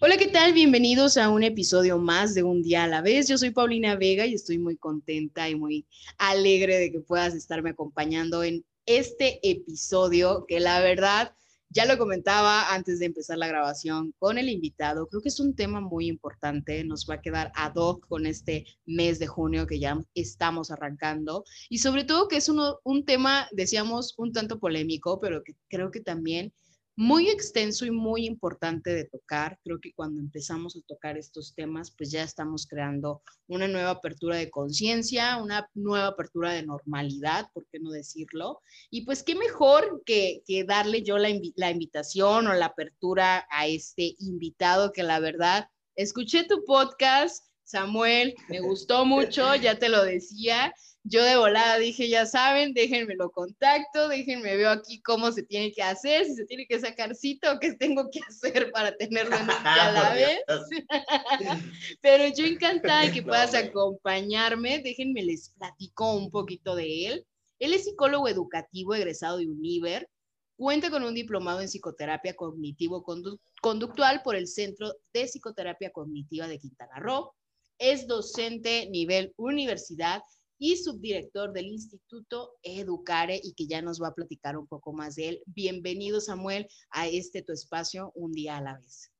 Hola, 0.00 0.16
¿qué 0.16 0.28
tal? 0.28 0.52
Bienvenidos 0.52 1.16
a 1.16 1.28
un 1.28 1.42
episodio 1.42 1.98
más 1.98 2.32
de 2.32 2.44
Un 2.44 2.62
día 2.62 2.84
a 2.84 2.86
la 2.86 3.02
vez. 3.02 3.26
Yo 3.26 3.36
soy 3.36 3.50
Paulina 3.50 3.96
Vega 3.96 4.26
y 4.26 4.34
estoy 4.34 4.56
muy 4.56 4.76
contenta 4.76 5.50
y 5.50 5.56
muy 5.56 5.86
alegre 6.18 6.78
de 6.78 6.92
que 6.92 7.00
puedas 7.00 7.34
estarme 7.34 7.70
acompañando 7.70 8.44
en 8.44 8.64
este 8.86 9.40
episodio 9.42 10.44
que 10.46 10.60
la 10.60 10.78
verdad 10.78 11.34
ya 11.70 11.84
lo 11.84 11.98
comentaba 11.98 12.72
antes 12.72 13.00
de 13.00 13.06
empezar 13.06 13.38
la 13.38 13.48
grabación 13.48 14.14
con 14.20 14.38
el 14.38 14.48
invitado. 14.48 15.08
Creo 15.08 15.20
que 15.20 15.30
es 15.30 15.40
un 15.40 15.56
tema 15.56 15.80
muy 15.80 16.06
importante. 16.06 16.84
Nos 16.84 17.04
va 17.10 17.14
a 17.14 17.20
quedar 17.20 17.50
ad 17.56 17.74
hoc 17.74 18.06
con 18.06 18.24
este 18.24 18.66
mes 18.86 19.18
de 19.18 19.26
junio 19.26 19.66
que 19.66 19.80
ya 19.80 20.00
estamos 20.14 20.70
arrancando. 20.70 21.44
Y 21.68 21.78
sobre 21.78 22.04
todo 22.04 22.28
que 22.28 22.36
es 22.36 22.48
uno, 22.48 22.78
un 22.84 23.04
tema, 23.04 23.48
decíamos, 23.50 24.14
un 24.16 24.32
tanto 24.32 24.60
polémico, 24.60 25.18
pero 25.18 25.42
que 25.42 25.56
creo 25.68 25.90
que 25.90 26.00
también 26.00 26.52
muy 26.98 27.28
extenso 27.28 27.86
y 27.86 27.92
muy 27.92 28.26
importante 28.26 28.92
de 28.92 29.04
tocar. 29.04 29.60
Creo 29.62 29.78
que 29.80 29.92
cuando 29.94 30.18
empezamos 30.18 30.74
a 30.74 30.80
tocar 30.84 31.16
estos 31.16 31.54
temas, 31.54 31.92
pues 31.96 32.10
ya 32.10 32.24
estamos 32.24 32.66
creando 32.66 33.22
una 33.46 33.68
nueva 33.68 33.90
apertura 33.90 34.36
de 34.36 34.50
conciencia, 34.50 35.36
una 35.36 35.70
nueva 35.74 36.08
apertura 36.08 36.50
de 36.52 36.66
normalidad, 36.66 37.52
¿por 37.54 37.68
qué 37.68 37.78
no 37.78 37.92
decirlo? 37.92 38.62
Y 38.90 39.02
pues 39.04 39.22
qué 39.22 39.36
mejor 39.36 40.02
que, 40.04 40.42
darle 40.66 41.04
yo 41.04 41.18
la, 41.18 41.28
la 41.54 41.70
invitación 41.70 42.48
o 42.48 42.54
la 42.54 42.66
apertura 42.66 43.46
a 43.48 43.68
este 43.68 44.16
invitado 44.18 44.90
que 44.92 45.04
la 45.04 45.20
verdad, 45.20 45.68
escuché 45.94 46.48
tu 46.48 46.64
podcast, 46.64 47.44
Samuel, 47.62 48.34
me 48.48 48.58
gustó 48.58 49.04
mucho, 49.04 49.54
ya 49.54 49.78
te 49.78 49.88
lo 49.88 50.02
decía, 50.02 50.74
yo 51.08 51.24
de 51.24 51.36
volada 51.36 51.78
dije, 51.78 52.08
ya 52.08 52.26
saben, 52.26 52.74
déjenme 52.74 53.14
lo 53.16 53.30
contacto, 53.30 54.08
déjenme 54.08 54.56
veo 54.56 54.70
aquí 54.70 55.00
cómo 55.00 55.32
se 55.32 55.42
tiene 55.42 55.72
que 55.72 55.82
hacer, 55.82 56.26
si 56.26 56.34
se 56.34 56.44
tiene 56.44 56.66
que 56.66 56.78
sacar 56.78 57.14
cita 57.14 57.52
o 57.52 57.58
qué 57.58 57.72
tengo 57.74 58.10
que 58.10 58.20
hacer 58.28 58.70
para 58.72 58.94
tenerlo 58.96 59.36
en 59.36 59.50
a 59.66 59.92
la 59.92 60.14
vez. 60.14 60.40
Pero 62.02 62.34
yo 62.34 62.44
encantada 62.44 63.06
de 63.06 63.12
que 63.12 63.22
puedas 63.24 63.54
acompañarme, 63.54 64.80
déjenme 64.80 65.22
les 65.22 65.50
platico 65.50 66.14
un 66.14 66.30
poquito 66.30 66.76
de 66.76 67.06
él. 67.06 67.26
Él 67.58 67.72
es 67.72 67.84
psicólogo 67.84 68.28
educativo 68.28 68.94
egresado 68.94 69.38
de 69.38 69.48
Univer, 69.48 70.08
cuenta 70.56 70.90
con 70.90 71.02
un 71.02 71.14
diplomado 71.14 71.60
en 71.60 71.68
psicoterapia 71.68 72.34
cognitivo-conductual 72.34 74.22
por 74.22 74.36
el 74.36 74.46
Centro 74.46 74.92
de 75.12 75.24
Psicoterapia 75.24 75.90
Cognitiva 75.90 76.46
de 76.46 76.58
Quintana 76.58 77.00
Roo, 77.00 77.32
es 77.78 78.06
docente 78.06 78.88
nivel 78.90 79.32
universidad 79.36 80.22
y 80.58 80.76
subdirector 80.76 81.52
del 81.52 81.66
Instituto 81.66 82.56
Educare 82.62 83.40
y 83.42 83.54
que 83.54 83.66
ya 83.66 83.80
nos 83.80 84.02
va 84.02 84.08
a 84.08 84.14
platicar 84.14 84.58
un 84.58 84.66
poco 84.66 84.92
más 84.92 85.14
de 85.14 85.28
él. 85.28 85.42
Bienvenido, 85.46 86.20
Samuel, 86.20 86.68
a 86.90 87.06
este 87.06 87.42
tu 87.42 87.52
espacio, 87.52 88.12
un 88.14 88.32
día 88.32 88.56
a 88.56 88.60
la 88.60 88.78
vez. 88.78 89.12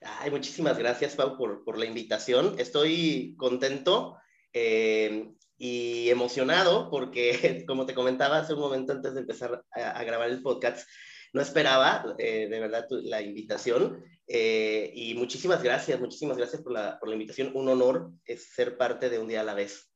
Ay, 0.00 0.30
muchísimas 0.30 0.78
gracias, 0.78 1.14
Pau, 1.14 1.36
por, 1.36 1.78
la 1.78 1.84
invitación. 1.84 2.54
Estoy 2.58 3.34
contento 3.36 4.16
eh, 4.52 5.30
y 5.58 6.08
emocionado 6.08 6.88
porque, 6.90 7.64
como 7.68 7.84
te 7.84 7.94
comentaba 7.94 8.38
hace 8.38 8.54
un 8.54 8.60
momento 8.60 8.92
antes 8.92 9.12
de 9.12 9.20
empezar 9.20 9.64
a 9.72 10.04
grabar 10.04 10.30
el 10.30 10.42
podcast, 10.42 10.88
no 11.32 11.40
esperaba 11.40 12.14
eh, 12.18 12.48
de 12.48 12.60
verdad 12.60 12.86
la 12.90 13.22
invitación 13.22 14.04
eh, 14.26 14.92
y 14.94 15.14
muchísimas 15.14 15.62
gracias, 15.62 15.98
muchísimas 15.98 16.36
gracias 16.36 16.62
por 16.62 16.72
la, 16.72 16.98
por 16.98 17.08
la 17.08 17.16
invitación. 17.16 17.50
Un 17.54 17.68
honor 17.68 18.12
es 18.24 18.52
ser 18.54 18.76
parte 18.76 19.10
de 19.10 19.18
un 19.18 19.26
día 19.26 19.40
a 19.40 19.44
la 19.44 19.54
vez. 19.54 19.90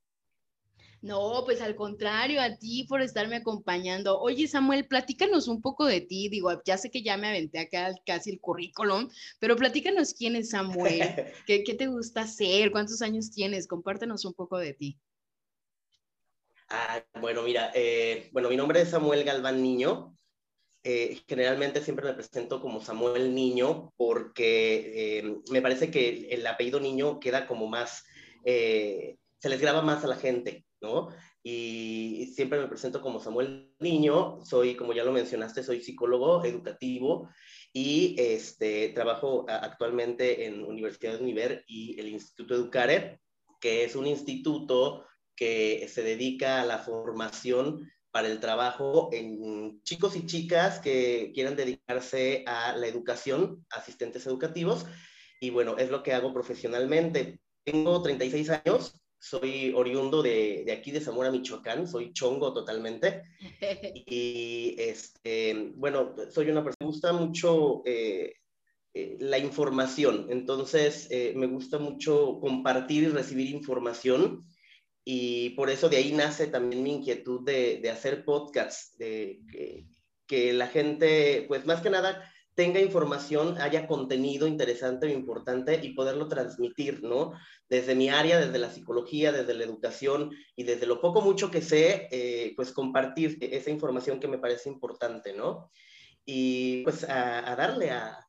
No, 1.02 1.42
pues 1.44 1.60
al 1.60 1.76
contrario, 1.76 2.40
a 2.40 2.56
ti 2.56 2.86
por 2.88 3.02
estarme 3.02 3.36
acompañando. 3.36 4.18
Oye, 4.18 4.48
Samuel, 4.48 4.88
platícanos 4.88 5.48
un 5.48 5.60
poco 5.60 5.84
de 5.84 6.00
ti. 6.00 6.30
Digo, 6.30 6.50
ya 6.64 6.78
sé 6.78 6.90
que 6.90 7.02
ya 7.02 7.16
me 7.16 7.28
aventé 7.28 7.58
acá 7.58 7.94
casi 8.06 8.30
el 8.30 8.40
currículum, 8.40 9.10
pero 9.38 9.54
platícanos 9.54 10.14
quién 10.14 10.34
es 10.34 10.50
Samuel, 10.50 11.00
qué, 11.46 11.62
qué 11.62 11.74
te 11.74 11.88
gusta 11.88 12.22
hacer, 12.22 12.72
cuántos 12.72 13.02
años 13.02 13.30
tienes, 13.30 13.68
compártenos 13.68 14.24
un 14.24 14.32
poco 14.32 14.56
de 14.56 14.72
ti. 14.72 14.98
Ah, 16.70 17.04
bueno, 17.20 17.42
mira, 17.42 17.70
eh, 17.74 18.30
bueno, 18.32 18.48
mi 18.48 18.56
nombre 18.56 18.80
es 18.80 18.88
Samuel 18.88 19.22
Galván 19.22 19.62
Niño, 19.62 20.16
eh, 20.86 21.22
generalmente 21.26 21.80
siempre 21.80 22.04
me 22.04 22.12
presento 22.12 22.60
como 22.60 22.78
Samuel 22.78 23.34
Niño 23.34 23.94
porque 23.96 25.18
eh, 25.18 25.36
me 25.50 25.62
parece 25.62 25.90
que 25.90 26.28
el, 26.30 26.46
apellido 26.46 26.78
Niño 26.78 27.18
queda 27.20 27.46
como 27.46 27.66
más, 27.66 28.04
eh, 28.44 29.16
se 29.38 29.48
les 29.48 29.62
graba 29.62 29.80
más 29.80 30.04
a 30.04 30.08
la 30.08 30.16
gente, 30.16 30.66
¿no? 30.82 31.08
Y 31.42 32.32
siempre 32.34 32.58
me 32.60 32.68
presento 32.68 33.00
como 33.00 33.18
Samuel 33.18 33.72
Niño, 33.78 34.40
soy, 34.44 34.76
como 34.76 34.92
ya 34.92 35.04
lo 35.04 35.12
mencionaste, 35.12 35.62
soy 35.62 35.80
psicólogo 35.80 36.44
educativo 36.44 37.30
y 37.72 38.14
este, 38.18 38.90
trabajo 38.90 39.46
actualmente 39.48 40.44
en 40.44 40.62
Universidad 40.64 41.14
de 41.14 41.22
Univer 41.22 41.64
y 41.66 41.98
el 41.98 42.08
Instituto 42.08 42.56
Educare, 42.56 43.20
que 43.58 43.84
es 43.84 43.96
un 43.96 44.06
instituto 44.06 45.06
que 45.34 45.88
se 45.88 46.02
dedica 46.02 46.60
a 46.60 46.66
la 46.66 46.78
formación 46.78 47.90
para 48.14 48.28
el 48.28 48.38
trabajo 48.38 49.10
en 49.12 49.82
chicos 49.82 50.14
y 50.14 50.24
chicas 50.24 50.78
que 50.78 51.32
quieran 51.34 51.56
dedicarse 51.56 52.44
a 52.46 52.76
la 52.76 52.86
educación, 52.86 53.66
asistentes 53.70 54.24
educativos. 54.28 54.86
Y 55.40 55.50
bueno, 55.50 55.76
es 55.78 55.90
lo 55.90 56.04
que 56.04 56.12
hago 56.12 56.32
profesionalmente. 56.32 57.40
Tengo 57.64 58.00
36 58.00 58.50
años, 58.50 59.02
soy 59.18 59.72
oriundo 59.74 60.22
de, 60.22 60.62
de 60.64 60.70
aquí 60.70 60.92
de 60.92 61.00
Zamora, 61.00 61.32
Michoacán, 61.32 61.88
soy 61.88 62.12
chongo 62.12 62.54
totalmente. 62.54 63.24
Y 64.06 64.76
este, 64.78 65.72
bueno, 65.74 66.14
soy 66.30 66.50
una 66.50 66.62
persona 66.62 66.76
que 66.78 66.84
me 66.84 66.90
gusta 66.92 67.12
mucho 67.12 67.82
eh, 67.84 68.34
eh, 68.94 69.16
la 69.18 69.38
información, 69.38 70.28
entonces 70.30 71.08
eh, 71.10 71.32
me 71.34 71.48
gusta 71.48 71.78
mucho 71.78 72.38
compartir 72.40 73.02
y 73.02 73.08
recibir 73.08 73.50
información 73.50 74.44
y 75.04 75.50
por 75.50 75.68
eso 75.68 75.88
de 75.88 75.98
ahí 75.98 76.12
nace 76.12 76.46
también 76.46 76.82
mi 76.82 76.94
inquietud 76.94 77.44
de, 77.44 77.78
de 77.82 77.90
hacer 77.90 78.24
podcasts, 78.24 78.96
de 78.96 79.40
que, 79.50 79.86
que, 80.26 80.52
la 80.54 80.66
gente, 80.68 81.44
pues 81.46 81.66
más 81.66 81.82
que 81.82 81.90
nada, 81.90 82.32
tenga 82.54 82.80
información, 82.80 83.60
haya 83.60 83.86
contenido 83.86 84.46
interesante 84.46 85.06
o 85.06 85.10
importante 85.10 85.78
y 85.82 85.92
poderlo 85.92 86.28
transmitir, 86.28 87.02
¿no? 87.02 87.32
Desde 87.68 87.94
mi 87.94 88.08
área, 88.08 88.38
desde 88.38 88.58
la 88.58 88.70
psicología, 88.70 89.30
desde 89.30 89.54
la 89.54 89.64
educación 89.64 90.30
y 90.56 90.62
desde 90.62 90.86
lo 90.86 91.00
poco 91.02 91.20
mucho 91.20 91.50
que 91.50 91.60
sé, 91.60 92.08
eh, 92.10 92.54
pues 92.56 92.72
compartir 92.72 93.36
esa 93.40 93.70
información 93.70 94.20
que 94.20 94.28
me 94.28 94.38
parece 94.38 94.70
importante, 94.70 95.34
¿no? 95.34 95.70
Y 96.24 96.82
pues 96.84 97.04
a, 97.04 97.52
a 97.52 97.56
darle 97.56 97.90
a, 97.90 98.26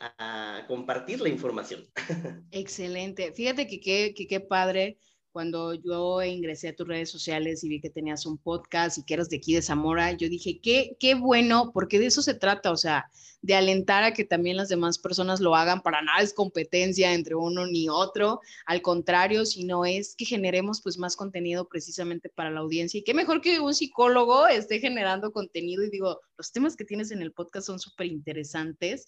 a 0.00 0.64
compartir 0.68 1.20
la 1.20 1.28
información. 1.28 1.84
Excelente. 2.50 3.32
Fíjate 3.32 3.66
que 3.66 4.14
qué 4.14 4.40
padre 4.40 4.98
cuando 5.36 5.74
yo 5.74 6.22
ingresé 6.22 6.68
a 6.68 6.74
tus 6.74 6.88
redes 6.88 7.10
sociales 7.10 7.62
y 7.62 7.68
vi 7.68 7.78
que 7.78 7.90
tenías 7.90 8.24
un 8.24 8.38
podcast 8.38 8.96
y 8.96 9.04
que 9.04 9.12
eras 9.12 9.28
de 9.28 9.36
aquí 9.36 9.52
de 9.52 9.60
Zamora, 9.60 10.12
yo 10.12 10.30
dije, 10.30 10.60
qué, 10.62 10.96
qué 10.98 11.14
bueno, 11.14 11.72
porque 11.74 11.98
de 11.98 12.06
eso 12.06 12.22
se 12.22 12.32
trata, 12.32 12.70
o 12.70 12.76
sea, 12.78 13.10
de 13.42 13.54
alentar 13.54 14.02
a 14.02 14.14
que 14.14 14.24
también 14.24 14.56
las 14.56 14.70
demás 14.70 14.96
personas 14.96 15.40
lo 15.40 15.54
hagan, 15.54 15.82
para 15.82 16.00
nada 16.00 16.22
es 16.22 16.32
competencia 16.32 17.12
entre 17.12 17.34
uno 17.34 17.66
ni 17.66 17.86
otro, 17.90 18.40
al 18.64 18.80
contrario, 18.80 19.44
sino 19.44 19.84
es 19.84 20.14
que 20.16 20.24
generemos 20.24 20.80
pues 20.80 20.96
más 20.96 21.16
contenido 21.16 21.68
precisamente 21.68 22.30
para 22.30 22.50
la 22.50 22.60
audiencia 22.60 22.96
y 22.96 23.04
qué 23.04 23.12
mejor 23.12 23.42
que 23.42 23.60
un 23.60 23.74
psicólogo 23.74 24.46
esté 24.48 24.78
generando 24.78 25.32
contenido 25.32 25.84
y 25.84 25.90
digo, 25.90 26.18
los 26.38 26.50
temas 26.50 26.76
que 26.76 26.86
tienes 26.86 27.10
en 27.10 27.20
el 27.20 27.34
podcast 27.34 27.66
son 27.66 27.78
súper 27.78 28.06
interesantes, 28.06 29.04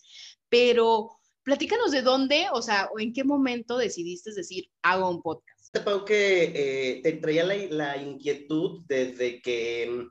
pero 0.50 1.08
platícanos 1.42 1.90
de 1.90 2.02
dónde, 2.02 2.48
o 2.52 2.60
sea, 2.60 2.90
o 2.94 3.00
en 3.00 3.14
qué 3.14 3.24
momento 3.24 3.78
decidiste 3.78 4.34
decir, 4.34 4.68
hago 4.82 5.08
un 5.08 5.22
podcast. 5.22 5.57
Pau, 5.84 6.04
que 6.04 6.52
eh, 6.54 7.00
te 7.02 7.12
traía 7.14 7.44
la, 7.44 7.96
inquietud 7.96 8.84
desde 8.86 9.40
que, 9.42 10.06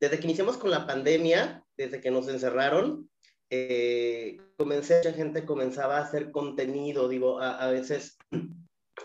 desde 0.00 0.18
que 0.18 0.24
iniciamos 0.24 0.56
con 0.56 0.70
la 0.70 0.86
pandemia, 0.86 1.64
desde 1.76 2.00
que 2.00 2.10
nos 2.10 2.28
encerraron, 2.28 3.08
eh, 3.50 4.38
comencé, 4.56 4.98
mucha 4.98 5.12
gente 5.12 5.44
comenzaba 5.44 5.98
a 5.98 6.02
hacer 6.02 6.30
contenido, 6.30 7.08
digo, 7.08 7.40
a, 7.40 7.70
veces, 7.70 8.16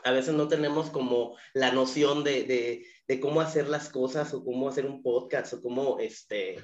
a 0.03 0.11
veces 0.11 0.33
no 0.33 0.47
tenemos 0.47 0.89
como 0.89 1.35
la 1.53 1.71
noción 1.71 2.23
de, 2.23 2.43
de, 2.43 2.85
de, 3.07 3.19
cómo 3.19 3.41
hacer 3.41 3.67
las 3.67 3.89
cosas 3.89 4.33
o 4.33 4.43
cómo 4.43 4.69
hacer 4.69 4.85
un 4.85 5.03
podcast 5.03 5.53
o 5.53 5.61
cómo, 5.61 5.99
este, 5.99 6.57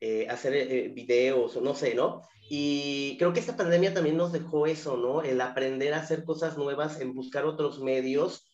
eh, 0.00 0.28
hacer 0.30 0.54
eh, 0.54 0.92
videos 0.94 1.56
o 1.56 1.60
no 1.60 1.74
sé, 1.74 1.94
¿no? 1.96 2.22
Y 2.48 3.16
creo 3.18 3.32
que 3.32 3.40
esta 3.40 3.56
pandemia 3.56 3.92
también 3.92 4.16
nos 4.16 4.32
dejó 4.32 4.66
eso, 4.66 4.96
¿no? 4.96 5.22
El 5.22 5.40
aprender 5.40 5.92
a 5.92 5.98
hacer 5.98 6.22
cosas 6.22 6.56
nuevas, 6.56 7.00
en 7.00 7.14
buscar 7.14 7.44
otros 7.44 7.80
medios 7.80 8.47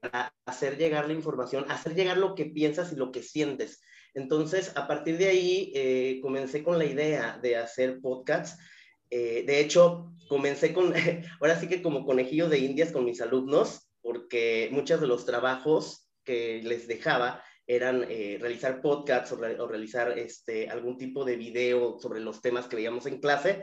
para 0.00 0.34
hacer 0.46 0.78
llegar 0.78 1.06
la 1.06 1.12
información, 1.12 1.64
hacer 1.68 1.94
llegar 1.94 2.18
lo 2.18 2.34
que 2.34 2.46
piensas 2.46 2.92
y 2.92 2.96
lo 2.96 3.12
que 3.12 3.22
sientes. 3.22 3.80
Entonces, 4.14 4.72
a 4.76 4.86
partir 4.86 5.18
de 5.18 5.28
ahí, 5.28 6.20
comencé 6.22 6.62
con 6.62 6.78
la 6.78 6.84
idea 6.84 7.38
de 7.42 7.56
hacer 7.56 8.00
podcasts. 8.00 8.58
de 9.10 9.60
hecho, 9.60 10.12
comencé 10.28 10.72
con, 10.72 10.94
ahora 11.40 11.60
sí 11.60 11.68
que 11.68 11.82
como 11.82 12.04
conejillo 12.04 12.48
de 12.48 12.58
indias 12.58 12.92
con 12.92 13.04
mis 13.04 13.20
alumnos, 13.20 13.90
porque 14.00 14.68
muchos 14.72 15.00
de 15.00 15.06
los 15.06 15.24
trabajos 15.24 16.10
que 16.24 16.60
les 16.62 16.86
dejaba 16.88 17.42
eran 17.66 18.04
eh, 18.08 18.38
realizar 18.40 18.80
podcasts 18.80 19.32
o, 19.32 19.66
realizar 19.66 20.18
este, 20.18 20.68
algún 20.68 20.98
tipo 20.98 21.24
de 21.24 21.36
video 21.36 21.98
sobre 21.98 22.20
los 22.20 22.40
temas 22.42 22.66
que 22.66 22.76
veíamos 22.76 23.06
en 23.06 23.20
clase. 23.20 23.62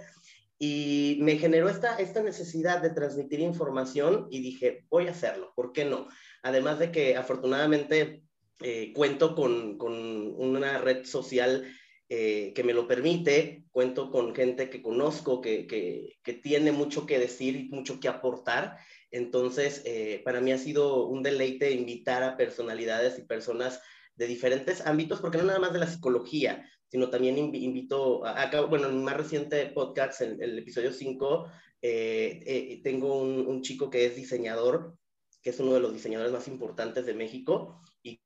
Y 0.62 1.18
me 1.22 1.38
generó 1.38 1.70
esta, 1.70 1.98
esta 1.98 2.22
necesidad 2.22 2.82
de 2.82 2.90
transmitir 2.90 3.40
información 3.40 4.28
y 4.30 4.42
dije, 4.42 4.86
voy 4.90 5.08
a 5.08 5.12
hacerlo, 5.12 5.54
¿por 5.56 5.72
qué 5.72 5.86
no? 5.86 6.08
Además 6.44 6.80
de 6.80 6.92
que 6.92 7.16
afortunadamente 7.16 8.24
eh, 8.62 8.92
cuento 8.94 9.36
con, 9.36 9.78
con, 9.78 9.94
una 9.94 10.78
red 10.80 11.06
social 11.06 11.66
eh, 12.10 12.52
que 12.54 12.64
me 12.66 12.74
lo 12.74 12.88
permite, 12.88 13.64
cuento 13.72 14.12
con 14.12 14.36
gente 14.36 14.70
que 14.70 14.82
conozco, 14.82 15.40
que, 15.40 15.66
que, 15.66 16.18
que 16.24 16.34
tiene 16.34 16.74
mucho 16.74 17.06
que 17.06 17.20
decir 17.20 17.56
y 17.56 17.70
mucho 17.70 18.02
que 18.02 18.10
aportar. 18.10 18.78
Entonces, 19.12 19.84
para 20.24 20.42
mí 20.42 20.52
ha 20.52 20.58
sido 20.58 21.08
un 21.08 21.24
deleite 21.24 21.72
invitar 21.72 22.22
a 22.22 22.38
personalidades 22.38 23.18
y 23.18 23.24
personas 23.24 23.82
de 24.20 24.28
diferentes 24.28 24.86
ámbitos, 24.86 25.22
porque 25.22 25.38
no 25.38 25.46
nada 25.46 25.60
más 25.60 25.74
de 25.74 25.80
la 25.80 25.88
psicología, 25.88 26.70
sino 26.90 27.10
también 27.10 27.38
invito, 27.38 28.26
a, 28.26 28.50
bueno, 28.66 28.88
en 28.88 28.98
mi 28.98 29.04
más 29.04 29.16
reciente 29.16 29.68
podcast, 29.68 30.22
en 30.22 30.42
el 30.42 30.58
episodio 30.58 30.92
5, 30.92 31.46
eh, 31.82 32.44
eh, 32.46 32.82
tengo 32.84 33.22
un, 33.22 33.62
chico 33.62 33.90
que 33.90 34.06
es 34.06 34.16
diseñador, 34.16 34.96
que 35.42 35.52
es 35.52 35.60
uno 35.60 35.74
de 35.74 35.80
los 35.80 35.94
diseñadores 35.94 36.34
más 36.34 36.48
importantes 36.48 37.06
de 37.06 37.14
México 37.14 37.82
y 38.02 38.20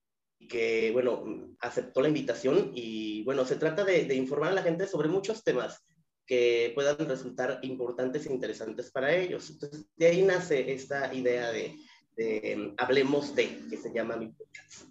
que, 0.47 0.91
bueno, 0.91 1.55
aceptó 1.59 2.01
la 2.01 2.07
invitación 2.07 2.71
y, 2.73 3.23
bueno, 3.23 3.45
se 3.45 3.57
trata 3.57 3.83
de, 3.83 4.13
informar 4.15 4.51
a 4.51 4.55
la 4.55 4.63
gente 4.63 4.87
sobre 4.87 5.09
muchos 5.09 5.43
temas 5.43 5.83
que 6.25 6.71
puedan 6.73 6.97
resultar 6.97 7.59
importantes 7.63 8.25
e 8.25 8.33
interesantes 8.33 8.91
para 8.91 9.13
ellos. 9.13 9.49
Entonces, 9.49 9.85
de 9.97 10.07
ahí 10.07 10.21
nace 10.21 10.71
esta 10.71 11.13
idea 11.13 11.51
de, 11.51 11.75
de 12.15 12.73
Hablemos 12.77 13.35
de, 13.35 13.59
que 13.69 13.77
se 13.77 13.93
llama 13.93 14.15
mi 14.15 14.27
podcast. 14.29 14.87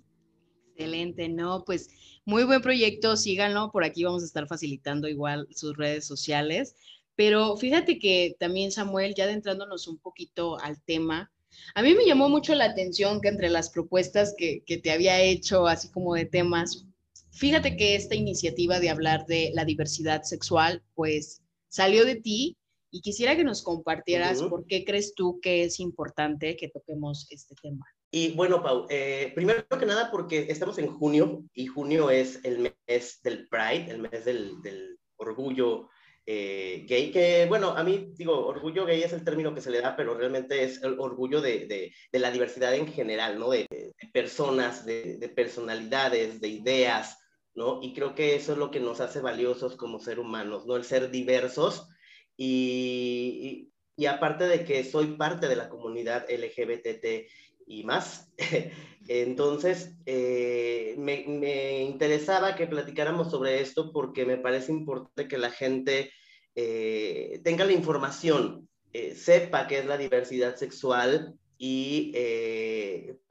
Excelente, 0.75 1.29
no, 1.29 1.65
pues 1.65 1.89
muy 2.25 2.45
buen 2.45 2.63
proyecto, 2.63 3.17
síganlo, 3.17 3.71
por 3.73 3.85
aquí 3.85 4.05
vamos 4.05 4.23
a 4.23 4.27
estar 4.27 4.47
facilitando 4.47 5.09
igual 5.09 5.49
sus 5.51 5.77
redes 5.77 6.07
sociales, 6.07 6.77
pero 7.17 7.57
fíjate 7.57 7.99
que 7.99 8.37
también 8.39 8.71
Samuel, 8.71 9.15
ya 9.15 9.25
adentrándonos 9.25 9.89
un 9.89 9.99
poquito 9.99 10.59
al 10.61 10.81
tema, 10.83 11.31
a 11.75 11.83
mí 11.83 11.95
me 11.95 12.07
llamó 12.07 12.29
mucho 12.29 12.55
la 12.55 12.65
atención 12.65 13.21
que 13.21 13.29
entre 13.29 13.51
las 13.51 13.71
propuestas 13.71 14.35
que, 14.37 14.63
que 14.65 14.79
te 14.79 14.91
había 14.91 15.21
hecho, 15.21 15.67
así 15.67 15.91
como 15.91 16.15
de 16.15 16.25
temas, 16.25 16.87
fíjate 17.31 17.77
que 17.77 17.95
esta 17.95 18.15
iniciativa 18.15 18.81
de 18.81 18.91
hablar 18.91 19.27
de 19.27 19.51
la 19.55 19.65
diversidad 19.65 20.23
sexual, 20.23 20.83
pues 20.95 21.43
salió 21.69 22.05
de 22.05 22.17
ti 22.17 22.57
y 22.91 23.01
quisiera 23.01 23.37
que 23.37 23.45
nos 23.45 23.63
compartieras 23.63 24.43
por 24.43 24.67
qué 24.67 24.85
crees 24.85 25.15
tú 25.15 25.41
que 25.41 25.65
es 25.65 25.81
importante 25.81 26.57
que 26.57 26.69
toquemos 26.69 27.27
este 27.31 27.55
tema. 27.61 27.87
Y 28.15 28.35
bueno, 28.35 28.63
Pau, 28.63 28.87
eh, 28.91 29.33
primero 29.35 29.67
que 29.67 29.87
nada 29.87 30.11
porque 30.11 30.47
estamos 30.51 30.77
en 30.77 30.89
junio 30.89 31.45
y 31.55 31.67
junio 31.67 32.11
es 32.11 32.45
el 32.45 32.59
mes 32.87 33.23
del 33.23 33.49
Pride, 33.49 33.91
el 33.91 34.01
mes 34.01 34.27
del, 34.27 34.61
del 34.61 34.99
orgullo 35.17 35.89
eh, 36.27 36.85
gay, 36.87 37.11
que 37.11 37.47
bueno, 37.47 37.71
a 37.71 37.83
mí 37.83 38.13
digo, 38.15 38.47
orgullo 38.47 38.85
gay 38.85 39.03
es 39.03 39.15
el 39.15 39.25
término 39.25 39.55
que 39.55 39.63
se 39.63 39.71
le 39.71 39.81
da, 39.81 39.97
pero 39.97 40.15
realmente 40.15 40.63
es 40.63 40.83
el 40.83 41.01
orgullo 41.01 41.41
de, 41.41 41.67
de, 41.67 41.95
de 42.13 42.19
la 42.19 42.31
diversidad 42.31 42.75
en 42.75 42.87
general, 42.87 43.39
¿no? 43.39 43.49
De, 43.49 43.67
personas, 44.13 44.85
de, 44.85 45.33
personalidades, 45.35 46.39
de 46.39 46.49
ideas, 46.49 47.19
¿no? 47.55 47.81
Y 47.83 47.95
creo 47.95 48.15
que 48.15 48.35
eso 48.35 48.53
es 48.53 48.59
lo 48.59 48.71
que 48.71 48.79
nos 48.79 49.01
hace 49.01 49.23
valiosos 49.23 49.75
como 49.75 49.99
ser 49.99 50.21
humanos, 50.21 50.67
¿no? 50.67 50.77
El 50.77 50.85
ser 50.85 51.11
diversos 51.11 51.89
y, 52.37 53.73
y, 53.97 54.03
y 54.03 54.07
aparte 54.07 54.49
de 54.49 54.67
que 54.67 54.85
soy 54.85 55.17
parte 55.17 55.49
de 55.49 55.57
la 55.57 55.71
comunidad 55.71 56.27
LGBT 56.31 57.27
y 57.73 57.85
más. 57.85 58.31
Entonces, 59.09 59.97
eh, 60.07 60.95
me, 60.99 61.83
interesaba 61.83 62.55
que 62.55 62.67
platicáramos 62.67 63.31
sobre 63.31 63.61
esto 63.61 63.93
porque 63.93 64.25
me 64.25 64.37
parece 64.37 64.73
importante 64.73 65.27
que 65.27 65.39
la 65.39 65.51
gente 65.51 66.13
eh, 66.55 67.41
tenga 67.43 67.65
la 67.65 67.73
información, 67.73 68.69
eh, 68.93 69.15
sepa 69.15 69.67
qué 69.67 69.79
es 69.79 69.87
la 69.87 69.97
diversidad 69.97 70.57
sexual 70.57 71.35
y 71.57 72.13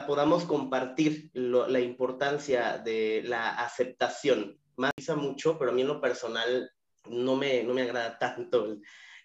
podamos 0.08 0.46
compartir 0.46 1.30
la 1.34 1.80
importancia 1.82 2.78
de 2.78 3.24
la 3.26 3.50
aceptación. 3.50 4.58
Me 4.78 4.90
mucho, 5.18 5.60
pero 5.60 5.72
a 5.72 5.74
mí 5.74 5.82
en 5.82 5.90
lo 5.90 6.00
personal 6.00 6.72
no 7.10 7.36
me, 7.36 7.62
no 7.64 7.74
me 7.74 7.82
agrada 7.82 8.18
tanto 8.18 8.78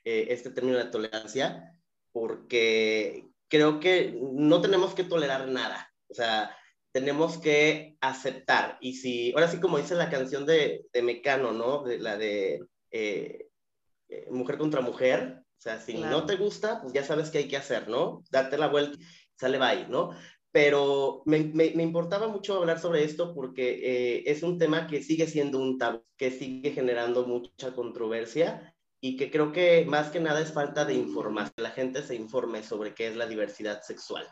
este 0.03 0.51
término 0.51 0.79
de 0.79 0.87
tolerancia 0.87 1.73
porque 2.11 3.29
creo 3.49 3.81
que 3.81 4.19
no 4.21 4.61
tenemos 4.61 4.95
que 4.95 5.05
tolerar 5.05 5.49
nada. 5.49 5.93
O 6.09 6.15
sea, 6.15 6.57
tenemos 6.93 7.39
que 7.39 7.97
aceptar. 8.01 8.79
Y 8.81 8.95
si, 8.95 9.33
ahora 9.33 9.49
sí, 9.49 9.61
como 9.61 9.79
dice 9.79 9.95
la 9.95 10.11
canción 10.11 10.47
de, 10.47 10.87
de 10.93 11.03
Mecano, 11.03 11.53
¿no? 11.53 11.83
De, 11.83 11.99
la 11.99 12.17
de 12.17 12.61
eh, 12.91 13.49
eh, 14.09 14.27
Mujer 14.31 14.59
contra 14.59 14.81
Mujer. 14.81 15.43
O 15.59 15.61
sea, 15.61 15.81
si 15.81 15.95
no 15.95 16.27
te 16.27 16.37
gusta, 16.37 16.81
pues 16.81 16.93
ya 16.93 17.03
sabes 17.03 17.31
qué 17.31 17.39
hay 17.39 17.49
que 17.49 17.57
hacer, 17.57 17.89
¿no? 17.89 18.23
Darte 18.31 18.59
la 18.59 18.69
vuelta, 18.69 18.99
sale 19.37 19.59
bye, 19.59 19.89
¿no? 19.89 20.11
Pero 20.53 21.23
me, 21.27 21.41
me, 21.41 21.73
me 21.75 21.83
importaba 21.83 22.29
mucho 22.29 22.57
hablar 22.57 22.79
sobre 22.79 23.05
esto 23.05 23.35
porque 23.35 23.81
eh, 23.83 24.23
es 24.27 24.43
un 24.43 24.59
tema 24.59 24.87
que 24.87 25.03
sigue 25.03 25.27
siendo 25.27 25.59
un 25.59 25.77
tabú, 25.77 26.03
que 26.17 26.31
sigue 26.31 26.71
generando 26.71 27.27
mucha 27.27 27.75
controversia 27.75 28.76
y 29.01 29.17
que 29.17 29.31
creo 29.31 29.53
que 29.53 29.85
más 29.87 30.11
que 30.11 30.21
nada 30.21 30.41
es 30.41 30.53
falta 30.53 30.85
de 30.85 30.95
información, 30.95 31.53
la 31.57 31.71
gente 31.71 32.03
se 32.03 32.15
informe 32.15 32.63
sobre 32.63 32.95
qué 32.95 33.09
es 33.09 33.17
la 33.17 33.27
diversidad 33.27 33.83
sexual. 33.83 34.27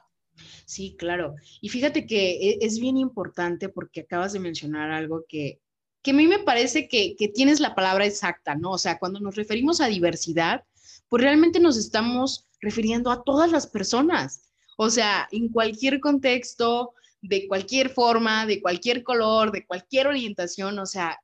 Sí, 0.65 0.97
claro. 0.99 1.35
Y 1.61 1.69
fíjate 1.69 2.07
que 2.07 2.33
e, 2.33 2.59
es 2.61 2.81
bien 2.81 2.97
importante 2.97 3.69
porque 3.69 4.01
acabas 4.01 4.33
de 4.33 4.41
mencionar 4.41 4.91
algo 4.91 5.25
que, 5.29 5.61
que 6.03 6.11
a 6.11 6.15
mí 6.15 6.27
me 6.27 6.41
parece 6.41 6.89
que, 6.89 7.15
que 7.17 7.29
tienes 7.29 7.61
la 7.61 7.75
palabra 7.75 8.07
exacta, 8.07 8.55
¿no? 8.55 8.73
O 8.73 8.79
sea, 8.79 8.99
cuando 8.99 9.21
nos 9.21 9.37
referimos 9.37 9.81
a 9.81 9.87
diversidad, 9.87 10.65
pues 11.09 11.23
realmente 11.23 11.61
nos 11.61 11.77
estamos 11.77 12.49
refiriendo 12.61 13.11
a 13.11 13.23
todas 13.23 13.53
las 13.53 13.67
personas. 13.67 14.51
O 14.77 14.91
sea, 14.91 15.29
en 15.31 15.49
cualquier 15.49 16.01
contexto, 16.01 16.95
de 17.21 17.47
cualquier 17.47 17.91
forma, 17.91 18.47
de 18.47 18.61
cualquier 18.61 19.03
color, 19.03 19.53
de 19.53 19.67
cualquier 19.67 20.09
orientación, 20.09 20.79
o 20.79 20.87
sea, 20.87 21.19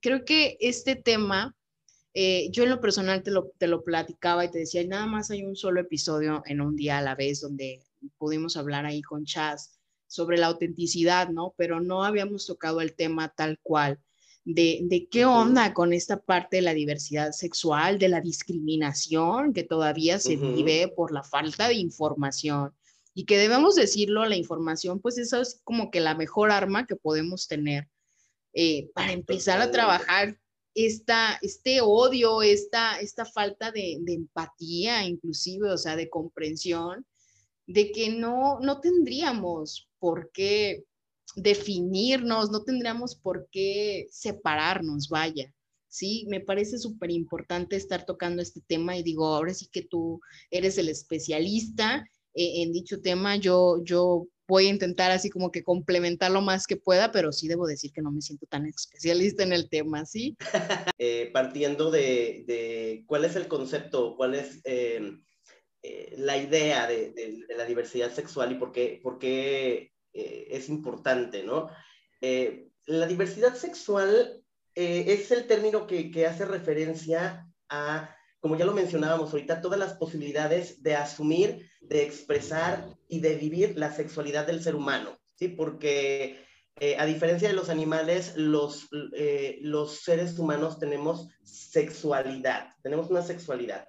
creo 0.00 0.24
que 0.24 0.56
este 0.60 0.96
tema 0.96 1.54
eh, 2.14 2.50
yo 2.50 2.64
en 2.64 2.70
lo 2.70 2.80
personal 2.80 3.22
te 3.22 3.30
lo, 3.30 3.52
te 3.58 3.66
lo 3.66 3.82
platicaba 3.84 4.44
y 4.44 4.50
te 4.50 4.58
decía, 4.58 4.84
nada 4.86 5.06
más 5.06 5.30
hay 5.30 5.44
un 5.44 5.56
solo 5.56 5.80
episodio 5.80 6.42
en 6.46 6.60
un 6.60 6.76
día 6.76 6.98
a 6.98 7.02
la 7.02 7.14
vez 7.14 7.40
donde 7.40 7.82
pudimos 8.18 8.56
hablar 8.56 8.84
ahí 8.84 9.02
con 9.02 9.24
Chaz 9.24 9.78
sobre 10.06 10.36
la 10.36 10.48
autenticidad, 10.48 11.30
¿no? 11.30 11.54
Pero 11.56 11.80
no 11.80 12.04
habíamos 12.04 12.46
tocado 12.46 12.80
el 12.82 12.94
tema 12.94 13.32
tal 13.34 13.58
cual 13.62 13.98
de, 14.44 14.80
de 14.84 15.08
qué 15.08 15.24
onda 15.24 15.72
con 15.72 15.92
esta 15.92 16.20
parte 16.20 16.56
de 16.56 16.62
la 16.62 16.74
diversidad 16.74 17.32
sexual, 17.32 17.98
de 17.98 18.08
la 18.08 18.20
discriminación 18.20 19.52
que 19.54 19.62
todavía 19.62 20.18
se 20.18 20.36
vive 20.36 20.92
por 20.94 21.12
la 21.12 21.22
falta 21.22 21.68
de 21.68 21.74
información 21.74 22.74
y 23.14 23.24
que 23.24 23.38
debemos 23.38 23.74
decirlo, 23.74 24.26
la 24.26 24.36
información, 24.36 25.00
pues 25.00 25.18
eso 25.18 25.40
es 25.40 25.60
como 25.64 25.90
que 25.90 26.00
la 26.00 26.14
mejor 26.14 26.50
arma 26.50 26.86
que 26.86 26.96
podemos 26.96 27.46
tener 27.46 27.88
eh, 28.54 28.90
para 28.94 29.12
empezar 29.12 29.60
a 29.60 29.70
trabajar 29.70 30.38
esta, 30.74 31.38
este 31.42 31.80
odio, 31.80 32.42
esta, 32.42 32.98
esta 33.00 33.24
falta 33.24 33.70
de, 33.70 34.00
empatía 34.06 35.04
inclusive, 35.04 35.70
o 35.70 35.78
sea, 35.78 35.96
de 35.96 36.08
comprensión, 36.08 37.06
de 37.66 37.92
que 37.92 38.10
no, 38.10 38.58
no 38.60 38.80
tendríamos 38.80 39.88
por 39.98 40.30
qué 40.32 40.84
definirnos, 41.36 42.50
no 42.50 42.62
tendríamos 42.64 43.14
por 43.16 43.48
qué 43.50 44.06
separarnos, 44.10 45.08
vaya. 45.08 45.52
Sí, 45.88 46.26
me 46.28 46.40
parece 46.40 46.78
súper 46.78 47.10
importante 47.10 47.76
estar 47.76 48.06
tocando 48.06 48.40
este 48.40 48.62
tema 48.66 48.96
y 48.96 49.02
digo, 49.02 49.26
ahora 49.26 49.52
sí 49.52 49.68
que 49.70 49.82
tú 49.82 50.20
eres 50.50 50.78
el 50.78 50.88
especialista 50.88 52.04
eh, 52.34 52.62
en 52.62 52.72
dicho 52.72 53.00
tema, 53.02 53.36
yo, 53.36 53.82
yo 53.84 54.26
voy 54.48 54.66
a 54.66 54.70
intentar 54.70 55.10
así 55.10 55.30
como 55.30 55.50
que 55.50 55.62
complementar 55.62 56.30
lo 56.30 56.40
más 56.40 56.66
que 56.66 56.76
pueda, 56.76 57.12
pero 57.12 57.32
sí 57.32 57.48
debo 57.48 57.66
decir 57.66 57.92
que 57.92 58.02
no 58.02 58.10
me 58.10 58.20
siento 58.20 58.46
tan 58.46 58.66
especialista 58.66 59.42
en 59.42 59.52
el 59.52 59.68
tema, 59.68 60.04
¿sí? 60.04 60.36
Eh, 60.98 61.30
partiendo 61.32 61.90
de, 61.90 62.44
de, 62.46 63.04
cuál 63.06 63.24
es 63.24 63.34
el 63.34 63.48
concepto, 63.48 64.14
cuál 64.16 64.34
es 64.34 64.60
em, 64.64 65.24
eh, 65.82 66.14
la 66.18 66.36
idea 66.36 66.86
de, 66.86 67.12
la 67.56 67.64
diversidad 67.64 68.12
sexual 68.12 68.52
y 68.52 68.54
por 68.54 68.70
qué, 68.70 69.00
por 69.02 69.18
qué 69.18 69.92
eh, 70.12 70.46
es 70.50 70.68
importante, 70.68 71.42
¿no? 71.42 71.68
la 72.86 73.06
diversidad 73.06 73.56
sexual 73.56 74.44
eh, 74.76 75.04
es 75.08 75.32
el 75.32 75.48
término 75.48 75.88
que 75.88 76.26
hace 76.26 76.44
referencia 76.44 77.48
a, 77.68 78.16
como 78.42 78.56
ya 78.56 78.64
lo 78.64 78.72
mencionábamos 78.72 79.32
ahorita, 79.32 79.60
todas 79.60 79.78
las 79.78 79.94
posibilidades 79.94 80.82
de 80.82 80.96
asumir, 80.96 81.70
de 81.80 82.02
expresar 82.02 82.88
y 83.06 83.20
de 83.20 83.36
vivir 83.36 83.78
la 83.78 83.92
sexualidad 83.92 84.48
del 84.48 84.60
ser 84.60 84.74
humano, 84.74 85.16
¿sí? 85.36 85.46
Porque 85.46 86.44
eh, 86.80 86.96
a 86.98 87.06
diferencia 87.06 87.46
de 87.46 87.54
los 87.54 87.68
animales, 87.68 88.36
los, 88.36 88.88
eh, 89.14 89.60
los 89.62 90.00
seres 90.00 90.36
humanos 90.40 90.80
tenemos 90.80 91.28
sexualidad, 91.44 92.70
tenemos 92.82 93.10
una 93.10 93.22
sexualidad. 93.22 93.86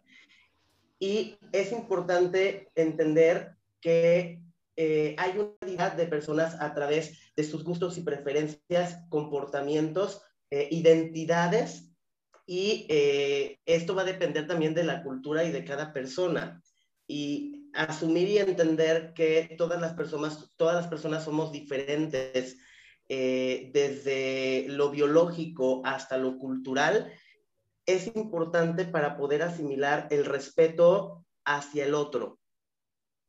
Y 0.99 1.35
es 1.51 1.71
importante 1.71 2.69
entender 2.75 3.55
que 3.81 4.39
eh, 4.75 5.15
hay 5.17 5.31
una 5.31 5.55
cantidad 5.61 5.93
de 5.93 6.05
personas 6.05 6.61
a 6.61 6.75
través 6.75 7.33
de 7.35 7.43
sus 7.43 7.63
gustos 7.63 7.97
y 7.97 8.01
preferencias, 8.01 8.99
comportamientos, 9.09 10.21
identidades, 10.69 11.92
y 12.45 12.85
esto 13.65 13.95
va 13.95 14.01
a 14.01 14.05
depender 14.05 14.47
también 14.47 14.73
de 14.73 14.83
la 14.83 15.03
cultura 15.03 15.43
y 15.43 15.51
de 15.51 15.63
cada 15.63 15.93
persona. 15.93 16.61
Y 17.07 17.63
asumir 17.73 18.29
y 18.29 18.37
entender 18.37 19.13
que 19.13 19.55
todas 19.57 19.81
las 19.81 19.93
personas, 19.93 20.53
todas 20.55 20.75
las 20.75 20.87
personas 20.87 21.23
somos 21.23 21.51
diferentes, 21.51 22.57
eh, 23.09 23.71
desde 23.73 24.65
lo 24.69 24.89
biológico 24.89 25.81
hasta 25.85 26.17
lo 26.17 26.37
cultural, 26.37 27.11
es 27.85 28.07
importante 28.15 28.85
para 28.85 29.17
poder 29.17 29.43
asimilar 29.43 30.07
el 30.11 30.25
respeto 30.25 31.25
hacia 31.43 31.85
el 31.85 31.95
otro. 31.95 32.39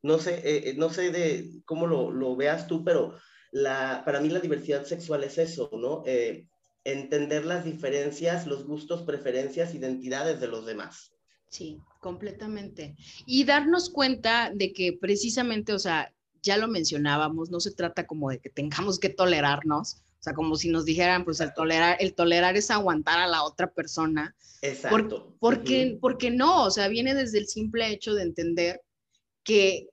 No 0.03 0.19
sé, 0.19 0.35
eh, 0.35 0.71
eh, 0.71 0.75
no 0.77 0.91
sé 0.91 1.11
de 1.11 1.63
cómo 1.65 1.87
lo, 1.87 2.37
veas 2.37 2.67
tú, 2.69 2.85
pero 2.85 3.19
la, 3.51 4.03
para 4.05 4.21
mí 4.21 4.29
la 4.29 4.41
diversidad 4.41 4.85
sexual 4.85 5.25
es 5.25 5.39
eso, 5.39 5.71
¿no? 5.73 6.05
Entender 6.85 7.45
las 7.45 7.65
diferencias, 7.65 8.47
los 8.47 8.67
gustos, 8.67 9.03
preferencias, 9.03 9.75
identidades 9.75 10.41
de 10.41 10.49
los 10.49 10.67
demás. 10.67 11.13
Sí, 11.49 11.81
completamente. 12.01 12.97
Y 13.27 13.45
darnos 13.45 13.91
cuenta 13.91 14.51
de 14.55 14.73
que 14.73 14.93
precisamente, 14.93 15.73
o 15.73 15.79
sea, 15.79 16.13
ya 16.43 16.57
lo 16.57 16.69
mencionábamos, 16.69 17.51
no 17.51 17.61
se 17.61 17.73
trata 17.73 18.07
como 18.07 18.31
de 18.31 18.39
que 18.39 18.51
tengamos 18.51 18.99
que 18.99 19.09
tolerarnos, 19.09 20.03
o 20.19 20.23
sea, 20.25 20.35
como 20.35 20.57
si 20.57 20.69
nos 20.69 20.85
dijeran, 20.85 21.25
pues 21.25 21.41
el 21.41 21.53
tolerar, 21.55 21.97
el 22.01 22.15
tolerar 22.15 22.57
es 22.57 22.71
aguantar 22.71 23.19
a 23.21 23.27
la 23.27 23.45
otra 23.45 23.71
persona. 23.71 24.35
Exacto. 24.63 25.37
porque, 25.41 25.99
porque 26.01 26.31
no, 26.31 26.65
o 26.65 26.71
sea, 26.71 26.89
viene 26.89 27.15
desde 27.15 27.39
el 27.39 27.47
simple 27.47 27.87
hecho 27.89 28.15
de 28.15 28.23
entender 28.23 28.81
que, 29.43 29.89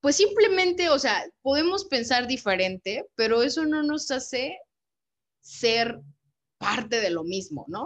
pues 0.00 0.16
simplemente, 0.16 0.88
o 0.88 0.98
sea, 0.98 1.24
podemos 1.40 1.84
pensar 1.84 2.26
diferente, 2.26 3.06
pero 3.14 3.44
eso 3.44 3.64
no 3.64 3.84
nos 3.84 4.10
hace 4.10 4.58
ser 5.40 6.00
parte 6.62 7.00
de 7.00 7.10
lo 7.10 7.24
mismo, 7.24 7.66
¿no? 7.68 7.82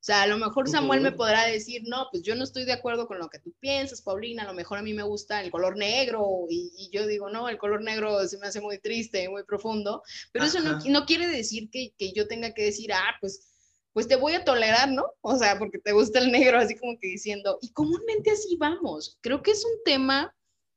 O 0.00 0.02
sea, 0.02 0.22
a 0.22 0.26
lo 0.26 0.38
mejor 0.38 0.66
Samuel 0.66 1.02
me 1.02 1.12
podrá 1.12 1.44
decir, 1.44 1.82
no, 1.84 2.06
pues 2.10 2.22
yo 2.22 2.34
no 2.34 2.44
estoy 2.44 2.64
de 2.64 2.72
acuerdo 2.72 3.06
con 3.06 3.18
lo 3.18 3.28
que 3.28 3.38
tú 3.38 3.52
piensas, 3.60 4.00
Paulina, 4.00 4.44
a 4.44 4.46
lo 4.46 4.54
mejor 4.54 4.78
a 4.78 4.82
mí 4.82 4.94
me 4.94 5.02
gusta 5.02 5.42
el 5.42 5.50
color 5.50 5.76
negro 5.76 6.46
y, 6.48 6.88
yo 6.90 7.06
digo, 7.06 7.28
no, 7.28 7.50
el 7.50 7.58
color 7.58 7.82
negro 7.82 8.26
se 8.26 8.38
me 8.38 8.46
hace 8.46 8.62
muy 8.62 8.78
triste, 8.78 9.28
muy 9.28 9.42
profundo, 9.44 10.02
pero 10.32 10.46
eso 10.46 10.60
no, 10.60 10.78
no, 10.86 11.04
quiere 11.04 11.26
decir 11.26 11.68
que, 11.70 11.92
que, 11.98 12.12
yo 12.12 12.26
tenga 12.28 12.54
que 12.54 12.64
decir, 12.64 12.94
ah, 12.94 13.14
pues, 13.20 13.50
pues 13.92 14.08
te 14.08 14.16
voy 14.16 14.32
a 14.32 14.44
tolerar, 14.44 14.90
¿no? 14.90 15.04
O 15.20 15.36
sea, 15.36 15.58
porque 15.58 15.78
te 15.78 15.92
gusta 15.92 16.20
el 16.20 16.32
negro, 16.32 16.58
así 16.58 16.76
como 16.76 16.98
que 16.98 17.08
diciendo, 17.08 17.58
y 17.60 17.70
comúnmente 17.72 18.30
así 18.30 18.56
vamos. 18.56 19.18
Creo 19.20 19.42
que 19.42 19.50
es 19.50 19.66
un 19.66 19.82
tema 19.84 20.34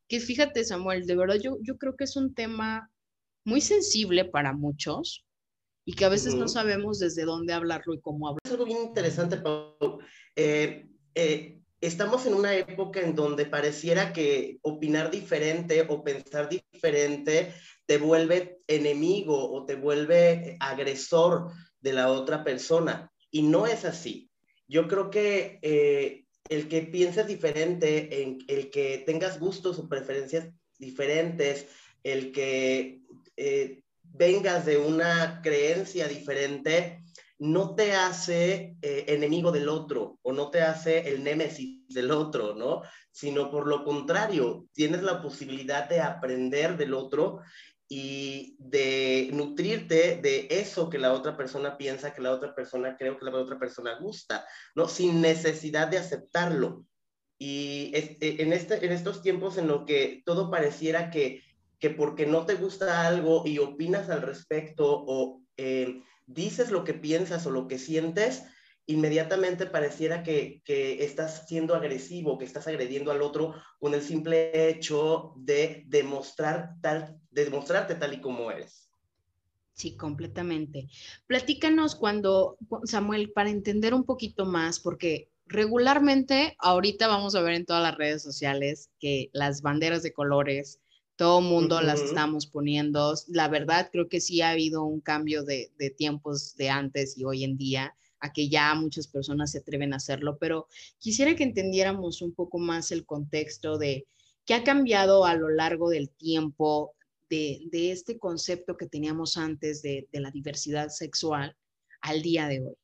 que, 0.10 0.20
fíjate, 0.20 0.66
Samuel, 0.66 1.06
de 1.06 1.16
verdad 1.16 1.36
yo, 1.36 1.58
yo 1.62 1.78
creo 1.78 1.96
que 1.96 2.04
es 2.04 2.18
un 2.18 2.34
tema 2.34 2.92
muy 3.46 3.62
sensible 3.62 4.26
para 4.26 4.52
muchos, 4.52 5.24
y 5.86 5.94
que 5.94 6.06
a 6.06 6.10
veces 6.10 6.36
no 6.36 6.48
sabemos 6.48 7.00
desde 7.00 7.26
dónde 7.26 7.54
hablarlo 7.54 7.94
y 7.94 8.00
cómo 8.00 8.28
hablarlo. 8.28 8.42
Es 8.46 8.52
algo 8.52 8.66
bien 8.66 8.82
interesante, 8.84 9.38
Pau. 9.38 10.00
Eh, 10.36 10.88
eh, 11.16 11.60
estamos 11.82 12.26
en 12.26 12.34
una 12.36 12.56
época 12.56 13.02
en 13.02 13.16
donde 13.16 13.46
pareciera 13.46 14.14
que 14.14 14.60
opinar 14.62 15.12
diferente 15.12 15.86
o 15.90 16.04
pensar 16.04 16.48
diferente 16.48 17.54
te 17.86 17.98
vuelve 17.98 18.60
enemigo 18.68 19.52
o 19.52 19.66
te 19.66 19.76
vuelve 19.76 20.56
agresor 20.60 21.52
de 21.82 21.94
la 21.94 22.10
otra 22.10 22.44
persona. 22.44 23.12
Y 23.30 23.42
no 23.42 23.68
es 23.68 23.84
así. 23.84 24.30
Yo 24.68 24.88
creo 24.88 25.10
que 25.10 25.60
eh, 25.62 26.26
el 26.48 26.70
que 26.70 26.84
pienses 26.84 27.28
diferente, 27.28 28.22
en, 28.22 28.40
el 28.48 28.70
que 28.70 29.04
tengas 29.06 29.40
gustos 29.40 29.80
o 29.80 29.90
preferencias 29.90 30.50
diferentes, 30.80 31.68
el 32.04 32.32
que 32.32 33.02
vengas 34.14 34.66
de 34.66 34.78
una 34.78 35.42
creencia 35.42 36.08
diferente, 36.08 37.04
no 37.40 37.76
te 37.76 37.94
hace 37.94 38.78
eh, 38.82 39.06
enemigo 39.08 39.52
del 39.52 39.68
otro 39.68 40.20
o 40.22 40.32
no 40.32 40.50
te 40.50 40.62
hace 40.62 41.10
el 41.10 41.24
némesis 41.24 41.86
del 41.90 42.12
otro, 42.12 42.56
¿no? 42.56 42.84
Sino 43.12 43.52
por 43.52 43.68
lo 43.68 43.84
contrario, 43.84 44.68
tienes 44.72 45.04
la 45.04 45.22
posibilidad 45.22 45.90
de 45.90 46.00
aprender 46.00 46.78
del 46.78 46.94
otro 46.94 47.42
y 47.90 48.56
de 48.60 49.30
nutrirte 49.34 50.20
de 50.22 50.48
eso 50.50 50.90
que 50.90 50.98
la 50.98 51.12
otra 51.12 51.36
persona 51.36 51.78
piensa, 51.78 52.14
que 52.14 52.22
la 52.22 52.32
otra 52.32 52.56
persona 52.56 52.96
cree, 52.98 53.18
que 53.18 53.26
la 53.26 53.38
otra 53.38 53.60
persona 53.60 54.00
gusta, 54.00 54.46
¿no? 54.76 54.88
Sin 54.88 55.20
necesidad 55.22 55.88
de 55.88 55.98
aceptarlo. 55.98 56.86
Y 57.38 57.92
eh, 57.94 58.18
en, 58.22 58.54
este, 58.54 58.86
en 58.86 58.92
estos 58.92 59.22
tiempos 59.22 59.58
en 59.58 59.68
los 59.68 59.86
que 59.86 60.22
todo 60.26 60.50
pareciera 60.50 61.12
que 61.12 61.42
que 61.84 61.90
porque 61.90 62.26
no 62.26 62.46
te 62.46 62.56
gusta 62.56 63.06
algo 63.06 63.44
y 63.46 63.60
opinas 63.60 64.10
al 64.10 64.22
respecto 64.22 64.86
o 65.06 65.42
eh, 65.58 66.02
dices 66.26 66.72
lo 66.72 66.86
que 66.86 66.94
piensas 66.94 67.46
o 67.46 67.52
lo 67.52 67.68
que 67.68 67.78
sientes, 67.78 68.44
inmediatamente 68.86 69.66
pareciera 69.66 70.24
que, 70.24 70.62
que, 70.64 71.04
estás 71.04 71.46
siendo 71.46 71.76
agresivo, 71.76 72.38
que 72.38 72.46
estás 72.46 72.70
agrediendo 72.70 73.12
al 73.12 73.22
otro 73.22 73.56
con 73.80 73.94
el 73.94 74.02
simple 74.02 74.70
hecho 74.70 75.34
de 75.36 75.84
demostrar 75.88 76.76
tal, 76.80 77.20
de 77.32 77.44
demostrarte 77.44 77.96
tal 77.96 78.14
y 78.14 78.22
como 78.22 78.50
eres. 78.50 78.90
Sí, 79.74 79.98
completamente. 79.98 80.88
Platícanos 81.28 81.96
cuando, 81.96 82.58
Samuel, 82.86 83.34
para 83.34 83.50
entender 83.50 83.94
un 83.94 84.06
poquito 84.06 84.46
más, 84.46 84.80
porque 84.80 85.34
regularmente 85.48 86.56
ahorita 86.60 87.10
vamos 87.10 87.36
a 87.36 87.42
ver 87.42 87.56
en 87.56 87.66
todas 87.66 87.84
las 87.84 87.98
redes 87.98 88.24
sociales 88.24 88.90
que 89.02 89.30
las 89.34 89.62
banderas 89.62 90.02
de 90.02 90.14
colores, 90.14 90.80
todo 91.16 91.42
mundo 91.42 91.82
las 91.82 92.02
estamos 92.02 92.48
poniendo. 92.48 93.14
La 93.28 93.48
verdad, 93.48 93.90
creo 93.92 94.10
que 94.10 94.22
sí 94.22 94.42
ha 94.42 94.52
habido 94.52 94.84
un 94.84 95.00
cambio 95.00 95.44
de, 95.44 95.72
tiempos 95.98 96.56
de 96.56 96.70
antes 96.70 97.18
y 97.18 97.24
hoy 97.24 97.44
en 97.44 97.58
día, 97.58 97.96
a 98.20 98.32
que 98.32 98.50
ya 98.50 98.74
muchas 98.76 99.08
personas 99.08 99.52
se 99.52 99.60
atreven 99.60 99.94
a 99.94 99.98
hacerlo, 99.98 100.38
pero 100.40 100.68
quisiera 100.98 101.36
que 101.36 101.44
entendiéramos 101.44 102.22
un 102.22 102.34
poco 102.34 102.58
más 102.58 102.92
el 102.92 103.06
contexto 103.06 103.78
de 103.78 104.06
qué 104.46 104.54
ha 104.54 104.64
cambiado 104.64 105.26
a 105.26 105.36
lo 105.36 105.50
largo 105.50 105.90
del 105.90 106.10
tiempo 106.10 106.96
de, 107.30 107.92
este 107.92 108.18
concepto 108.18 108.78
que 108.78 108.88
teníamos 108.88 109.38
antes 109.38 109.82
de 109.82 110.08
la 110.14 110.32
diversidad 110.32 110.90
sexual 110.90 111.56
al 112.02 112.22
día 112.22 112.48
de 112.48 112.62
hoy. 112.62 112.76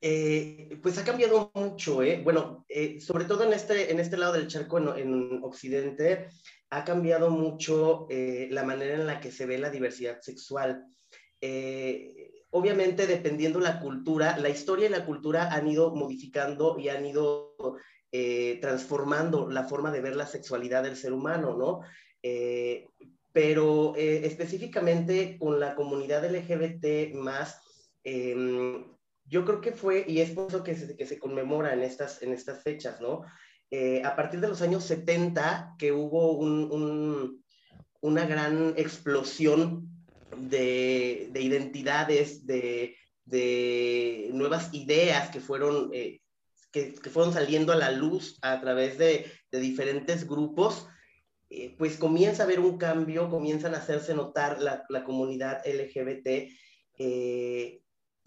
Eh, 0.00 0.78
pues 0.80 0.96
ha 0.98 1.04
cambiado 1.04 1.50
mucho, 1.54 2.02
¿eh? 2.02 2.20
Bueno, 2.22 2.64
eh, 2.68 3.00
sobre 3.00 3.24
todo 3.24 3.44
en 3.44 3.52
este, 3.52 3.90
en 3.90 3.98
este 3.98 4.16
lado 4.16 4.34
del 4.34 4.46
charco, 4.46 4.78
en, 4.78 5.42
Occidente, 5.42 6.28
ha 6.70 6.84
cambiado 6.84 7.30
mucho 7.30 8.06
la 8.10 8.62
manera 8.62 8.94
en 8.94 9.06
la 9.06 9.20
que 9.20 9.32
se 9.32 9.46
ve 9.46 9.58
la 9.58 9.70
diversidad 9.70 10.20
sexual. 10.20 10.84
obviamente, 12.50 13.06
dependiendo 13.06 13.58
la 13.60 13.80
cultura, 13.80 14.36
la 14.38 14.48
historia 14.50 14.86
y 14.86 14.90
la 14.90 15.06
cultura 15.06 15.52
han 15.52 15.66
ido 15.66 15.94
modificando 15.94 16.78
y 16.78 16.90
han 16.90 17.06
ido 17.06 17.56
transformando 18.60 19.48
la 19.48 19.64
forma 19.64 19.90
de 19.90 20.00
ver 20.02 20.14
la 20.14 20.26
sexualidad 20.26 20.82
del 20.82 20.96
ser 20.96 21.12
humano, 21.14 21.56
¿no? 21.56 21.80
pero 23.32 23.94
específicamente 23.96 25.38
con 25.38 25.58
la 25.58 25.74
comunidad 25.74 26.24
LGBT 26.26 27.14
más, 27.14 27.62
em, 28.04 28.97
yo 29.28 29.44
creo 29.44 29.60
que 29.60 29.72
fue, 29.72 30.04
y 30.08 30.20
es 30.20 30.30
por 30.30 30.48
eso 30.48 30.64
que 30.64 30.74
se, 30.74 30.96
que 30.96 31.06
se 31.06 31.18
conmemora 31.18 31.74
en 31.74 31.82
estas, 31.82 32.22
en 32.22 32.32
estas 32.32 32.62
fechas, 32.62 33.00
¿no? 33.00 33.22
Eh, 33.70 34.02
a 34.02 34.16
partir 34.16 34.40
de 34.40 34.48
los 34.48 34.62
años 34.62 34.84
70, 34.84 35.74
que 35.78 35.92
hubo 35.92 36.32
un, 36.32 37.44
una 38.00 38.24
gran 38.24 38.74
explosión 38.76 39.88
de, 40.36 41.28
de 41.30 41.42
identidades, 41.42 42.46
de, 42.46 42.96
de, 43.26 44.30
nuevas 44.32 44.72
ideas 44.72 45.28
que 45.30 45.40
fueron, 45.40 45.90
eh, 45.92 46.22
que, 46.72 46.94
que, 46.94 47.10
fueron 47.10 47.34
saliendo 47.34 47.72
a 47.72 47.76
la 47.76 47.90
luz 47.90 48.38
a 48.40 48.58
través 48.60 48.96
de, 48.96 49.30
de 49.50 49.60
diferentes 49.60 50.26
grupos, 50.26 50.86
eh, 51.50 51.74
pues 51.76 51.98
comienza 51.98 52.42
a 52.42 52.46
haber 52.46 52.60
un 52.60 52.78
cambio, 52.78 53.28
comienzan 53.28 53.74
a 53.74 53.78
hacerse 53.78 54.14
notar 54.14 54.62
la, 54.62 54.84
la 54.88 55.04
comunidad 55.04 55.62
LGBT 55.66 56.50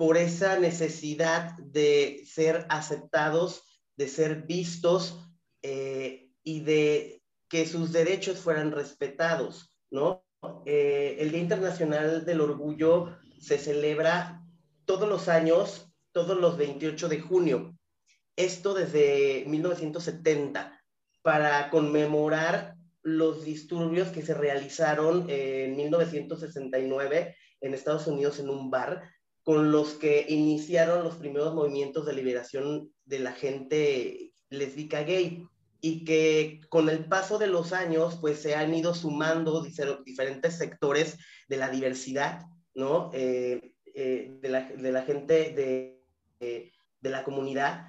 por 0.02 0.18
esa 0.18 0.58
necesidad 0.58 1.56
de 1.60 2.24
ser 2.26 2.66
aceptados, 2.70 3.84
de 3.96 4.08
ser 4.08 4.48
vistos 4.48 5.30
eh, 5.62 6.32
y 6.44 6.62
de 6.62 7.22
que 7.48 7.68
sus 7.68 7.92
derechos 7.92 8.40
fueran 8.40 8.72
respetados, 8.72 9.78
¿no? 9.92 10.26
Eh, 10.66 11.18
el 11.20 11.30
Día 11.30 11.42
Internacional 11.42 12.26
del 12.26 12.42
Orgullo 12.42 13.16
se 13.40 13.60
celebra 13.60 14.44
todos 14.86 15.08
los 15.08 15.28
años, 15.28 15.94
todos 16.12 16.36
los 16.36 16.58
28 16.58 17.08
de 17.08 17.22
junio. 17.22 17.78
Esto 18.36 18.74
desde 18.74 19.46
1970, 19.46 20.82
para 21.22 21.70
conmemorar 21.70 22.74
los 23.04 23.46
disturbios 23.46 24.08
que 24.08 24.24
se 24.24 24.34
realizaron 24.34 25.28
en 25.30 25.78
1969 25.78 27.36
en 27.62 27.76
Estados 27.76 28.08
Unidos 28.08 28.40
en 28.40 28.50
un 28.50 28.72
bar, 28.72 29.04
con 29.44 29.72
los 29.72 29.94
que 29.94 30.26
iniciaron 30.30 31.04
los 31.04 31.16
primeros 31.16 31.54
movimientos 31.54 32.06
de 32.06 32.14
liberación 32.14 32.92
de 33.06 33.20
la 33.20 33.32
gente 33.32 34.34
lésbica 34.50 35.04
gay 35.04 35.48
y 35.82 36.06
que 36.06 36.62
con 36.70 36.90
el 36.90 37.06
paso 37.06 37.40
de 37.40 37.48
los 37.48 37.74
años 37.74 38.18
pues 38.22 38.40
se 38.40 38.56
han 38.56 38.74
ido 38.74 38.94
sumando 38.94 39.64
diferentes 39.64 40.58
sectores 40.58 41.18
de 41.48 41.58
la 41.58 41.70
diversidad, 41.70 42.46
¿no? 42.76 43.10
Eh, 43.14 43.74
eh, 43.96 44.38
de, 44.42 44.50
la, 44.50 45.02
gente 45.02 45.52
de, 45.52 46.06
eh, 46.40 46.72
de 47.02 47.10
la 47.10 47.24
comunidad, 47.24 47.88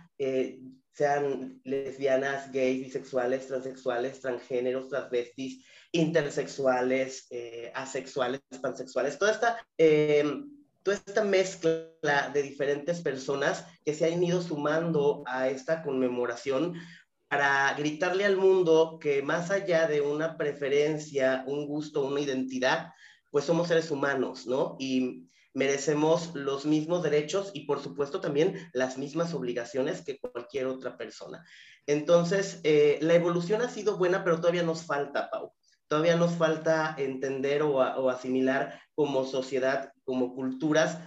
sean 0.93 1.61
lesbianas, 1.65 2.53
gays, 2.53 2.85
bisexuales, 2.85 3.47
transexuales, 3.47 4.21
transgéneros, 4.21 4.89
transvestis, 4.89 5.65
intersexuales, 5.91 7.29
asexuales, 7.75 8.41
pansexuales, 8.61 9.19
toda 9.19 9.33
esta 9.33 9.67
toda 10.83 10.97
esta 10.97 11.25
mezcla 11.25 12.31
de 12.33 12.43
diferentes 12.43 13.01
personas 13.01 13.65
que 13.85 13.95
se 13.95 14.07
han 14.07 14.23
ido 14.23 14.43
sumando 14.43 15.23
a 15.27 15.49
esta 15.49 15.83
conmemoración 15.83 16.75
para 17.29 17.73
gritarle 17.75 18.25
al 18.25 18.37
mundo 18.37 18.99
que 19.01 19.23
más 19.23 19.51
allá 19.51 19.87
de 19.87 20.01
una 20.01 20.37
preferencia, 20.37 21.45
un 21.47 21.67
gusto, 21.67 22.05
una 22.05 22.21
identidad, 22.21 22.93
pues 23.31 23.47
somos 23.47 23.69
seres 23.69 23.91
humanos, 23.91 24.47
¿no? 24.47 24.77
Y 24.79 25.29
merecemos 25.55 26.35
los 26.35 26.67
mismos 26.67 27.03
derechos 27.03 27.51
y 27.55 27.67
por 27.67 27.83
supuesto 27.83 28.21
también 28.21 28.71
las 28.73 28.99
mismas 28.99 29.35
obligaciones 29.35 30.03
que 30.03 30.19
cualquier 30.19 30.67
otra 30.67 30.97
persona. 30.97 31.45
Entonces, 31.87 32.61
eh, 32.65 32.99
la 33.01 33.15
evolución 33.15 33.62
ha 33.62 33.69
sido 33.69 33.97
buena, 33.97 34.25
pero 34.25 34.37
todavía 34.37 34.62
nos 34.62 34.85
falta, 34.85 35.31
Pau. 35.31 35.53
Todavía 35.89 36.17
nos 36.17 36.33
falta 36.33 36.95
entender 36.99 37.62
o, 37.62 37.77
o 37.77 38.09
asimilar 38.09 38.81
como 38.95 39.25
sociedad, 39.25 39.92
como 40.05 40.35
culturas, 40.35 40.99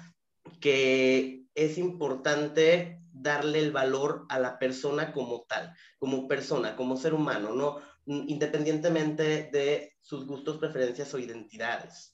que 0.60 1.46
es 1.54 1.78
importante 1.78 3.02
darle 3.12 3.60
el 3.60 3.72
valor 3.72 4.26
a 4.30 4.40
la 4.40 4.60
persona 4.60 5.14
como 5.14 5.46
tal, 5.48 5.74
como 5.98 6.28
persona, 6.28 6.76
como 6.76 6.98
ser 6.98 7.14
humano, 7.14 7.54
¿no? 7.54 7.80
Independientemente 8.06 9.50
de 9.52 9.94
sus 10.02 10.28
gustos, 10.28 10.58
preferencias 10.58 11.14
o 11.14 11.20
identidades. 11.20 12.14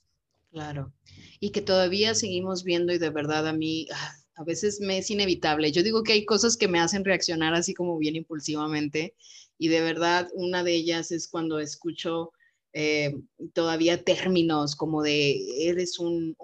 Claro. 0.50 0.92
Y 1.40 1.50
que 1.50 1.60
todavía 1.60 2.14
seguimos 2.14 2.62
viendo 2.62 2.92
y 2.92 2.98
de 2.98 3.10
verdad 3.10 3.48
a 3.48 3.52
mí 3.52 3.88
ah, 3.92 4.12
a 4.36 4.44
veces 4.44 4.80
me 4.80 4.98
es 4.98 5.10
inevitable. 5.10 5.72
Yo 5.72 5.82
digo 5.82 6.02
que 6.02 6.12
hay 6.12 6.24
cosas 6.24 6.56
que 6.56 6.68
me 6.68 6.80
hacen 6.80 7.04
reaccionar 7.04 7.54
así 7.54 7.74
como 7.74 7.98
bien 7.98 8.16
impulsivamente 8.16 9.14
y 9.58 9.68
de 9.68 9.80
verdad 9.80 10.28
una 10.34 10.62
de 10.62 10.74
ellas 10.74 11.10
es 11.10 11.28
cuando 11.28 11.58
escucho 11.58 12.32
eh, 12.74 13.14
todavía 13.52 14.02
términos 14.02 14.76
como 14.76 15.02
de 15.02 15.68
eres 15.68 15.98
un, 15.98 16.34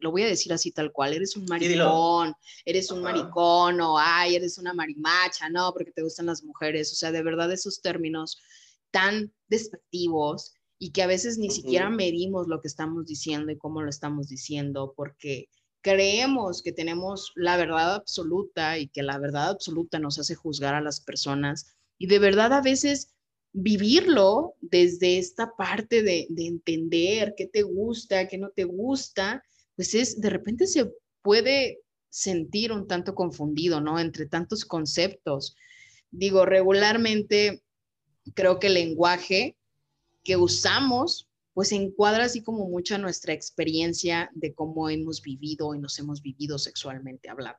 lo 0.00 0.10
voy 0.10 0.22
a 0.22 0.26
decir 0.26 0.52
así 0.52 0.72
tal 0.72 0.90
cual, 0.90 1.12
eres 1.12 1.36
un 1.36 1.44
maricón, 1.44 2.34
eres 2.64 2.90
un 2.90 3.02
maricón 3.02 3.80
o 3.80 3.96
ay, 3.98 4.34
eres 4.34 4.58
una 4.58 4.74
marimacha, 4.74 5.48
no, 5.50 5.72
porque 5.72 5.92
te 5.92 6.02
gustan 6.02 6.26
las 6.26 6.42
mujeres, 6.42 6.90
o 6.92 6.96
sea, 6.96 7.12
de 7.12 7.22
verdad 7.22 7.52
esos 7.52 7.80
términos 7.80 8.40
tan 8.90 9.32
despectivos 9.48 10.54
y 10.78 10.90
que 10.90 11.02
a 11.02 11.06
veces 11.06 11.38
ni 11.38 11.50
siquiera 11.50 11.90
medimos 11.90 12.48
lo 12.48 12.60
que 12.60 12.66
estamos 12.66 13.06
diciendo 13.06 13.52
y 13.52 13.58
cómo 13.58 13.82
lo 13.82 13.88
estamos 13.88 14.28
diciendo, 14.28 14.94
porque 14.96 15.48
creemos 15.80 16.60
que 16.62 16.72
tenemos 16.72 17.32
la 17.36 17.56
verdad 17.56 17.94
absoluta 17.94 18.78
y 18.78 18.88
que 18.88 19.04
la 19.04 19.18
verdad 19.18 19.50
absoluta 19.50 20.00
nos 20.00 20.18
hace 20.18 20.34
juzgar 20.34 20.74
a 20.74 20.80
las 20.80 21.00
personas 21.00 21.76
y 21.98 22.08
de 22.08 22.18
verdad 22.18 22.52
a 22.52 22.62
veces 22.62 23.14
vivirlo 23.52 24.54
desde 24.60 25.18
esta 25.18 25.54
parte 25.56 26.02
de, 26.02 26.26
entender 26.36 27.34
qué 27.36 27.46
te 27.46 27.62
gusta, 27.62 28.26
qué 28.28 28.38
no 28.38 28.50
te 28.50 28.64
gusta, 28.64 29.44
pues 29.76 29.94
es, 29.94 30.20
de 30.20 30.30
repente 30.30 30.66
se 30.66 30.90
puede 31.22 31.80
sentir 32.08 32.72
un 32.72 32.86
tanto 32.86 33.14
confundido, 33.14 33.80
¿no? 33.80 33.98
Entre 33.98 34.26
tantos 34.26 34.64
conceptos. 34.64 35.56
Digo, 36.10 36.44
regularmente 36.44 37.62
creo 38.34 38.58
que 38.58 38.68
el 38.68 38.74
lenguaje 38.74 39.56
que 40.22 40.36
usamos, 40.36 41.28
pues 41.54 41.72
encuadra 41.72 42.24
así 42.24 42.42
como 42.42 42.68
mucho 42.68 42.98
nuestra 42.98 43.32
experiencia 43.32 44.30
de 44.34 44.54
cómo 44.54 44.88
hemos 44.88 45.22
vivido 45.22 45.74
y 45.74 45.78
nos 45.78 45.98
hemos 45.98 46.22
vivido 46.22 46.58
sexualmente 46.58 47.28
hablando. 47.28 47.58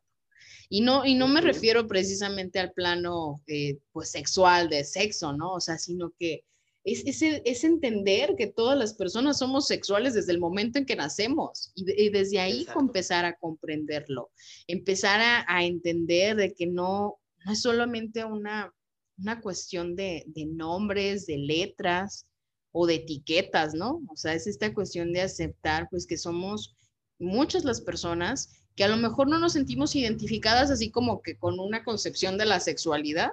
Y 0.69 0.81
no, 0.81 1.05
y 1.05 1.15
no 1.15 1.27
me 1.27 1.41
refiero 1.41 1.87
precisamente 1.87 2.59
al 2.59 2.71
plano 2.71 3.41
eh, 3.47 3.79
pues 3.91 4.11
sexual 4.11 4.69
de 4.69 4.83
sexo, 4.83 5.33
¿no? 5.33 5.53
O 5.53 5.59
sea, 5.59 5.77
sino 5.77 6.13
que 6.17 6.43
es, 6.83 7.21
es, 7.21 7.63
entender 7.63 8.35
que 8.37 8.47
todas 8.47 8.77
las 8.77 8.93
personas 8.93 9.37
somos 9.37 9.67
sexuales 9.67 10.13
desde 10.13 10.33
el 10.33 10.39
momento 10.39 10.77
en 10.77 10.85
que 10.85 10.97
nacemos 10.97 11.71
y, 11.75 12.09
desde 12.09 12.39
ahí 12.39 12.67
empezar 12.77 13.23
a 13.23 13.37
comprenderlo, 13.37 14.31
empezar 14.67 15.21
a, 15.21 15.45
a, 15.47 15.63
entender 15.63 16.35
de 16.35 16.53
que 16.53 16.67
no, 16.67 17.19
no 17.45 17.51
es 17.53 17.61
solamente 17.61 18.25
una, 18.25 18.73
una 19.17 19.39
cuestión 19.39 19.95
de, 19.95 20.23
de 20.27 20.45
nombres, 20.45 21.25
de 21.25 21.37
letras 21.37 22.27
o 22.73 22.85
de 22.85 22.95
etiquetas, 22.95 23.73
¿no? 23.73 24.01
O 24.09 24.17
sea, 24.17 24.33
es 24.33 24.47
esta 24.47 24.73
cuestión 24.73 25.13
de 25.13 25.21
aceptar 25.21 25.87
pues 25.89 26.05
que 26.05 26.17
somos 26.17 26.75
muchas 27.17 27.63
las 27.63 27.79
personas 27.79 28.49
que 28.75 28.83
a 28.83 28.87
lo 28.87 28.97
mejor 28.97 29.27
no 29.27 29.39
nos 29.39 29.53
sentimos 29.53 29.95
identificadas 29.95 30.71
así 30.71 30.89
como 30.89 31.21
que 31.21 31.37
con 31.37 31.59
una 31.59 31.83
concepción 31.83 32.37
de 32.37 32.45
la 32.45 32.59
sexualidad 32.59 33.31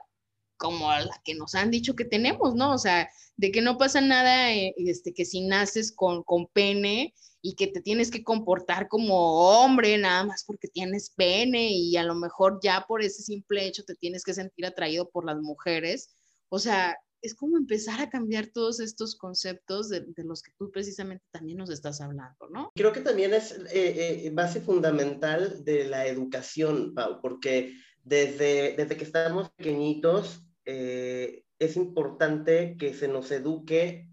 como 0.60 0.92
la 0.92 1.20
que 1.24 1.34
nos 1.34 1.54
han 1.54 1.70
dicho 1.70 1.96
que 1.96 2.04
tenemos, 2.04 2.54
¿no? 2.54 2.74
O 2.74 2.78
sea, 2.78 3.08
de 3.38 3.50
que 3.50 3.62
no 3.62 3.78
pasa 3.78 4.02
nada, 4.02 4.52
eh, 4.52 4.74
este, 4.76 5.14
que 5.14 5.24
si 5.24 5.40
naces 5.40 5.90
con, 5.90 6.22
con 6.22 6.48
pene 6.48 7.14
y 7.40 7.54
que 7.54 7.66
te 7.66 7.80
tienes 7.80 8.10
que 8.10 8.22
comportar 8.22 8.86
como 8.88 9.62
hombre 9.62 9.96
nada 9.96 10.24
más 10.24 10.44
porque 10.44 10.68
tienes 10.68 11.08
pene 11.16 11.70
y 11.70 11.96
a 11.96 12.02
lo 12.04 12.14
mejor 12.14 12.60
ya 12.62 12.84
por 12.86 13.02
ese 13.02 13.22
simple 13.22 13.64
hecho 13.66 13.84
te 13.84 13.94
tienes 13.94 14.22
que 14.22 14.34
sentir 14.34 14.66
atraído 14.66 15.08
por 15.08 15.24
las 15.24 15.38
mujeres. 15.40 16.10
O 16.50 16.58
sea, 16.58 16.98
es 17.22 17.34
como 17.34 17.56
empezar 17.56 18.00
a 18.00 18.10
cambiar 18.10 18.48
todos 18.48 18.80
estos 18.80 19.16
conceptos 19.16 19.88
de, 19.88 20.04
los 20.24 20.42
que 20.42 20.52
tú 20.58 20.70
precisamente 20.70 21.24
también 21.30 21.58
nos 21.58 21.70
estás 21.70 22.00
hablando, 22.00 22.48
¿no? 22.50 22.70
Creo 22.74 22.92
que 22.92 23.00
también 23.00 23.34
es 23.34 23.52
eh, 23.72 24.26
eh, 24.26 24.30
base 24.32 24.60
fundamental 24.60 25.64
de 25.64 25.84
la 25.84 26.06
educación, 26.06 26.94
Pau, 26.94 27.20
porque 27.20 27.74
desde, 28.02 28.74
desde 28.76 28.96
que 28.96 29.04
estamos 29.04 29.50
pequeñitos 29.50 30.42
eh, 30.64 31.44
es 31.58 31.76
importante 31.76 32.76
que 32.78 32.94
se 32.94 33.08
nos 33.08 33.30
eduque 33.30 34.08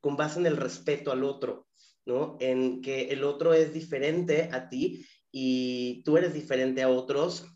con 0.00 0.16
base 0.16 0.40
en 0.40 0.46
el 0.46 0.56
respeto 0.56 1.12
al 1.12 1.24
otro, 1.24 1.68
¿no? 2.04 2.36
En 2.40 2.82
que 2.82 3.08
el 3.08 3.24
otro 3.24 3.54
es 3.54 3.72
diferente 3.72 4.48
a 4.52 4.68
ti 4.68 5.06
y 5.30 6.02
tú 6.04 6.16
eres 6.16 6.34
diferente 6.34 6.82
a 6.82 6.88
otros 6.88 7.46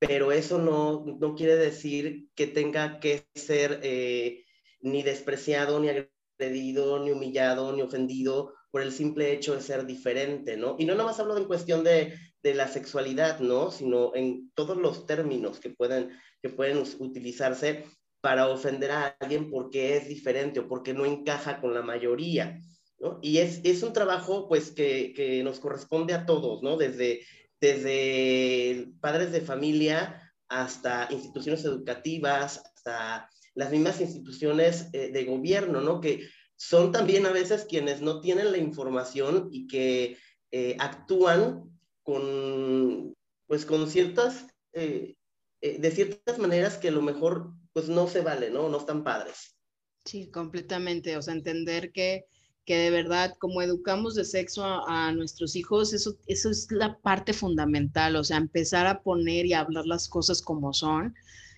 pero 0.00 0.32
eso 0.32 0.58
no, 0.58 1.04
no 1.20 1.34
quiere 1.34 1.56
decir 1.56 2.30
que 2.34 2.46
tenga 2.46 3.00
que 3.00 3.26
ser 3.34 3.80
eh, 3.82 4.44
ni 4.80 5.02
despreciado, 5.02 5.78
ni 5.78 5.90
agredido, 5.90 7.04
ni 7.04 7.10
humillado, 7.10 7.72
ni 7.72 7.82
ofendido 7.82 8.54
por 8.70 8.80
el 8.80 8.92
simple 8.92 9.32
hecho 9.32 9.54
de 9.54 9.60
ser 9.60 9.84
diferente, 9.84 10.56
¿no? 10.56 10.76
Y 10.78 10.86
no 10.86 10.94
nada 10.94 11.04
más 11.04 11.20
hablo 11.20 11.36
en 11.36 11.44
cuestión 11.44 11.84
de, 11.84 12.14
de, 12.42 12.54
la 12.54 12.66
sexualidad, 12.68 13.40
¿no? 13.40 13.70
Sino 13.70 14.14
en 14.14 14.50
todos 14.54 14.78
los 14.78 15.06
términos 15.06 15.60
que 15.60 15.68
pueden, 15.68 16.10
que 16.40 16.48
pueden 16.48 16.82
utilizarse 16.98 17.84
para 18.22 18.48
ofender 18.48 18.92
a 18.92 19.16
alguien 19.20 19.50
porque 19.50 19.96
es 19.98 20.08
diferente 20.08 20.60
o 20.60 20.68
porque 20.68 20.94
no 20.94 21.04
encaja 21.04 21.60
con 21.60 21.74
la 21.74 21.82
mayoría, 21.82 22.58
¿no? 22.98 23.18
Y 23.20 23.38
es, 23.38 23.60
es 23.64 23.82
un 23.82 23.92
trabajo, 23.92 24.48
pues, 24.48 24.70
que, 24.70 25.12
que 25.14 25.42
nos 25.42 25.60
corresponde 25.60 26.14
a 26.14 26.24
todos, 26.24 26.62
¿no? 26.62 26.78
Desde 26.78 27.20
desde 27.60 28.88
padres 29.00 29.32
de 29.32 29.40
familia 29.40 30.32
hasta 30.48 31.08
instituciones 31.10 31.64
educativas, 31.64 32.62
hasta 32.64 33.30
las 33.54 33.70
mismas 33.70 34.00
instituciones 34.00 34.88
eh, 34.92 35.10
de 35.12 35.24
gobierno, 35.24 35.80
¿no? 35.80 36.00
Que 36.00 36.28
son 36.56 36.92
también 36.92 37.26
a 37.26 37.32
veces 37.32 37.66
quienes 37.68 38.00
no 38.00 38.20
tienen 38.20 38.52
la 38.52 38.58
información 38.58 39.48
y 39.52 39.66
que 39.66 40.16
eh, 40.50 40.76
actúan 40.78 41.78
con, 42.02 43.14
pues, 43.46 43.64
con 43.64 43.88
ciertas, 43.88 44.46
eh, 44.72 45.16
de 45.60 45.90
ciertas 45.90 46.38
maneras 46.38 46.78
que 46.78 46.88
a 46.88 46.92
lo 46.92 47.02
mejor, 47.02 47.52
pues, 47.72 47.88
no 47.88 48.08
se 48.08 48.22
vale, 48.22 48.50
¿no? 48.50 48.68
No 48.68 48.78
están 48.78 49.04
padres. 49.04 49.56
Sí, 50.04 50.30
completamente. 50.30 51.16
O 51.16 51.22
sea, 51.22 51.34
entender 51.34 51.92
que 51.92 52.26
que 52.64 52.76
de 52.76 52.90
verdad, 52.90 53.36
como 53.38 53.62
educamos 53.62 54.14
de 54.14 54.24
sexo 54.24 54.64
a, 54.64 55.12
nuestros 55.12 55.56
hijos, 55.56 55.92
eso, 55.92 56.16
eso 56.26 56.50
es 56.50 56.68
la 56.70 56.98
parte 56.98 57.32
fundamental, 57.32 58.16
o 58.16 58.24
sea, 58.24 58.36
empezar 58.36 58.86
a 58.86 59.02
poner 59.02 59.46
y 59.46 59.54
hablar 59.54 59.86
las 59.86 60.08
cosas 60.08 60.42
como 60.42 60.72
son, 60.72 61.14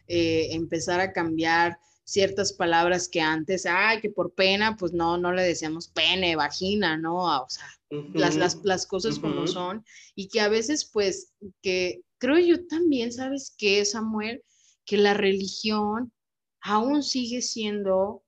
eh, 0.07 0.49
empezar 0.53 1.01
a 1.01 1.13
cambiar 1.13 1.79
ciertas 2.05 2.53
palabras 2.53 3.09
que 3.09 3.21
antes, 3.21 3.67
ay, 3.67 4.01
que 4.01 4.11
por 4.11 4.35
pena, 4.35 4.77
pues 4.77 4.93
no, 4.93 5.19
no 5.19 5.33
le 5.33 5.43
decíamos 5.43 5.89
pene, 5.89 6.37
vagina, 6.37 6.97
¿no? 6.97 7.43
O 7.43 7.49
sea, 7.49 7.67
las, 8.15 8.37
las, 8.37 8.61
las, 8.65 8.87
cosas 8.87 9.19
como 9.19 9.47
son. 9.47 9.85
Y 10.15 10.29
que 10.29 10.41
a 10.41 10.49
veces, 10.49 10.89
pues, 10.93 11.33
que 11.63 12.03
creo 12.19 12.39
yo 12.39 12.67
también, 12.67 13.13
¿sabes 13.13 13.55
qué, 13.57 13.85
Samuel? 13.85 14.43
Que 14.85 14.97
la 14.97 15.15
religión 15.15 16.13
aún 16.61 17.03
sigue 17.03 17.43
siendo, 17.43 18.23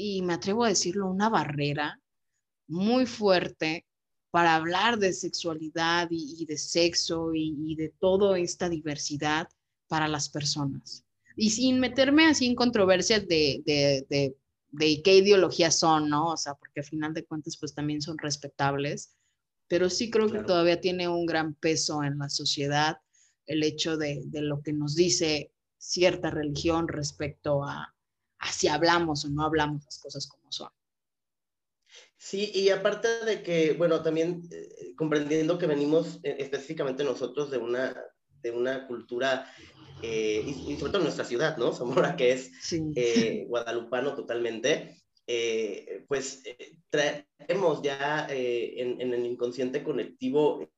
y 0.00 0.22
me 0.22 0.34
atrevo 0.34 0.64
a 0.64 0.68
decirlo, 0.68 1.10
una 1.10 1.28
barrera 1.28 2.00
muy 2.68 3.04
fuerte 3.04 3.86
para 4.30 4.54
hablar 4.54 4.98
de 4.98 5.12
sexualidad 5.12 6.08
y, 6.10 6.46
de 6.46 6.56
sexo 6.56 7.32
y, 7.34 7.74
de 7.76 7.90
toda 7.98 8.38
esta 8.38 8.68
diversidad 8.68 9.48
para 9.88 10.08
las 10.08 10.28
personas. 10.28 11.04
Y 11.36 11.50
sin 11.50 11.80
meterme 11.80 12.26
así 12.26 12.46
en 12.46 12.54
controversias 12.54 13.26
de, 13.26 13.62
de, 13.66 14.36
de, 14.70 15.02
qué 15.02 15.16
ideologías 15.16 15.78
son, 15.78 16.08
¿no? 16.08 16.28
O 16.28 16.36
sea, 16.36 16.54
porque 16.54 16.80
al 16.80 16.86
final 16.86 17.12
de 17.12 17.24
cuentas 17.24 17.56
pues 17.58 17.74
también 17.74 18.00
son 18.00 18.16
respetables, 18.18 19.16
pero 19.68 19.90
sí 19.90 20.10
creo 20.10 20.30
que 20.30 20.42
todavía 20.42 20.80
tiene 20.80 21.08
un 21.08 21.26
gran 21.26 21.54
peso 21.54 22.02
en 22.04 22.18
la 22.18 22.28
sociedad 22.28 22.98
el 23.46 23.64
hecho 23.64 23.96
de, 23.96 24.22
lo 24.32 24.62
que 24.62 24.72
nos 24.72 24.94
dice 24.94 25.52
cierta 25.76 26.30
religión 26.30 26.86
respecto 26.86 27.64
a, 27.64 27.94
a 28.40 28.52
si 28.52 28.68
hablamos 28.68 29.24
o 29.24 29.28
no 29.28 29.44
hablamos 29.44 29.84
las 29.84 29.98
cosas 29.98 30.26
como 30.26 30.50
son. 30.50 30.70
Sí, 32.16 32.50
y 32.54 32.68
aparte 32.68 33.08
de 33.24 33.42
que, 33.42 33.72
bueno, 33.72 34.02
también 34.02 34.42
eh, 34.50 34.94
comprendiendo 34.94 35.58
que 35.58 35.66
venimos 35.66 36.20
eh, 36.22 36.36
específicamente 36.38 37.02
nosotros 37.02 37.50
de 37.50 37.58
una, 37.58 37.96
de 38.42 38.50
una 38.50 38.86
cultura, 38.86 39.50
eh, 40.02 40.42
y, 40.46 40.76
sobre 40.76 40.92
todo 40.92 40.98
en 40.98 41.04
nuestra 41.04 41.24
ciudad, 41.24 41.56
¿no? 41.56 41.72
Zamora, 41.72 42.16
que 42.16 42.32
es 42.32 42.52
guadalupano 43.46 44.14
totalmente, 44.14 45.02
pues 46.08 46.42
traemos 46.90 47.82
ya 47.82 48.26
en, 48.28 49.00
en, 49.00 49.14
el 49.14 49.24
inconsciente 49.24 49.82
colectivo 49.82 50.68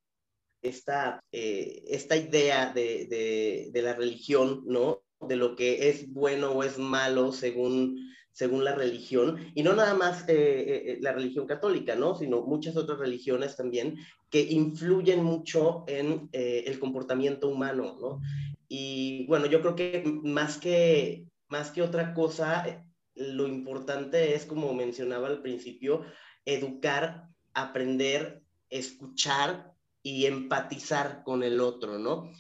esta, 0.61 1.19
esta 1.33 2.17
idea 2.17 2.73
de, 2.73 3.07
de, 3.07 3.71
de 3.73 3.83
la 3.83 3.95
religión, 3.95 4.63
¿no? 4.67 5.03
De 5.29 5.37
lo 5.37 5.57
que 5.57 5.89
es 5.89 6.13
bueno 6.13 6.51
o 6.53 6.63
es 6.63 6.79
malo 6.79 7.33
según 7.33 8.13
según 8.33 8.65
la 8.65 8.75
religión, 8.75 9.53
y 9.55 9.63
no 9.63 9.75
nada 9.75 9.95
más 9.95 10.27
eh, 10.29 10.33
eh, 10.33 10.83
eh, 10.87 10.99
la 11.01 11.13
religión 11.13 11.47
católica, 11.47 11.95
¿no? 11.95 12.17
Sino 12.17 12.41
muchas 12.41 12.77
otras 12.77 12.99
religiones 12.99 13.57
también 13.57 13.99
que 14.31 14.41
influyen 14.41 15.23
mucho 15.23 15.85
en 15.87 16.31
el 16.33 16.79
comportamiento 16.79 17.49
humano, 17.49 17.99
¿no? 18.01 18.21
Y 18.69 19.27
bueno, 19.27 19.47
yo 19.47 19.61
creo 19.61 19.77
que 19.77 20.03
más 20.25 20.57
que, 20.57 21.27
más 21.49 21.71
que 21.71 21.83
otra 21.83 22.15
cosa, 22.15 22.87
lo 23.15 23.47
importante 23.47 24.35
es, 24.35 24.47
como 24.47 24.73
mencionaba 24.73 25.29
al 25.29 25.43
principio, 25.43 26.03
educar, 26.47 27.29
aprender, 27.53 28.41
escuchar 28.71 29.75
y 30.03 30.25
empatizar 30.25 31.23
con 31.23 31.43
el 31.43 31.61
otro, 31.61 31.99
¿no? 31.99 32.31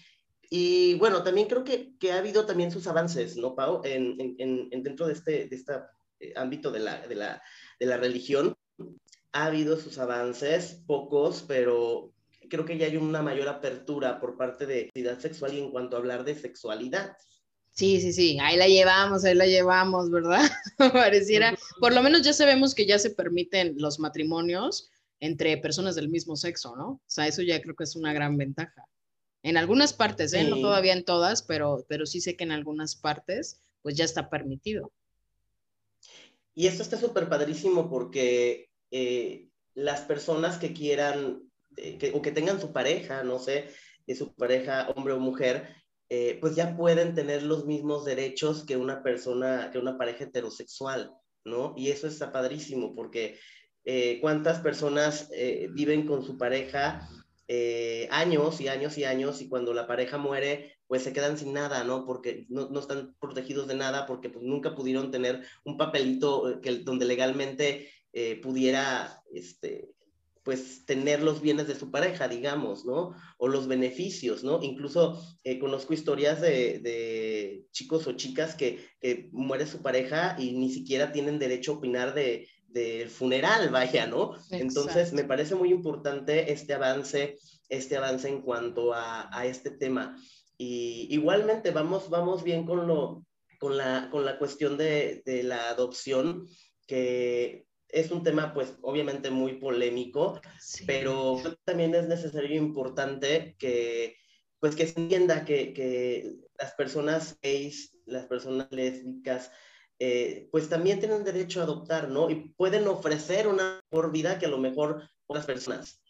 Y 0.55 0.97
bueno, 0.97 1.23
también 1.23 1.49
creo 1.49 1.65
que, 1.65 1.97
que 1.99 2.12
ha 2.12 2.19
habido 2.19 2.45
también 2.45 2.71
sus 2.71 2.87
avances, 2.87 3.38
¿no, 3.38 3.55
Pau? 3.55 3.81
En, 3.85 4.21
en, 4.21 4.69
en 4.71 4.83
dentro 4.83 5.07
de 5.07 5.15
este, 5.15 5.47
de 5.47 5.57
este 5.57 5.73
ámbito 6.37 6.71
de 6.71 6.81
la, 6.81 7.07
de, 7.07 7.15
la, 7.15 7.43
de 7.81 7.87
la 7.87 7.97
religión, 7.97 8.55
ha 9.33 9.47
habido 9.47 9.81
sus 9.81 9.97
avances, 9.97 10.83
pocos, 10.87 11.43
pero 11.49 12.12
creo 12.51 12.67
que 12.67 12.77
ya 12.77 12.85
hay 12.85 12.99
una 12.99 13.23
mayor 13.23 13.49
apertura 13.49 14.21
por 14.21 14.37
parte 14.37 14.67
de 14.67 14.75
la 14.75 14.81
identidad 14.83 15.21
sexual 15.21 15.55
y 15.55 15.59
en 15.61 15.71
cuanto 15.71 15.97
a 15.97 16.01
hablar 16.01 16.23
de 16.23 16.35
sexualidad. 16.35 17.17
Sí, 17.71 18.03
sí, 18.03 18.12
sí, 18.12 18.38
ahí 18.38 18.59
la 18.59 18.69
llevamos, 18.69 19.25
ahí 19.25 19.35
la 19.35 19.47
llevamos, 19.47 20.11
¿verdad? 20.11 20.45
Pareciera, 20.77 21.57
por 21.81 21.95
lo 21.95 22.03
menos 22.03 22.21
ya 22.21 22.35
sabemos 22.35 22.75
que 22.75 22.85
ya 22.85 22.99
se 22.99 23.09
permiten 23.09 23.77
los 23.79 23.99
matrimonios 23.99 24.91
entre 25.19 25.57
personas 25.57 25.95
del 25.95 26.11
mismo 26.11 26.37
sexo, 26.37 26.77
¿no? 26.77 26.88
O 26.88 27.03
sea, 27.07 27.27
eso 27.27 27.41
ya 27.41 27.62
creo 27.62 27.75
que 27.75 27.85
es 27.85 27.97
una 27.97 28.12
gran 28.12 28.37
ventaja. 28.37 28.87
En 29.42 29.57
algunas 29.57 29.92
partes, 29.92 30.33
¿eh? 30.35 30.44
no 30.44 30.61
todavía 30.61 30.92
en 30.92 31.05
todas, 31.05 31.42
pero, 31.42 31.85
pero 31.88 32.07
sí 32.07 32.20
sé 32.20 32.37
que 32.37 32.44
en 32.44 32.52
algunas 32.52 32.94
partes 32.94 33.61
pues 33.83 33.96
ya 33.96 34.05
está 34.05 34.31
permitido. 34.31 34.92
Y 36.55 36.66
esto 36.66 36.83
está 36.83 36.98
súper 36.98 37.28
padrísimo 37.28 37.88
porque 37.88 38.68
eh, 38.90 39.48
las 39.74 40.02
personas 40.02 40.59
que 40.59 40.72
quieran 40.72 41.42
eh, 41.76 42.12
o 42.14 42.22
que 42.22 42.33
tengan 42.33 42.61
su 42.61 42.72
pareja, 42.72 43.24
no 43.24 43.38
sé, 43.38 43.68
su 44.16 44.35
pareja 44.35 44.90
hombre 44.94 45.14
o 45.14 45.18
mujer, 45.18 45.74
eh, 46.11 46.37
pues 46.40 46.55
ya 46.55 46.76
pueden 46.76 47.14
tener 47.14 47.42
los 47.42 47.64
mismos 47.64 48.05
derechos 48.05 48.64
que 48.64 48.76
una 48.76 49.02
persona, 49.02 49.70
que 49.72 49.78
una 49.78 49.96
pareja 49.96 50.24
heterosexual, 50.24 51.14
¿no? 51.44 51.72
Y 51.76 51.90
eso 51.90 52.07
está 52.07 52.31
padrísimo 52.33 52.94
porque 52.94 53.38
cuántas 54.20 54.61
personas 54.61 55.28
viven 55.70 56.07
con 56.07 56.24
su 56.24 56.38
pareja 56.38 57.09
eh, 57.48 58.09
años 58.11 58.61
y 58.61 58.68
años 58.68 58.96
y 58.98 59.05
años 59.05 59.42
y 59.42 59.48
cuando 59.48 59.74
la 59.74 59.87
pareja 59.87 60.18
muere, 60.18 60.76
pues 60.87 61.02
se 61.02 61.12
quedan 61.12 61.38
sin 61.38 61.52
nada, 61.52 61.85
¿no? 61.85 62.05
Porque 62.07 62.46
no, 62.48 62.68
no 62.68 62.81
están 62.81 63.16
protegidos 63.20 63.66
de 63.66 63.74
nada, 63.74 64.07
porque 64.07 64.31
pues, 64.31 64.44
nunca 64.44 64.74
pudieron 64.74 65.11
tener 65.11 65.42
un 65.64 65.76
papelito 65.76 66.50
eh, 66.50 66.61
que, 66.62 66.78
donde 66.78 67.05
legalmente 67.05 67.90
eh, 68.12 68.40
pudiera, 68.40 69.22
este, 69.33 69.90
pues, 70.44 70.85
tener 70.87 71.22
los 71.22 71.40
bienes 71.40 71.66
de 71.66 71.74
su 71.74 71.90
pareja, 71.90 72.28
digamos, 72.28 72.85
¿no? 72.85 73.14
O 73.38 73.48
los 73.48 73.66
beneficios, 73.66 74.44
¿no? 74.44 74.62
Incluso 74.62 75.20
conozco 75.61 75.94
historias 75.94 76.40
de, 76.40 76.78
de, 76.78 77.66
chicos 77.72 78.07
o 78.07 78.12
chicas 78.12 78.55
que, 78.55 78.85
que 79.00 79.28
muere 79.33 79.66
su 79.66 79.83
pareja 79.83 80.37
y 80.38 80.52
ni 80.52 80.70
siquiera 80.70 81.12
tienen 81.12 81.38
derecho 81.38 81.72
a 81.72 81.76
opinar 81.76 82.14
de, 82.14 82.48
del 82.73 83.11
funeral, 83.11 83.71
vaya, 83.71 84.07
¿no? 84.07 84.35
Entonces, 84.51 85.13
me 85.13 85.25
parece 85.25 85.55
muy 85.55 85.71
importante 85.71 86.53
este 86.53 86.75
avance, 86.75 87.39
este 87.69 87.97
avance 87.97 88.29
en 88.29 88.43
cuanto 88.43 88.93
a, 88.95 89.45
este 89.45 89.71
tema. 89.71 90.17
Y 90.57 91.09
igualmente 91.11 91.71
vamos, 91.71 92.09
vamos 92.09 92.43
bien 92.43 92.65
con, 92.65 92.87
lo, 92.87 93.25
con, 93.59 93.77
la, 93.77 94.09
con 94.11 94.25
la 94.25 94.39
cuestión 94.39 94.77
de, 94.77 95.23
la 95.45 95.69
adopción, 95.71 96.49
que 96.87 97.67
es 97.89 98.11
un 98.11 98.23
tema, 98.23 98.55
pues, 98.55 98.75
obviamente 98.83 99.31
muy 99.31 99.55
polémico, 99.55 100.41
pero 100.87 101.41
también 101.65 101.95
es 101.95 102.09
necesario 102.09 102.51
e 102.51 102.57
importante 102.57 103.55
que, 103.59 104.17
pues, 104.61 104.75
que 104.77 104.87
se 104.87 104.99
entienda 104.99 105.45
que, 105.45 105.75
que 105.75 106.37
las 106.59 106.73
personas 106.73 107.39
gays, 107.43 107.99
las 108.07 108.27
personas 108.27 108.69
lésbicas, 108.71 109.51
eh, 110.05 110.49
pues 110.51 110.69
también 110.69 110.99
tienen 110.99 111.23
derecho 111.23 111.61
a 111.61 111.62
adoptar, 111.62 112.09
¿no? 112.09 112.29
Y 112.29 112.53
pueden 112.57 112.88
ofrecer 112.88 113.47
una 113.47 113.81
mejor 113.88 114.11
vida 114.11 114.37
que 114.37 114.47
a 114.47 114.49
lo 114.49 114.59
mejor 114.59 115.09
otras 115.29 115.47
personas. 115.47 116.01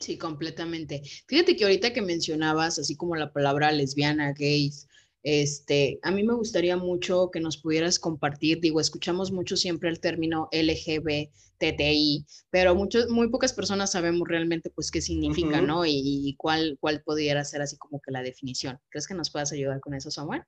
Sí, 0.00 0.16
completamente. 0.16 1.02
Fíjate 1.28 1.54
que 1.54 1.64
ahorita 1.64 1.92
que 1.92 2.00
mencionabas, 2.00 2.78
así 2.78 2.96
como 2.96 3.14
la 3.14 3.34
palabra 3.34 3.70
lesbiana, 3.72 4.32
gays, 4.32 4.88
este, 5.22 5.98
a 6.02 6.12
mí 6.12 6.24
me 6.24 6.32
gustaría 6.32 6.78
mucho 6.78 7.30
que 7.30 7.40
nos 7.40 7.58
pudieras 7.58 7.98
compartir, 7.98 8.60
digo, 8.62 8.80
escuchamos 8.80 9.30
mucho 9.30 9.58
siempre 9.58 9.90
el 9.90 10.00
término 10.00 10.48
LGBTI, 10.50 12.24
pero 12.48 12.74
muchos, 12.74 13.10
muy 13.10 13.28
pocas 13.28 13.52
personas 13.52 13.92
sabemos 13.92 14.26
realmente 14.26 14.70
pues 14.70 14.90
qué 14.90 15.02
significa, 15.02 15.60
¿no? 15.60 15.84
Y, 15.84 16.00
y, 16.24 16.36
cuál, 16.36 16.78
cuál 16.80 17.02
pudiera 17.02 17.44
ser 17.44 17.60
así 17.60 17.76
como 17.76 18.00
que 18.00 18.12
la 18.12 18.22
definición. 18.22 18.78
¿Crees 18.88 19.06
que 19.06 19.12
nos 19.12 19.30
puedas 19.30 19.52
ayudar 19.52 19.80
con 19.80 19.92
eso, 19.92 20.10
Samuel? 20.10 20.42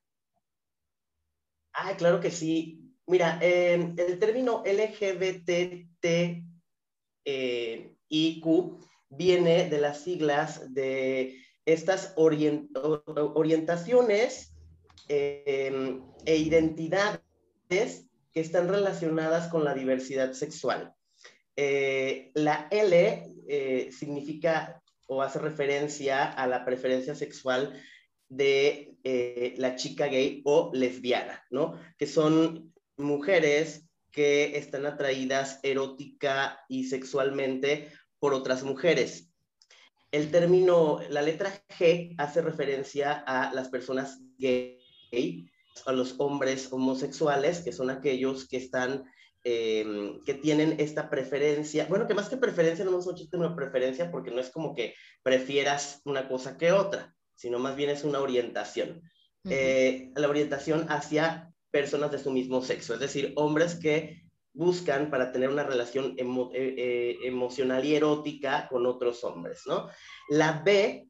Ah, 1.73 1.97
claro 1.97 2.21
que 2.21 2.31
sí. 2.31 2.85
Mira, 3.07 3.39
el 3.41 4.19
término 4.19 4.63
LGBTIQ 4.67 5.95
eh, 7.25 7.95
viene 9.11 9.71
de 9.71 9.81
las 9.81 10.03
siglas 10.03 10.75
de 10.75 11.43
estas 11.65 12.13
orientaciones 12.17 14.53
em, 15.09 16.03
e 16.27 16.37
identidades 16.37 18.09
que 18.33 18.41
están 18.41 18.69
relacionadas 18.69 19.49
con 19.49 19.65
la 19.65 19.75
diversidad 19.75 20.33
sexual. 20.33 20.95
Eh, 21.57 22.31
la 22.35 22.69
L 22.71 23.35
eh, 23.49 23.91
significa 23.91 24.83
o 25.07 25.23
hace 25.23 25.39
referencia 25.39 26.31
a 26.31 26.47
la 26.47 26.65
preferencia 26.65 27.15
sexual 27.15 27.81
de 28.29 28.97
eh, 29.05 29.55
la 29.57 29.77
chica 29.77 30.07
gay 30.07 30.43
o 30.45 30.71
lesbiana, 30.75 31.45
¿no? 31.51 31.79
Que 31.97 32.07
son 32.07 32.73
mujeres 32.97 33.89
que 34.11 34.57
están 34.59 34.87
atraídas 34.87 35.61
erótica 35.63 36.65
y 36.69 36.85
sexualmente 36.85 37.91
por 38.19 38.35
otras 38.35 38.63
mujeres. 38.63 39.31
El 40.11 40.31
término, 40.31 41.01
la 41.11 41.23
letra 41.23 41.53
G 41.79 42.15
hace 42.19 42.41
referencia 42.41 43.13
a 43.13 43.53
las 43.53 43.69
personas 43.69 44.19
gay, 44.39 45.51
a 45.85 45.93
los 45.93 46.15
hombres 46.19 46.73
homosexuales, 46.73 47.61
que 47.61 47.73
son 47.73 47.91
aquellos 47.91 48.49
que 48.49 48.57
están, 48.57 49.05
em, 49.45 50.21
que 50.25 50.35
tienen 50.35 50.77
esta 50.81 51.11
preferencia, 51.11 51.87
bueno, 51.87 52.07
que 52.07 52.15
más 52.15 52.29
que 52.29 52.39
preferencia, 52.39 52.85
no 52.85 52.99
es 52.99 53.07
una 53.33 53.55
preferencia 53.55 54.11
porque 54.11 54.31
no 54.31 54.41
es 54.41 54.51
como 54.51 54.75
que 54.75 54.95
prefieras 55.23 56.01
una 56.05 56.27
cosa 56.27 56.57
que 56.57 56.73
otra, 56.73 57.15
sino 57.39 57.61
más 57.61 57.77
bien 57.77 57.89
es 57.91 58.03
una 58.03 58.19
orientación. 58.19 59.01
Eh, 59.49 60.11
la 60.17 60.29
orientación 60.29 60.87
hacia 60.91 61.55
personas 61.71 62.11
de 62.11 62.19
su 62.19 62.33
mismo 62.33 62.61
sexo, 62.63 62.95
es 62.95 63.01
decir, 63.01 63.33
hombres 63.37 63.77
que 63.77 64.23
buscan 64.53 65.09
para 65.09 65.31
tener 65.31 65.49
una 65.49 65.63
relación 65.63 66.17
eh, 66.19 66.25
eh, 66.53 67.17
emocional 67.23 67.85
y 67.85 67.95
erótica 67.95 68.67
con 68.69 68.87
otros 68.87 69.23
hombres, 69.23 69.63
¿no? 69.67 69.89
La 70.29 70.63
B 70.65 71.07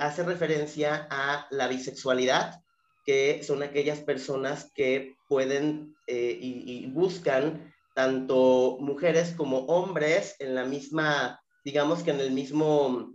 hace 0.00 0.24
referencia 0.24 1.06
a 1.10 1.46
la 1.50 1.68
bisexualidad, 1.68 2.60
que 3.04 3.42
son 3.42 3.62
aquellas 3.62 4.00
personas 4.00 4.70
que 4.74 5.14
pueden 5.28 5.94
y, 6.06 6.86
buscan 6.88 7.72
tanto 7.94 8.78
mujeres 8.80 9.34
como 9.36 9.60
hombres 9.66 10.34
en 10.40 10.54
la 10.54 10.64
misma, 10.64 11.40
digamos 11.64 12.02
que 12.02 12.10
en 12.10 12.20
el 12.20 12.32
mismo, 12.32 13.14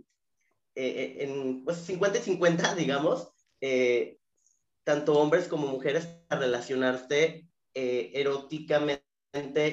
en 0.80 1.64
pues 1.64 1.78
50 1.78 2.18
y 2.18 2.22
50, 2.22 2.74
digamos, 2.76 3.32
tanto 4.84 5.18
hombres 5.18 5.48
como 5.48 5.66
mujeres 5.66 6.06
a 6.28 6.36
relacionarse 6.36 7.48
eróticamente 7.74 9.02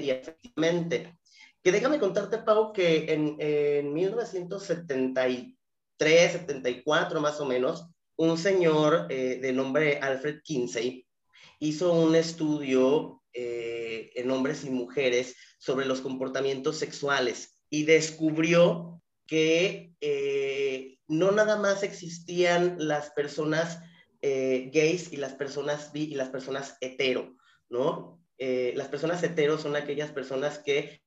y 0.02 0.10
efectivamente. 0.10 1.16
Que 1.64 1.72
déjame 1.72 2.00
contarte, 2.00 2.40
Pau, 2.40 2.74
que 2.74 3.14
en, 3.14 3.36
en 3.40 3.94
1973, 3.94 6.32
74 6.32 7.22
más 7.22 7.40
o 7.40 7.46
menos, 7.46 7.88
un 8.18 8.38
señor 8.38 9.08
eh, 9.10 9.40
de 9.42 9.52
nombre 9.52 10.00
Alfred 10.00 10.42
Kinsey 10.44 11.06
hizo 11.60 11.94
un 11.94 12.16
estudio 12.16 13.22
eh, 13.34 14.12
en 14.16 14.32
hombres 14.32 14.64
y 14.64 14.70
mujeres 14.70 15.36
sobre 15.58 15.86
los 15.86 16.02
comportamientos 16.02 16.78
sexuales 16.78 17.62
y 17.70 17.84
descubrió 17.84 19.02
que 19.28 19.94
eh, 20.02 20.98
no 21.08 21.32
nada 21.32 21.58
más 21.58 21.84
existían 21.84 22.76
las 22.80 23.12
personas 23.12 23.80
gays 24.22 25.14
y 25.14 25.18
las 25.18 25.34
personas 25.34 25.92
bi 25.92 26.06
y 26.06 26.16
las 26.16 26.30
personas 26.30 26.78
hetero, 26.82 27.38
¿no? 27.70 28.26
Eh, 28.38 28.74
las 28.76 28.90
personas 28.90 29.24
heteros 29.24 29.62
son 29.62 29.76
aquellas 29.76 30.12
personas 30.12 30.60
que 30.60 31.02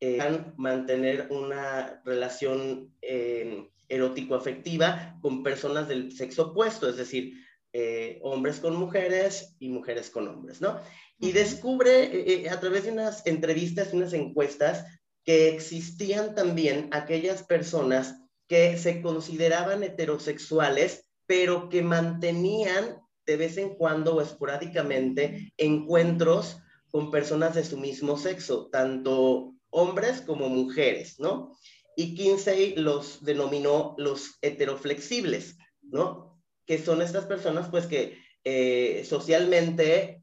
eh, 0.00 0.18
mantener 0.56 1.28
una 1.30 2.02
relación 2.04 2.94
eh, 3.02 3.68
erótico-afectiva 3.88 5.18
con 5.20 5.42
personas 5.42 5.88
del 5.88 6.12
sexo 6.12 6.48
opuesto, 6.48 6.88
es 6.88 6.96
decir, 6.96 7.34
eh, 7.72 8.18
hombres 8.22 8.60
con 8.60 8.76
mujeres 8.76 9.56
y 9.58 9.68
mujeres 9.68 10.10
con 10.10 10.28
hombres, 10.28 10.60
¿no? 10.60 10.80
Y 11.18 11.32
descubre 11.32 12.48
a 12.48 12.60
través 12.60 12.84
de 12.84 12.92
unas 12.92 13.26
entrevistas 13.26 13.92
y 13.92 13.96
unas 13.96 14.12
encuestas 14.12 14.84
existían 15.30 16.34
también 16.34 16.88
aquellas 16.92 17.42
personas 17.42 18.16
que 18.48 18.76
se 18.78 19.00
consideraban 19.00 19.82
heterosexuales, 19.82 21.06
pero 21.26 21.68
que 21.68 21.82
mantenían 21.82 23.00
de 23.26 23.36
vez 23.36 23.56
en 23.58 23.76
cuando 23.76 24.16
o 24.16 24.20
esporádicamente 24.20 25.52
encuentros 25.56 26.58
con 26.90 27.10
personas 27.10 27.54
de 27.54 27.64
su 27.64 27.78
mismo 27.78 28.16
sexo, 28.18 28.68
tanto 28.70 29.54
hombres 29.70 30.20
como 30.20 30.48
mujeres, 30.48 31.20
¿no? 31.20 31.56
Y 31.96 32.14
Kinsey 32.14 32.74
los 32.76 33.22
denominó 33.24 33.94
los 33.98 34.38
heteroflexibles, 34.42 35.56
¿no? 35.82 36.42
Que 36.66 36.78
son 36.78 37.02
estas 37.02 37.26
personas, 37.26 37.68
pues, 37.68 37.86
que 37.86 38.18
eh, 38.42 39.04
socialmente 39.06 40.22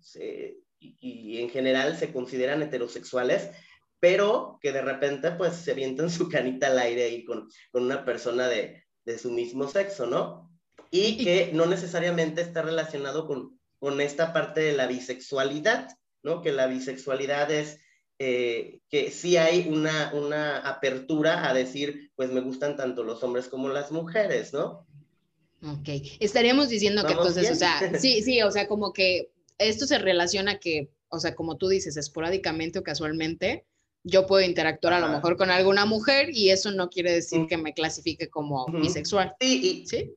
y, 0.80 1.38
en 1.39 1.50
general 1.50 1.98
se 1.98 2.12
consideran 2.12 2.62
heterosexuales, 2.62 3.52
pero 3.99 4.57
que 4.62 4.71
de 4.71 4.81
repente, 4.81 5.31
pues, 5.31 5.55
se 5.55 5.71
avientan 5.71 6.10
su 6.10 6.29
canita 6.29 6.67
al 6.67 6.79
aire 6.79 7.10
y 7.10 7.25
con, 7.25 7.49
con 7.71 7.83
una 7.83 8.05
persona 8.05 8.47
de, 8.47 8.83
de 9.05 9.17
su 9.17 9.31
mismo 9.31 9.67
sexo, 9.67 10.05
¿no? 10.05 10.47
y 10.91 11.23
que 11.23 11.51
no 11.53 11.65
necesariamente 11.65 12.41
está 12.41 12.62
relacionado 12.62 13.27
con, 13.27 13.60
con 13.79 13.99
esta 14.01 14.33
parte 14.33 14.62
de 14.62 14.73
la 14.73 14.88
bisexualidad, 14.88 15.89
¿no? 16.23 16.41
Que 16.41 16.51
la 16.51 16.67
bisexualidad 16.67 17.51
es 17.51 17.79
eh, 18.19 18.79
que 18.89 19.12
sí 19.12 19.38
hay 19.38 19.67
una, 19.69 20.12
una 20.13 20.57
apertura 20.57 21.47
a 21.47 21.53
decir, 21.53 22.12
pues 22.15 22.31
me 22.31 22.41
gustan 22.41 22.75
tanto 22.75 23.03
los 23.03 23.23
hombres 23.23 23.47
como 23.47 23.69
las 23.69 23.91
mujeres, 23.91 24.53
¿no? 24.53 24.88
Ok, 25.63 25.89
estaríamos 26.19 26.69
diciendo 26.69 27.03
que 27.05 27.13
entonces, 27.13 27.51
o 27.51 27.55
sea, 27.55 27.79
sí, 27.99 28.21
sí, 28.21 28.41
o 28.41 28.51
sea, 28.51 28.67
como 28.67 28.93
que 28.93 29.31
esto 29.57 29.86
se 29.88 29.97
relaciona 29.97 30.60
que, 30.60 30.91
o 31.10 31.19
sea, 31.19 31.36
como 31.36 31.57
tú 31.57 31.67
dices, 31.67 31.97
esporádicamente 31.97 32.79
o 32.79 32.83
casualmente, 32.83 33.65
yo 34.08 34.26
puedo 34.26 34.46
interactuar 34.46 34.93
a 34.93 35.00
lo 35.00 35.10
mejor 35.10 35.38
con 35.38 35.52
alguna 35.52 35.86
mujer 35.86 36.30
y 36.32 36.50
eso 36.50 36.72
no 36.72 36.89
quiere 36.89 37.12
decir 37.12 37.46
que 37.48 37.58
me 37.58 37.74
clasifique 37.74 38.30
como 38.30 38.65
bisexual. 38.67 39.36
Sí, 39.39 39.84
y, 39.84 39.88
¿sí? 39.88 40.15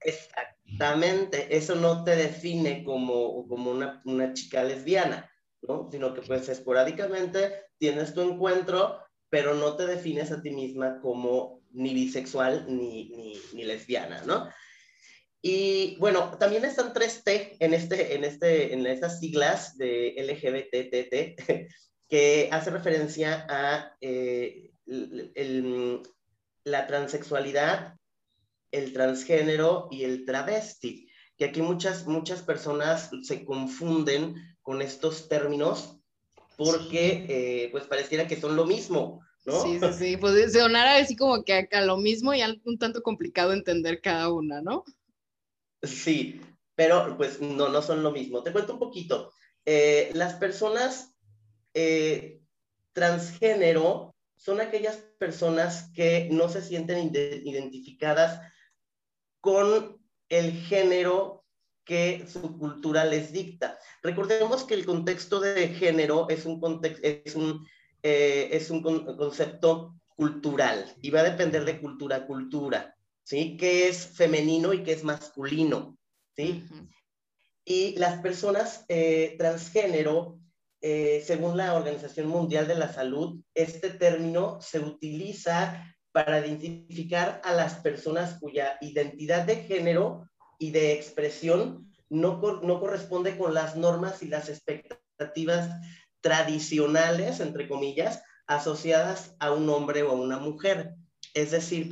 Exactamente, 0.00 1.56
eso 1.56 1.74
no 1.74 2.04
te 2.04 2.14
define 2.14 2.84
como, 2.84 3.46
como 3.48 3.70
una, 3.70 4.02
una 4.04 4.32
chica 4.34 4.62
lesbiana, 4.62 5.30
¿no? 5.62 5.88
Sino 5.90 6.14
que 6.14 6.22
pues 6.22 6.48
esporádicamente 6.48 7.52
tienes 7.78 8.14
tu 8.14 8.20
encuentro, 8.20 8.98
pero 9.30 9.54
no 9.54 9.76
te 9.76 9.86
defines 9.86 10.30
a 10.30 10.40
ti 10.40 10.50
misma 10.50 11.00
como 11.00 11.62
ni 11.72 11.92
bisexual 11.92 12.66
ni, 12.68 13.08
ni, 13.10 13.40
ni 13.52 13.64
lesbiana, 13.64 14.22
¿no? 14.24 14.48
Y 15.46 15.96
bueno, 15.96 16.38
también 16.38 16.64
están 16.64 16.94
tres 16.94 17.22
T 17.22 17.56
en, 17.60 17.74
este, 17.74 18.14
en, 18.14 18.24
este, 18.24 18.72
en 18.72 18.86
estas 18.86 19.20
siglas 19.20 19.76
de 19.76 20.14
LGBTT, 20.16 21.74
que 22.08 22.48
hace 22.52 22.70
referencia 22.70 23.46
a 23.48 23.96
eh, 24.00 24.72
el, 24.86 26.02
la 26.64 26.86
transexualidad, 26.86 27.96
el 28.70 28.92
transgénero 28.92 29.88
y 29.90 30.04
el 30.04 30.24
travesti, 30.24 31.08
que 31.36 31.46
aquí 31.46 31.62
muchas, 31.62 32.06
muchas 32.06 32.42
personas 32.42 33.10
se 33.22 33.44
confunden 33.44 34.34
con 34.62 34.82
estos 34.82 35.28
términos 35.28 35.98
porque 36.56 37.26
eh, 37.28 37.68
pues 37.70 37.84
pareciera 37.84 38.26
que 38.26 38.40
son 38.40 38.56
lo 38.56 38.64
mismo, 38.64 39.20
¿no? 39.44 39.62
Sí, 39.62 39.78
sí, 39.80 39.92
sí, 39.98 40.16
pues 40.16 40.52
sonara 40.52 40.96
así 40.96 41.16
como 41.16 41.44
que 41.44 41.54
acá 41.54 41.80
lo 41.82 41.96
mismo 41.96 42.32
y 42.32 42.40
un 42.64 42.78
tanto 42.78 43.02
complicado 43.02 43.52
entender 43.52 44.00
cada 44.00 44.32
una, 44.32 44.62
¿no? 44.62 44.84
Sí, 45.82 46.40
pero 46.74 47.16
pues 47.16 47.40
no, 47.40 47.68
no 47.68 47.82
son 47.82 48.02
lo 48.02 48.12
mismo. 48.12 48.42
Te 48.42 48.52
cuento 48.52 48.74
un 48.74 48.78
poquito. 48.78 49.32
Eh, 49.66 50.10
las 50.14 50.34
personas 50.34 51.13
eh, 51.74 52.40
transgénero 52.92 54.14
son 54.36 54.60
aquellas 54.60 54.96
personas 55.18 55.90
que 55.94 56.28
no 56.30 56.48
se 56.48 56.62
sienten 56.62 57.12
identificadas 57.44 58.40
con 59.40 59.98
el 60.28 60.52
género 60.52 61.44
que 61.84 62.26
su 62.26 62.58
cultura 62.58 63.04
les 63.04 63.32
dicta. 63.32 63.78
Recordemos 64.02 64.64
que 64.64 64.74
el 64.74 64.86
contexto 64.86 65.40
de 65.40 65.68
género 65.68 66.28
es 66.30 66.46
un, 66.46 66.80
es 67.02 67.34
un, 67.34 67.66
eh, 68.02 68.48
es 68.52 68.70
un 68.70 68.82
concepto 68.82 69.94
cultural 70.16 70.94
y 71.02 71.10
va 71.10 71.20
a 71.20 71.30
depender 71.30 71.64
de 71.64 71.80
cultura 71.80 72.16
a 72.16 72.26
cultura, 72.26 72.96
¿sí? 73.22 73.56
¿Qué 73.58 73.88
es 73.88 74.06
femenino 74.06 74.72
y 74.72 74.82
qué 74.82 74.92
es 74.92 75.04
masculino? 75.04 75.98
¿sí? 76.36 76.64
Y 77.64 77.96
las 77.98 78.20
personas 78.20 78.84
eh, 78.88 79.36
transgénero, 79.38 80.38
eh, 80.86 81.24
según 81.26 81.56
la 81.56 81.72
Organización 81.72 82.26
Mundial 82.26 82.68
de 82.68 82.74
la 82.74 82.92
Salud, 82.92 83.40
este 83.54 83.88
término 83.88 84.60
se 84.60 84.80
utiliza 84.80 85.82
para 86.12 86.46
identificar 86.46 87.40
a 87.42 87.54
las 87.54 87.76
personas 87.76 88.38
cuya 88.38 88.76
identidad 88.82 89.46
de 89.46 89.62
género 89.62 90.28
y 90.58 90.72
de 90.72 90.92
expresión 90.92 91.90
no, 92.10 92.38
no 92.62 92.80
corresponde 92.80 93.38
con 93.38 93.54
las 93.54 93.76
normas 93.76 94.22
y 94.22 94.28
las 94.28 94.50
expectativas 94.50 95.70
tradicionales, 96.20 97.40
entre 97.40 97.66
comillas, 97.66 98.22
asociadas 98.46 99.36
a 99.40 99.52
un 99.52 99.70
hombre 99.70 100.02
o 100.02 100.10
a 100.10 100.20
una 100.20 100.36
mujer. 100.36 100.96
Es 101.32 101.52
decir, 101.52 101.88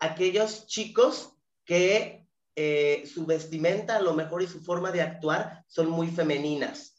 aquellos 0.00 0.66
chicos 0.66 1.30
que 1.64 2.26
eh, 2.56 3.04
su 3.06 3.24
vestimenta 3.24 3.98
a 3.98 4.02
lo 4.02 4.14
mejor 4.14 4.42
y 4.42 4.48
su 4.48 4.64
forma 4.64 4.90
de 4.90 5.02
actuar 5.02 5.62
son 5.68 5.88
muy 5.90 6.08
femeninas 6.08 6.95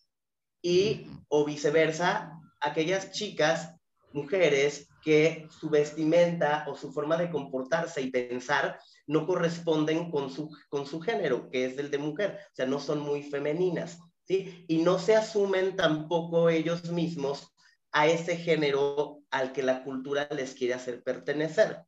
y 0.67 1.07
o 1.29 1.45
viceversa, 1.45 2.41
aquellas 2.59 3.11
chicas, 3.11 3.73
mujeres 4.11 4.89
que 5.01 5.47
su 5.49 5.69
vestimenta 5.69 6.65
o 6.67 6.75
su 6.75 6.91
forma 6.91 7.15
de 7.15 7.29
comportarse 7.29 8.01
y 8.01 8.11
pensar 8.11 8.77
no 9.05 9.25
corresponden 9.25 10.11
con 10.11 10.29
su, 10.29 10.49
con 10.67 10.85
su 10.85 10.99
género, 10.99 11.49
que 11.49 11.63
es 11.63 11.77
el 11.77 11.89
de 11.89 11.99
mujer, 11.99 12.39
o 12.51 12.55
sea, 12.55 12.65
no 12.65 12.81
son 12.81 12.99
muy 12.99 13.23
femeninas, 13.23 13.97
¿sí? 14.25 14.65
Y 14.67 14.79
no 14.79 14.99
se 14.99 15.15
asumen 15.15 15.77
tampoco 15.77 16.49
ellos 16.49 16.91
mismos 16.91 17.47
a 17.93 18.07
ese 18.07 18.35
género 18.35 19.21
al 19.31 19.53
que 19.53 19.63
la 19.63 19.85
cultura 19.85 20.27
les 20.31 20.53
quiere 20.53 20.73
hacer 20.73 21.01
pertenecer. 21.01 21.79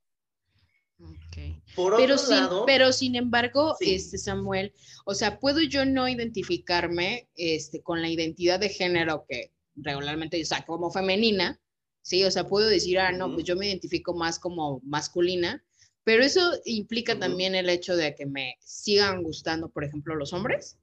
Okay. 1.27 1.59
Por 1.75 1.97
pero, 1.97 2.17
sin, 2.17 2.36
lado, 2.36 2.65
pero 2.65 2.91
sin 2.91 3.15
embargo, 3.15 3.75
este 3.79 4.17
Samuel, 4.17 4.73
o 5.05 5.13
sea, 5.13 5.39
puedo 5.39 5.62
yo 5.62 5.86
no 5.86 6.08
identificarme 6.08 7.29
este, 7.36 7.82
con 7.82 8.01
la 8.01 8.10
identidad 8.10 8.60
de 8.60 8.69
género 8.69 9.25
que 9.27 9.51
regularmente 9.75 10.39
yo 10.39 10.45
saco 10.45 10.73
como 10.73 10.91
femenina, 10.91 11.60
¿sí? 12.01 12.23
O 12.23 12.32
sea, 12.32 12.47
puedo 12.47 12.67
decir, 12.67 12.99
ah, 12.99 13.12
no, 13.12 13.34
pues 13.34 13.45
yo 13.45 13.55
me 13.55 13.67
identifico 13.67 14.13
más 14.13 14.39
como 14.39 14.82
masculina, 14.84 15.63
pero 16.03 16.23
eso 16.23 16.53
implica 16.65 17.19
también 17.19 17.55
el 17.55 17.69
hecho 17.69 17.95
de 17.95 18.15
que 18.15 18.25
me 18.25 18.55
sigan 18.60 19.23
gustando, 19.23 19.69
por 19.69 19.84
ejemplo, 19.84 20.15
los 20.15 20.34
hombres. 20.34 20.77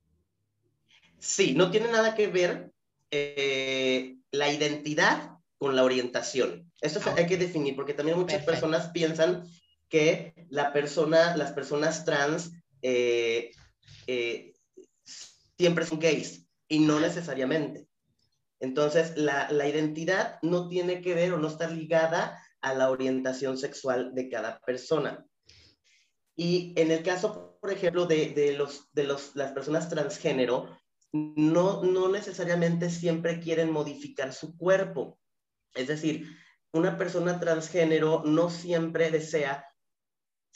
Sí, 1.18 1.54
no 1.54 1.70
tiene 1.70 1.90
nada 1.90 2.14
que 2.14 2.28
ver 2.28 2.70
eh, 3.10 4.16
la 4.30 4.52
identidad 4.52 5.38
con 5.58 5.74
la 5.74 5.84
orientación. 5.84 6.70
Eso 6.80 7.00
ah, 7.06 7.14
hay 7.16 7.26
que 7.26 7.38
definir, 7.38 7.74
porque 7.74 7.94
también 7.94 8.18
muchas 8.18 8.44
personas 8.44 8.88
piensan 8.90 9.44
que 9.88 10.46
la 10.50 10.72
persona, 10.72 11.36
las 11.36 11.52
personas 11.52 12.04
trans 12.04 12.52
eh, 12.82 13.50
eh, 14.06 14.54
siempre 15.58 15.86
son 15.86 16.00
gays 16.00 16.46
y 16.68 16.80
no 16.80 17.00
necesariamente. 17.00 17.88
Entonces, 18.60 19.16
la, 19.16 19.50
la, 19.50 19.68
identidad 19.68 20.38
no 20.42 20.68
tiene 20.68 21.02
que 21.02 21.14
ver 21.14 21.32
o 21.32 21.38
no 21.38 21.48
está 21.48 21.68
ligada 21.68 22.42
a 22.62 22.74
la 22.74 22.90
orientación 22.90 23.58
sexual 23.58 24.14
de 24.14 24.28
cada 24.30 24.60
persona. 24.60 25.24
Y 26.34 26.72
en 26.76 26.90
el 26.90 27.02
caso, 27.02 27.58
por 27.60 27.70
ejemplo, 27.70 28.06
de, 28.06 28.30
de, 28.30 28.52
los, 28.52 28.92
de 28.92 29.04
los, 29.04 29.36
las 29.36 29.52
personas 29.52 29.88
transgénero, 29.88 30.78
no, 31.12 31.82
no 31.82 32.08
necesariamente 32.08 32.90
siempre 32.90 33.40
quieren 33.40 33.70
modificar 33.70 34.32
su 34.32 34.56
cuerpo. 34.56 35.18
Es 35.74 35.88
decir, 35.88 36.26
una 36.72 36.96
persona 36.96 37.40
transgénero 37.40 38.22
no 38.24 38.50
siempre 38.50 39.10
desea, 39.10 39.66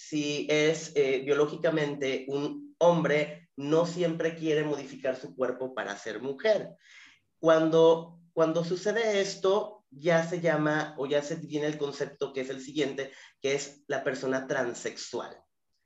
si 0.00 0.46
es 0.48 0.92
eh, 0.94 1.20
biológicamente 1.22 2.24
un 2.28 2.74
hombre, 2.78 3.50
no 3.54 3.84
siempre 3.84 4.34
quiere 4.34 4.64
modificar 4.64 5.14
su 5.14 5.36
cuerpo 5.36 5.74
para 5.74 5.94
ser 5.98 6.22
mujer. 6.22 6.70
Cuando, 7.38 8.18
cuando 8.32 8.64
sucede 8.64 9.20
esto, 9.20 9.84
ya 9.90 10.26
se 10.26 10.40
llama 10.40 10.94
o 10.96 11.04
ya 11.04 11.20
se 11.20 11.36
tiene 11.36 11.66
el 11.66 11.76
concepto 11.76 12.32
que 12.32 12.40
es 12.40 12.48
el 12.48 12.62
siguiente, 12.62 13.12
que 13.42 13.54
es 13.54 13.82
la 13.88 14.02
persona 14.02 14.46
transexual, 14.46 15.36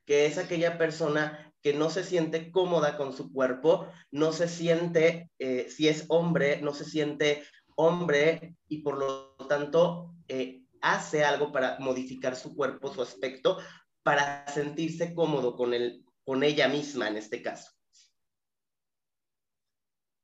que 0.06 0.26
es 0.26 0.38
aquella 0.38 0.78
persona 0.78 1.52
que 1.60 1.74
no 1.74 1.90
se 1.90 2.04
siente 2.04 2.52
cómoda 2.52 2.96
con 2.96 3.16
su 3.16 3.32
cuerpo, 3.32 3.88
no 4.12 4.32
se 4.32 4.46
siente, 4.46 5.28
eh, 5.40 5.66
si 5.68 5.88
es 5.88 6.04
hombre, 6.06 6.60
no 6.62 6.72
se 6.72 6.84
siente 6.84 7.42
hombre 7.74 8.54
y 8.68 8.78
por 8.82 8.96
lo 8.96 9.34
tanto 9.48 10.14
eh, 10.28 10.60
hace 10.84 11.24
algo 11.24 11.50
para 11.50 11.78
modificar 11.80 12.36
su 12.36 12.54
cuerpo, 12.54 12.94
su 12.94 13.02
aspecto, 13.02 13.58
para 14.04 14.46
sentirse 14.46 15.14
cómodo 15.14 15.56
con, 15.56 15.74
el, 15.74 16.04
con 16.24 16.44
ella 16.44 16.68
misma 16.68 17.08
en 17.08 17.16
este 17.16 17.42
caso. 17.42 17.72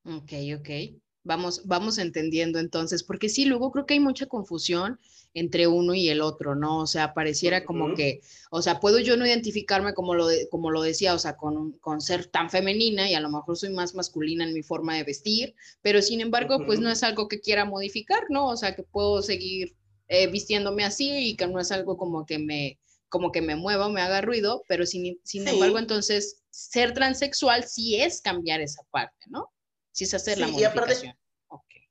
Ok, 0.05 0.33
ok. 0.59 1.01
Vamos, 1.23 1.67
vamos 1.67 1.99
entendiendo 1.99 2.59
entonces, 2.59 3.03
porque 3.03 3.29
sí, 3.29 3.45
luego 3.45 3.71
creo 3.71 3.85
que 3.85 3.95
hay 3.95 4.01
mucha 4.01 4.27
confusión 4.27 4.99
entre 5.35 5.67
uno 5.67 5.95
y 5.95 6.09
el 6.09 6.23
otro, 6.23 6.55
¿no? 6.55 6.79
O 6.79 6.87
sea, 6.87 7.13
pareciera 7.13 7.65
como 7.65 7.95
que, 7.95 8.21
o 8.51 8.63
sea, 8.63 8.81
puedo 8.81 8.99
yo 8.99 9.17
no 9.17 9.27
identificarme 9.27 9.93
como 9.93 10.15
lo, 10.15 10.29
como 10.51 10.71
lo 10.71 10.81
decía, 10.81 11.15
o 11.15 11.19
sea, 11.19 11.37
con, 11.37 11.73
con, 11.73 12.01
ser 12.01 12.27
tan 12.27 12.49
femenina 12.49 13.11
y 13.11 13.15
a 13.15 13.21
lo 13.21 13.29
mejor 13.29 13.57
soy 13.59 13.71
más 13.71 13.95
masculina 13.95 14.45
en 14.45 14.55
mi 14.55 14.63
forma 14.63 14.97
de 14.97 15.05
vestir, 15.05 15.55
pero 15.83 16.01
sin 16.01 16.23
embargo, 16.23 16.65
pues 16.65 16.81
no 16.81 16.91
es 16.91 17.03
algo 17.03 17.29
que 17.29 17.41
quiera 17.41 17.67
modificar, 17.67 18.25
¿no? 18.31 18.49
O 18.49 18.57
sea, 18.57 18.75
que 18.75 18.83
puedo 18.83 19.23
seguir 19.23 19.77
eh, 20.09 20.27
vistiéndome 20.27 20.85
así 20.85 21.11
y 21.11 21.37
que 21.37 21.47
no 21.47 21.61
es 21.61 21.71
algo 21.71 21.99
como 21.99 22.25
que 22.25 22.39
me, 22.39 22.79
como 23.11 23.33
que 23.33 23.43
me 23.43 23.57
mueva 23.57 23.87
o 23.87 23.91
me 23.91 24.01
haga 24.01 24.23
ruido, 24.23 24.65
pero 24.69 24.87
sin, 24.87 25.21
sin 25.25 25.47
embargo, 25.47 25.79
entonces, 25.79 26.43
ser 26.51 26.95
transexual 26.95 27.65
sí 27.65 28.01
es 28.01 28.23
cambiar 28.23 28.61
esa 28.61 28.83
parte, 28.91 29.27
¿no? 29.29 29.53
Si 29.93 30.05
es 30.05 30.15
hacer 30.15 30.39
la 30.39 30.47
modificación. 30.49 31.15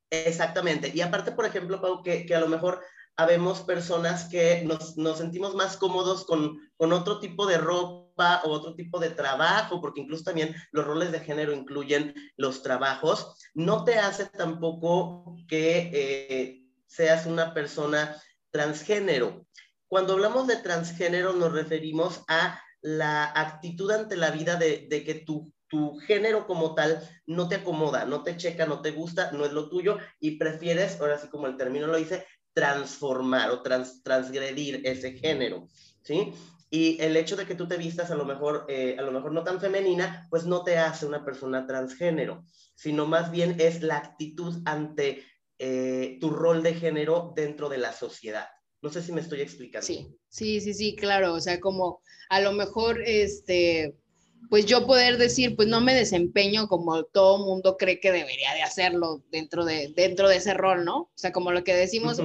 Exactamente. 0.10 0.92
Y 0.94 1.02
aparte, 1.02 1.32
por 1.32 1.46
ejemplo, 1.46 1.80
Pau, 1.82 2.02
que, 2.02 2.26
que, 2.26 2.34
a 2.34 2.40
lo 2.40 2.48
mejor 2.48 2.82
habemos 3.16 3.62
personas 3.62 4.26
que 4.26 4.64
nos, 4.64 4.98
nos 4.98 5.18
sentimos 5.18 5.54
más 5.54 5.78
cómodos 5.78 6.26
con, 6.26 6.58
con, 6.78 6.94
otro 6.94 7.20
tipo 7.20 7.46
de 7.46 7.58
ropa 7.58 8.42
o 8.46 8.50
otro 8.50 8.76
tipo 8.76 9.00
de 9.00 9.12
trabajo, 9.12 9.82
porque 9.82 10.02
incluso 10.02 10.24
también 10.24 10.56
los 10.72 10.86
roles 10.86 11.12
de 11.12 11.20
género 11.20 11.54
incluyen 11.54 12.16
los 12.38 12.64
trabajos, 12.64 13.36
no 13.54 13.84
te 13.84 14.00
hace 14.00 14.26
tampoco 14.26 15.36
que 15.48 15.92
eh, 15.94 16.64
seas 16.88 17.26
una 17.26 17.54
persona 17.54 18.16
transgénero. 18.52 19.46
Cuando 19.89 20.13
hablamos 20.13 20.47
de 20.47 20.56
transgénero 20.56 21.34
nos 21.34 21.52
referimos 21.52 22.23
a 22.28 22.62
la 22.82 23.25
actitud 23.25 23.91
ante 23.91 24.15
la 24.15 24.32
vida 24.32 24.56
de, 24.56 24.88
que 24.88 25.15
tú 25.25 25.52
tu 25.67 25.99
género 25.99 26.47
como 26.47 26.73
tal 26.73 26.99
no 27.28 27.47
te 27.47 27.56
acomoda, 27.56 28.06
no 28.06 28.23
te 28.23 28.36
checa, 28.36 28.65
no 28.65 28.82
te 28.82 28.91
gusta, 28.91 29.32
no 29.32 29.45
es 29.45 29.54
lo 29.54 29.69
tuyo 29.69 29.97
y 30.19 30.38
prefieres, 30.38 30.99
ahora 30.99 31.19
sí 31.19 31.28
como 31.28 31.45
el 31.45 31.58
término 31.58 31.86
lo 31.86 31.97
dice, 31.97 32.25
transformar 32.54 33.52
o 33.52 33.62
transgredir 33.62 34.82
ese 34.84 35.13
género, 35.13 35.67
¿sí? 36.02 36.34
Y 36.71 37.02
el 37.02 37.15
hecho 37.17 37.36
de 37.36 37.45
que 37.45 37.56
tú 37.56 37.67
te 37.67 37.78
vistas 37.78 38.12
a 38.12 38.15
lo 38.15 38.25
mejor, 38.25 38.65
eh, 38.67 38.95
a 38.97 39.02
lo 39.02 39.12
mejor 39.12 39.32
no 39.32 39.43
tan 39.43 39.60
femenina, 39.60 40.28
pues 40.30 40.45
no 40.45 40.63
te 40.63 40.78
hace 40.78 41.06
una 41.06 41.23
persona 41.23 41.65
transgénero, 41.65 42.43
sino 42.75 43.06
más 43.06 43.32
bien 43.32 43.56
es 43.60 43.82
la 43.82 43.97
actitud 43.97 44.62
ante 44.65 45.23
eh, 45.58 46.17
tu 46.19 46.32
rol 46.32 46.63
de 46.63 46.73
género 46.73 47.34
dentro 47.36 47.69
de 47.69 47.78
la 47.78 47.93
sociedad. 47.93 48.49
No 48.82 48.89
sé 48.89 49.02
si 49.02 49.12
me 49.12 49.22
estoy 49.22 49.42
explicando. 49.42 49.86
Sí, 49.86 50.08
sí, 50.30 50.62
sí, 50.62 50.74
sí, 50.74 50.96
claro. 50.96 51.34
O 51.34 51.39
sea, 51.39 51.60
como 51.60 52.02
a 52.30 52.39
lo 52.39 52.54
mejor, 52.54 53.02
este, 53.06 53.96
pues 54.50 54.65
yo 54.65 54.88
poder 54.88 55.18
decir, 55.18 55.56
pues 55.56 55.68
no 55.68 55.82
me 55.82 55.94
desempeño 55.94 56.68
como 56.68 57.04
todo 57.04 57.46
mundo 57.46 57.76
cree 57.78 58.00
que 58.00 58.12
debería 58.12 58.54
de 58.54 58.62
hacerlo 58.62 59.24
dentro 59.32 59.65
de, 59.65 59.94
dentro 59.96 60.30
de 60.30 60.38
ese 60.38 60.54
rol, 60.54 60.86
¿no? 60.86 61.02
O 61.02 61.12
sea, 61.15 61.32
como 61.32 61.52
lo 61.52 61.63
que 61.63 61.74
decimos, 61.74 62.22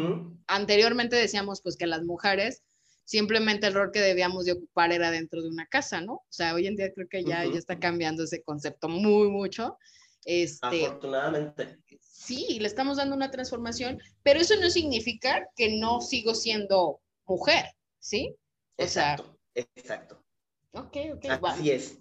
anteriormente 0.47 1.17
decíamos 1.17 1.61
pues 1.61 1.77
que 1.77 1.87
las 1.87 2.03
mujeres 2.03 2.63
simplemente 3.05 3.67
el 3.67 3.75
rol 3.75 3.91
que 3.93 4.01
debíamos 4.01 4.47
de 4.47 4.53
ocupar 4.53 4.93
era 4.93 5.11
dentro 5.11 5.43
de 5.43 5.49
una 5.49 5.67
casa, 5.67 6.01
¿no? 6.01 6.15
O 6.15 6.27
sea, 6.31 6.55
hoy 6.55 6.67
en 6.67 6.77
día 6.77 6.93
creo 6.93 7.09
que 7.09 7.23
ya, 7.23 7.45
ya 7.45 7.59
está 7.59 7.79
cambiando 7.79 8.25
ese 8.25 8.43
concepto 8.43 8.89
muy 8.89 9.29
mucho. 9.29 9.79
Este, 10.25 10.87
Afortunadamente. 10.87 11.79
Sí, 12.25 12.59
le 12.59 12.67
estamos 12.67 12.97
dando 12.97 13.15
una 13.15 13.31
transformación, 13.31 14.01
pero 14.23 14.41
eso 14.41 14.55
no 14.57 14.71
significa 14.71 15.47
que 15.57 15.79
no 15.79 16.01
sigo 16.01 16.35
siendo 16.35 17.01
mujer, 17.27 17.67
¿sí? 17.99 18.35
O 18.79 18.83
exacto, 18.83 19.39
exacto. 19.55 20.25
Ok, 20.73 20.97
ok. 21.15 21.27
Así 21.43 21.71
es. 21.71 21.99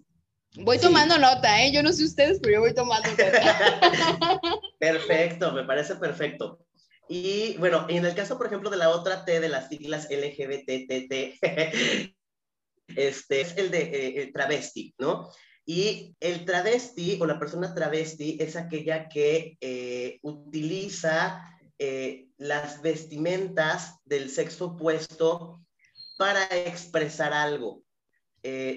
Voy 0.55 0.79
tomando 0.79 1.17
nota, 1.17 1.61
¿eh? 1.63 1.73
Yo 1.73 1.83
no 1.83 1.91
sé 1.91 2.05
ustedes, 2.05 2.39
pero 2.39 2.53
yo 2.53 2.59
voy 2.61 2.73
tomando 2.73 3.09
nota. 3.09 4.39
perfecto, 4.79 5.51
me 5.51 5.63
parece 5.65 5.95
perfecto. 5.95 6.65
Y 7.09 7.57
bueno, 7.57 7.85
en 7.89 8.05
el 8.05 8.15
caso, 8.15 8.37
por 8.37 8.47
ejemplo, 8.47 8.69
de 8.69 8.77
la 8.77 8.89
otra 8.91 9.25
T 9.25 9.41
de 9.41 9.49
las 9.49 9.67
siglas 9.67 10.07
LGBTTT, 10.09 11.39
este 12.95 13.41
es 13.41 13.57
el 13.57 13.71
de 13.71 14.21
eh, 14.21 14.31
travesti, 14.31 14.95
¿no? 14.99 15.29
Y 15.65 16.15
el 16.19 16.45
travesti 16.45 17.17
o 17.21 17.25
la 17.25 17.39
persona 17.39 17.73
travesti 17.73 18.37
es 18.39 18.55
aquella 18.55 19.07
que 19.07 19.57
eh, 19.61 20.19
utiliza 20.21 21.57
eh, 21.79 22.27
las 22.37 22.81
vestimentas 22.81 23.99
del 24.03 24.29
sexo 24.29 24.67
opuesto 24.67 25.61
para 26.17 26.43
expresar 26.45 27.33
algo. 27.33 27.83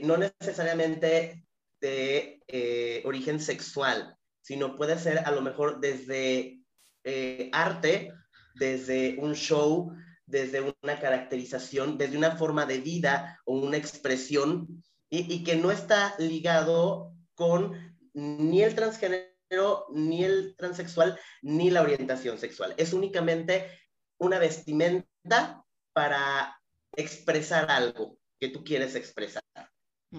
no 0.02 0.16
necesariamente 0.16 1.46
de 1.80 2.40
eh, 2.48 3.02
origen 3.04 3.40
sexual, 3.40 4.16
sino 4.40 4.76
puede 4.76 4.98
ser 4.98 5.18
a 5.18 5.30
lo 5.30 5.42
mejor 5.42 5.80
desde 5.80 6.60
eh, 7.04 7.50
arte, 7.52 8.12
desde 8.54 9.16
un 9.18 9.34
show, 9.34 9.92
desde 10.26 10.60
una 10.60 10.98
caracterización, 11.00 11.98
desde 11.98 12.16
una 12.16 12.36
forma 12.36 12.66
de 12.66 12.78
vida 12.78 13.40
o 13.44 13.58
una 13.58 13.76
expresión, 13.76 14.82
y, 15.10 15.44
que 15.44 15.56
no 15.56 15.70
está 15.70 16.14
ligado 16.18 17.12
con 17.34 17.96
ni 18.14 18.62
el 18.62 18.74
transgénero, 18.74 19.86
ni 19.90 20.24
el 20.24 20.56
transexual, 20.56 21.18
ni 21.42 21.70
la 21.70 21.82
orientación 21.82 22.38
sexual. 22.38 22.74
Es 22.76 22.92
únicamente 22.92 23.70
una 24.18 24.38
vestimenta 24.38 25.64
para 25.92 26.60
expresar 26.96 27.70
algo 27.70 28.18
que 28.40 28.48
tú 28.48 28.64
quieres 28.64 28.94
expresar 28.94 29.42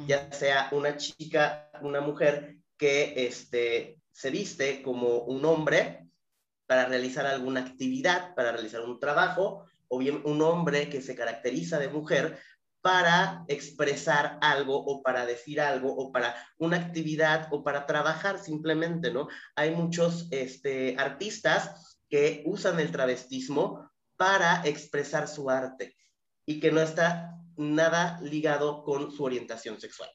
ya 0.06 0.32
sea 0.32 0.69
una 0.71 0.97
chica, 0.97 1.71
una 1.82 2.02
mujer 2.02 2.58
que 2.78 3.26
este, 3.26 4.02
se 4.12 4.30
viste 4.30 4.82
como 4.84 5.19
un 5.19 5.43
hombre 5.45 6.08
para 6.65 6.86
realizar 6.86 7.26
alguna 7.26 7.62
actividad, 7.62 8.36
para 8.36 8.51
realizar 8.51 8.82
un 8.82 8.99
trabajo, 8.99 9.66
o 9.88 9.97
bien 9.97 10.22
un 10.26 10.41
hombre 10.41 10.89
que 10.89 11.01
se 11.01 11.16
caracteriza 11.16 11.80
de 11.80 11.88
mujer 11.88 12.38
para 12.82 13.43
expresar 13.47 14.38
algo 14.41 14.78
o 14.78 15.01
para 15.01 15.25
decir 15.25 15.59
algo 15.59 15.93
o 15.93 16.11
para 16.11 16.36
una 16.57 16.78
actividad 16.78 17.47
o 17.51 17.63
para 17.63 17.86
trabajar 17.86 18.39
simplemente, 18.39 19.11
¿no? 19.11 19.28
Hay 19.55 19.71
muchos 19.71 20.28
este, 20.32 20.95
artistas 20.97 21.97
que 22.09 22.43
usan 22.45 22.80
el 22.80 22.91
travestismo 22.91 23.89
para 24.15 24.65
expresar 24.65 25.28
su 25.28 25.49
arte 25.49 25.95
y 26.45 26.59
que 26.59 26.71
no 26.71 26.82
está 26.82 27.38
nada 27.57 28.19
ligado 28.21 28.84
con 28.84 29.11
su 29.11 29.23
orientación 29.23 29.80
sexual. 29.80 30.09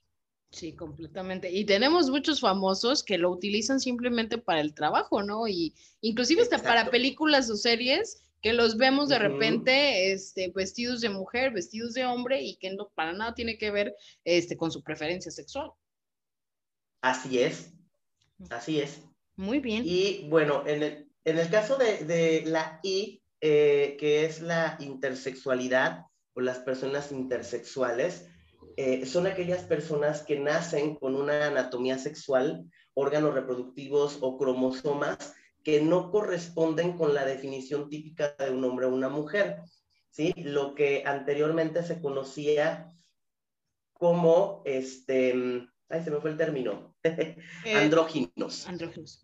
Sí, 0.50 0.76
completamente. 0.76 1.50
Y 1.50 1.64
tenemos 1.64 2.10
muchos 2.10 2.40
famosos 2.40 3.02
que 3.02 3.16
lo 3.16 3.30
utilizan 3.30 3.80
simplemente 3.80 4.36
para 4.36 4.60
el 4.60 4.74
trabajo, 4.74 5.22
¿no? 5.22 5.48
Y 5.48 5.74
inclusive 6.02 6.42
hasta 6.42 6.58
para 6.58 6.90
películas 6.90 7.48
o 7.48 7.56
series 7.56 8.21
que 8.42 8.52
los 8.52 8.76
vemos 8.76 9.08
de 9.08 9.20
repente 9.20 10.12
este, 10.12 10.52
vestidos 10.54 11.00
de 11.00 11.08
mujer, 11.08 11.52
vestidos 11.52 11.94
de 11.94 12.04
hombre 12.04 12.42
y 12.42 12.56
que 12.56 12.74
no 12.74 12.90
para 12.94 13.12
nada 13.12 13.34
tiene 13.34 13.56
que 13.56 13.70
ver 13.70 13.94
este, 14.24 14.56
con 14.56 14.72
su 14.72 14.82
preferencia 14.82 15.30
sexual. 15.30 15.70
Así 17.00 17.38
es, 17.38 17.72
así 18.50 18.80
es. 18.80 19.00
Muy 19.36 19.60
bien. 19.60 19.84
Y 19.86 20.28
bueno, 20.28 20.64
en 20.66 20.82
el, 20.82 21.08
en 21.24 21.38
el 21.38 21.50
caso 21.50 21.76
de, 21.76 22.04
de 22.04 22.42
la 22.44 22.80
I, 22.82 23.22
eh, 23.40 23.96
que 23.98 24.24
es 24.24 24.40
la 24.40 24.76
intersexualidad 24.80 26.06
o 26.34 26.40
las 26.40 26.58
personas 26.58 27.12
intersexuales, 27.12 28.26
eh, 28.76 29.06
son 29.06 29.26
aquellas 29.26 29.62
personas 29.62 30.22
que 30.22 30.38
nacen 30.38 30.96
con 30.96 31.14
una 31.14 31.46
anatomía 31.46 31.98
sexual, 31.98 32.64
órganos 32.94 33.34
reproductivos 33.34 34.18
o 34.20 34.36
cromosomas 34.36 35.34
que 35.62 35.80
no 35.80 36.10
corresponden 36.10 36.96
con 36.96 37.14
la 37.14 37.24
definición 37.24 37.88
típica 37.88 38.34
de 38.38 38.50
un 38.50 38.64
hombre 38.64 38.86
o 38.86 38.94
una 38.94 39.08
mujer, 39.08 39.62
¿sí? 40.10 40.32
Lo 40.36 40.74
que 40.74 41.02
anteriormente 41.06 41.82
se 41.82 42.00
conocía 42.00 42.92
como, 43.92 44.62
este, 44.64 45.68
ay, 45.88 46.02
se 46.02 46.10
me 46.10 46.20
fue 46.20 46.30
el 46.30 46.36
término, 46.36 46.96
eh, 47.02 47.36
andróginos. 47.74 48.66
Andróginos. 48.66 49.20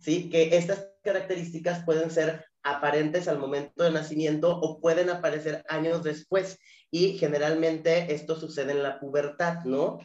Sí, 0.00 0.28
que 0.28 0.56
estas 0.56 0.90
características 1.02 1.84
pueden 1.84 2.10
ser 2.10 2.44
aparentes 2.62 3.28
al 3.28 3.38
momento 3.38 3.84
de 3.84 3.90
nacimiento 3.90 4.58
o 4.58 4.80
pueden 4.80 5.10
aparecer 5.10 5.64
años 5.68 6.02
después 6.02 6.58
y 6.90 7.18
generalmente 7.18 8.12
esto 8.12 8.38
sucede 8.38 8.72
en 8.72 8.82
la 8.82 8.98
pubertad, 8.98 9.64
¿no? 9.64 9.98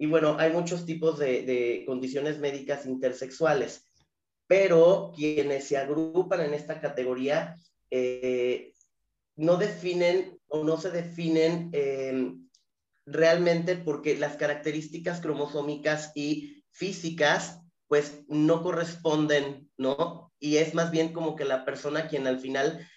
Y 0.00 0.06
bueno, 0.06 0.36
hay 0.38 0.50
muchos 0.50 0.86
tipos 0.86 1.18
de, 1.18 1.84
condiciones 1.86 2.38
médicas 2.38 2.86
intersexuales, 2.86 3.84
pero 4.46 5.12
quienes 5.14 5.64
se 5.64 5.76
agrupan 5.76 6.40
en 6.40 6.54
esta 6.54 6.80
categoría 6.80 7.54
eh, 7.90 8.72
no 9.36 9.58
definen 9.58 10.40
o 10.48 10.64
no 10.64 10.80
se 10.80 10.90
definen 10.90 11.68
em, 11.74 12.48
realmente 13.04 13.76
porque 13.76 14.16
las 14.16 14.38
características 14.38 15.20
cromosómicas 15.20 16.12
y 16.14 16.64
físicas 16.70 17.60
pues 17.86 18.22
no 18.26 18.62
corresponden, 18.62 19.68
¿no? 19.76 20.32
Y 20.38 20.56
es 20.56 20.72
más 20.72 20.90
bien 20.90 21.12
como 21.12 21.36
que 21.36 21.44
la 21.44 21.66
persona 21.66 22.08
quien 22.08 22.26
al 22.26 22.40
final, 22.40 22.88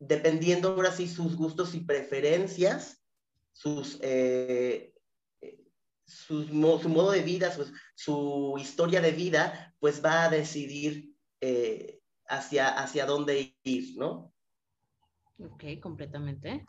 dependiendo 0.00 0.68
ahora 0.68 0.92
sí 0.92 1.08
sus 1.08 1.34
gustos 1.34 1.74
y 1.74 1.80
preferencias, 1.80 3.02
sus 3.54 3.98
eh, 4.02 4.92
su, 6.06 6.46
modo 6.52 7.10
de 7.10 7.22
vida, 7.22 7.52
su, 7.94 8.54
historia 8.58 9.00
de 9.00 9.10
vida, 9.10 9.74
pues 9.78 10.04
va 10.04 10.24
a 10.24 10.30
decidir 10.30 11.14
eh, 11.40 12.00
hacia, 12.28 12.68
hacia 12.68 13.06
dónde 13.06 13.56
ir, 13.64 13.96
¿no? 13.96 14.32
Ok, 15.38 15.64
completamente. 15.80 16.64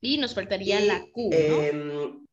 Y 0.00 0.18
nos 0.18 0.34
faltaría 0.34 0.80
la 0.80 1.00
Q, 1.12 1.30
¿no? 1.30 1.62
Em, 1.62 2.26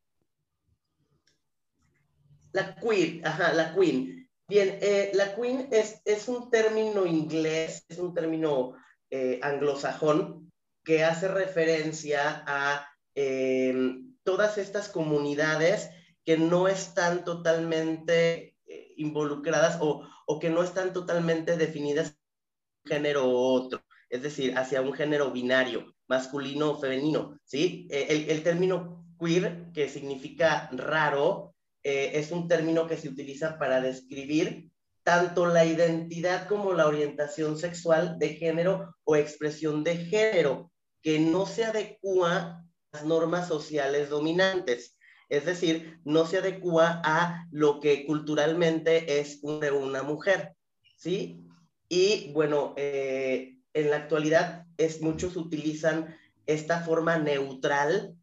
la 2.52 2.76
queen, 2.76 3.26
ajá, 3.26 3.52
la 3.52 3.74
queen. 3.74 4.30
Bien, 4.46 4.78
eh, 4.80 5.10
la 5.14 5.34
queen 5.34 5.68
es, 5.72 6.00
es, 6.04 6.28
un 6.28 6.50
término 6.50 7.04
inglés, 7.06 7.84
es 7.88 7.98
un 7.98 8.14
término 8.14 8.76
eh, 9.10 9.40
anglosajón 9.42 10.52
que 10.84 11.02
hace 11.02 11.28
referencia 11.28 12.44
a 12.46 12.86
em, 13.14 14.13
todas 14.24 14.58
estas 14.58 14.88
comunidades 14.88 15.90
que 16.24 16.38
no 16.38 16.68
están 16.68 17.24
totalmente 17.24 18.56
eh, 18.66 18.94
involucradas 18.96 19.78
o, 19.80 20.08
o, 20.26 20.38
que 20.38 20.50
no 20.50 20.62
están 20.62 20.92
totalmente 20.92 21.56
definidas 21.56 22.16
un 22.84 22.90
género 22.90 23.26
u 23.28 23.36
otro, 23.36 23.82
es 24.08 24.22
decir, 24.22 24.56
hacia 24.56 24.80
un 24.80 24.94
género 24.94 25.30
binario, 25.30 25.94
masculino 26.08 26.72
o 26.72 26.80
femenino, 26.80 27.38
¿sí? 27.44 27.86
Eh, 27.90 28.06
el, 28.08 28.30
el, 28.30 28.42
término 28.42 29.06
queer, 29.18 29.70
que 29.72 29.88
significa 29.88 30.68
raro, 30.72 31.54
eh, 31.82 32.12
es 32.14 32.32
un 32.32 32.48
término 32.48 32.86
que 32.86 32.96
se 32.96 33.08
utiliza 33.08 33.58
para 33.58 33.80
describir 33.80 34.70
tanto 35.02 35.44
la 35.44 35.66
identidad 35.66 36.48
como 36.48 36.72
la 36.72 36.86
orientación 36.86 37.58
sexual 37.58 38.18
de 38.18 38.30
género 38.30 38.96
o 39.04 39.16
expresión 39.16 39.84
de 39.84 39.96
género, 39.96 40.72
que 41.02 41.18
no 41.18 41.44
se 41.44 41.64
adecua 41.64 42.64
normas 43.02 43.48
sociales 43.48 44.10
dominantes. 44.10 44.96
Es 45.28 45.44
decir, 45.46 45.98
no 46.04 46.26
se 46.26 46.38
adecua 46.38 47.00
a 47.04 47.46
lo 47.50 47.80
que 47.80 48.06
culturalmente 48.06 49.20
es 49.20 49.40
una 49.42 50.02
mujer, 50.02 50.54
¿sí? 50.96 51.40
Y 51.88 52.30
bueno, 52.32 52.74
eh, 52.76 53.58
en 53.72 53.90
la 53.90 53.96
actualidad 53.96 54.66
es, 54.76 55.00
muchos 55.00 55.36
utilizan 55.36 56.14
esta 56.46 56.80
forma 56.80 57.18
neutral 57.18 58.14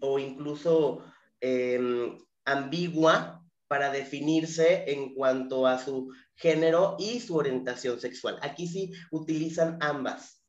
o 0.00 0.18
incluso 0.18 1.04
em, 1.40 2.18
ambigua 2.44 3.42
para 3.68 3.90
definirse 3.90 4.84
en 4.92 5.14
cuanto 5.14 5.66
a 5.66 5.78
su 5.78 6.12
género 6.34 6.96
y 6.98 7.20
su 7.20 7.36
orientación 7.36 8.00
sexual. 8.00 8.38
Aquí 8.42 8.66
sí 8.66 8.92
utilizan 9.10 9.78
ambas 9.80 10.41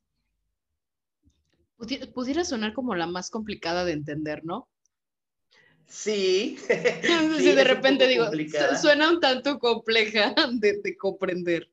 pudiera 1.78 2.44
sonar 2.44 2.74
como 2.74 2.96
la 2.96 3.08
más 3.08 3.30
complicada 3.30 3.86
de 3.86 3.94
entender, 3.94 4.44
¿no? 4.46 4.70
Sí. 5.88 6.58
sí 7.38 7.52
de 7.52 7.64
repente 7.64 8.08
digo, 8.08 8.26
suena 8.82 9.10
un 9.10 9.20
tanto 9.20 9.60
compleja 9.60 10.34
de, 10.54 10.98
comprender. 10.98 11.70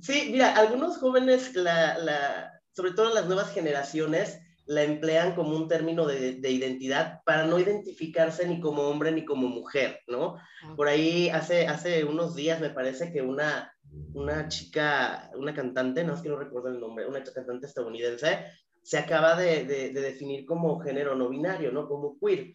sí, 0.00 0.28
mira, 0.30 0.54
algunos 0.54 0.98
jóvenes, 0.98 1.54
la, 1.54 2.52
sobre 2.72 2.92
todo 2.92 3.12
las 3.14 3.26
nuevas 3.26 3.52
generaciones, 3.52 4.38
la 4.64 4.82
emplean 4.82 5.34
como 5.34 5.56
un 5.56 5.68
término 5.68 6.06
de, 6.06 6.34
de, 6.34 6.50
identidad 6.50 7.20
para 7.24 7.44
no 7.44 7.58
identificarse 7.58 8.46
ni 8.46 8.60
como 8.60 8.82
hombre 8.82 9.10
ni 9.12 9.24
como 9.24 9.48
mujer, 9.48 10.00
¿no? 10.06 10.36
Por 10.76 10.88
ahí 10.88 11.28
hace, 11.28 11.66
hace 11.66 12.04
unos 12.04 12.34
días 12.34 12.60
me 12.60 12.70
parece 12.70 13.12
que 13.12 13.20
una, 13.20 13.71
una 14.14 14.48
chica, 14.48 15.30
una 15.36 15.54
cantante, 15.54 16.04
no 16.04 16.14
es 16.14 16.20
que 16.20 16.28
no 16.28 16.36
recuerdo 16.36 16.68
el 16.68 16.80
nombre, 16.80 17.06
una 17.06 17.22
cantante 17.22 17.66
estadounidense, 17.66 18.44
se 18.82 18.98
acaba 18.98 19.36
de, 19.36 19.64
de, 19.64 19.92
definir 19.92 20.44
como 20.44 20.80
género 20.80 21.14
no 21.14 21.28
binario, 21.28 21.70
¿no? 21.72 21.88
Como 21.88 22.18
queer, 22.18 22.54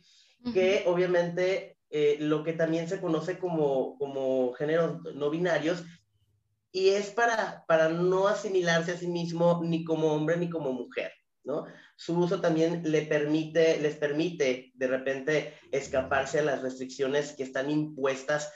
que 0.53 0.83
obviamente 0.85 1.77
eh, 1.89 2.17
lo 2.19 2.43
que 2.43 2.53
también 2.53 2.87
se 2.87 2.99
conoce 2.99 3.39
como, 3.39 3.97
como 3.97 4.53
géneros 4.53 5.01
no 5.15 5.29
binarios, 5.29 5.83
y 6.71 6.89
es 6.89 7.11
para, 7.11 7.63
para 7.67 7.89
no 7.89 8.27
asimilarse 8.27 8.91
a 8.91 8.97
sí 8.97 9.07
mismo 9.07 9.61
ni 9.63 9.83
como 9.83 10.13
hombre 10.13 10.37
ni 10.37 10.49
como 10.49 10.73
mujer, 10.73 11.11
¿no? 11.43 11.65
Su 11.95 12.19
uso 12.19 12.41
también 12.41 12.83
le 12.83 13.03
permite, 13.03 13.79
les 13.81 13.95
permite 13.95 14.71
de 14.75 14.87
repente 14.87 15.53
escaparse 15.71 16.39
a 16.39 16.43
las 16.43 16.61
restricciones 16.61 17.33
que 17.33 17.43
están 17.43 17.71
impuestas 17.71 18.53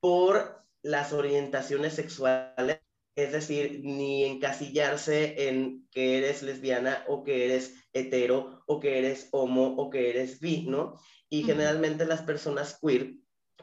por 0.00 0.64
las 0.82 1.12
orientaciones 1.12 1.94
sexuales, 1.94 2.80
es 3.16 3.32
decir, 3.32 3.80
ni 3.82 4.24
encasillarse 4.24 5.48
en 5.48 5.88
que 5.90 6.18
eres 6.18 6.42
lesbiana 6.42 7.04
o 7.08 7.24
que 7.24 7.46
eres 7.46 7.74
hetero 7.92 8.62
o 8.66 8.78
que 8.78 8.98
eres 8.98 9.28
homo 9.32 9.74
o 9.76 9.90
que 9.90 10.10
eres 10.10 10.40
bi, 10.40 10.66
¿no? 10.68 10.94
Y 11.28 11.42
generalmente 11.42 12.06
las 12.06 12.22
personas 12.22 12.78
queer, 12.80 13.14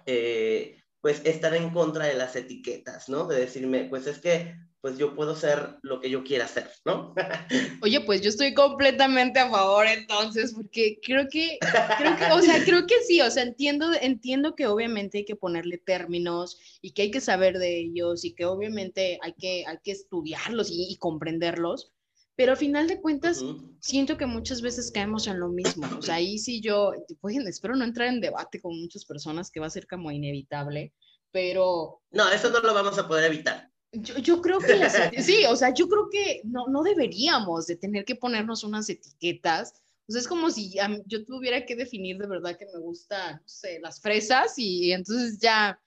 eh, 0.06 0.82
pues 1.02 1.22
están 1.24 1.56
en 1.56 1.70
contra 1.70 2.06
de 2.06 2.16
las 2.16 2.36
etiquetas, 2.36 3.10
¿no? 3.10 3.28
De 3.28 3.40
decirme, 3.40 3.86
pues 3.86 4.08
es 4.08 4.20
que 4.20 4.56
pues 4.86 5.00
yo 5.00 5.16
puedo 5.16 5.36
ser 5.36 5.80
lo 5.82 6.00
que 6.00 6.12
yo 6.12 6.24
quiera 6.24 6.48
ser, 6.48 6.70
¿no? 6.86 7.16
Oye, 7.82 8.02
pues 8.02 8.22
yo 8.22 8.30
estoy 8.30 8.54
completamente 8.54 9.40
a 9.40 9.50
favor 9.50 9.88
entonces, 9.88 10.54
porque 10.54 11.00
creo 11.02 11.28
que, 11.28 11.58
creo 11.98 12.16
que, 12.16 12.26
o 12.26 12.40
sea, 12.40 12.64
creo 12.64 12.86
que 12.86 13.02
sí, 13.02 13.20
o 13.20 13.32
sea, 13.32 13.42
entiendo, 13.42 13.88
entiendo 14.00 14.54
que 14.54 14.68
obviamente 14.68 15.18
hay 15.18 15.26
que 15.26 15.36
ponerle 15.36 15.80
términos 15.80 16.60
y 16.84 16.92
que 16.92 17.02
hay 17.02 17.10
que 17.10 17.20
saber 17.20 17.58
de 17.58 17.80
ellos 17.80 18.24
y 18.26 18.36
que 18.36 18.46
obviamente 18.46 19.18
hay 19.24 19.34
que, 19.34 19.64
hay 19.66 19.80
que 19.84 19.90
estudiarlos 19.90 20.70
y, 20.70 20.96
comprenderlos, 20.98 21.92
pero 22.36 22.52
al 22.52 22.58
final 22.60 22.88
de 22.88 23.02
cuentas 23.02 23.44
siento 23.80 24.18
que 24.18 24.28
muchas 24.28 24.62
veces 24.62 24.92
caemos 24.92 25.26
en 25.26 25.40
lo 25.40 25.50
mismo, 25.50 25.88
o 25.98 26.02
sea, 26.04 26.14
ahí 26.14 26.38
sí 26.38 26.62
yo, 26.62 26.94
bueno, 27.24 27.50
espero 27.50 27.76
no 27.76 27.86
entrar 27.86 28.10
en 28.10 28.22
debate 28.22 28.62
con 28.62 28.80
muchas 28.80 29.04
personas 29.04 29.50
que 29.50 29.60
va 29.60 29.66
a 29.66 29.72
ser 29.72 29.88
como 29.88 30.12
inevitable, 30.12 30.94
pero... 31.32 32.04
No, 32.12 32.30
eso 32.30 32.52
no 32.52 32.60
lo 32.60 32.76
vamos 32.76 33.00
a 33.00 33.08
poder 33.08 33.32
evitar 33.32 33.72
yo, 34.02 34.18
yo 34.18 34.42
creo 34.42 34.60
que 34.60 35.22
sí, 35.22 35.46
o 35.46 35.56
sea, 35.56 35.74
yo 35.74 35.88
creo 35.88 36.10
que 36.10 36.42
no, 36.44 36.68
no 36.68 36.84
deberíamos 36.84 37.68
de 37.68 37.76
tener 37.76 38.06
que 38.06 38.16
ponernos 38.16 38.64
unas 38.64 38.90
etiquetas. 38.90 39.74
O 40.08 40.12
sea, 40.12 40.22
es 40.22 40.28
como 40.28 40.52
si 40.52 40.76
yo 41.06 41.26
tuviera 41.26 41.66
que 41.66 41.76
definir 41.76 42.18
de 42.18 42.28
verdad 42.28 42.58
que 42.58 42.68
me 42.68 42.80
gustan, 42.80 43.38
no 43.38 43.48
sé, 43.48 43.80
las 43.80 44.00
fresas 44.00 44.54
y 44.58 44.92
entonces 44.92 45.40
ya, 45.40 45.80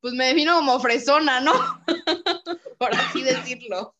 pues 0.00 0.14
me 0.14 0.28
defino 0.28 0.54
como 0.56 0.80
fresona, 0.80 1.40
¿no? 1.40 1.52
Por 2.78 2.94
así 2.94 3.22
decirlo. 3.22 3.94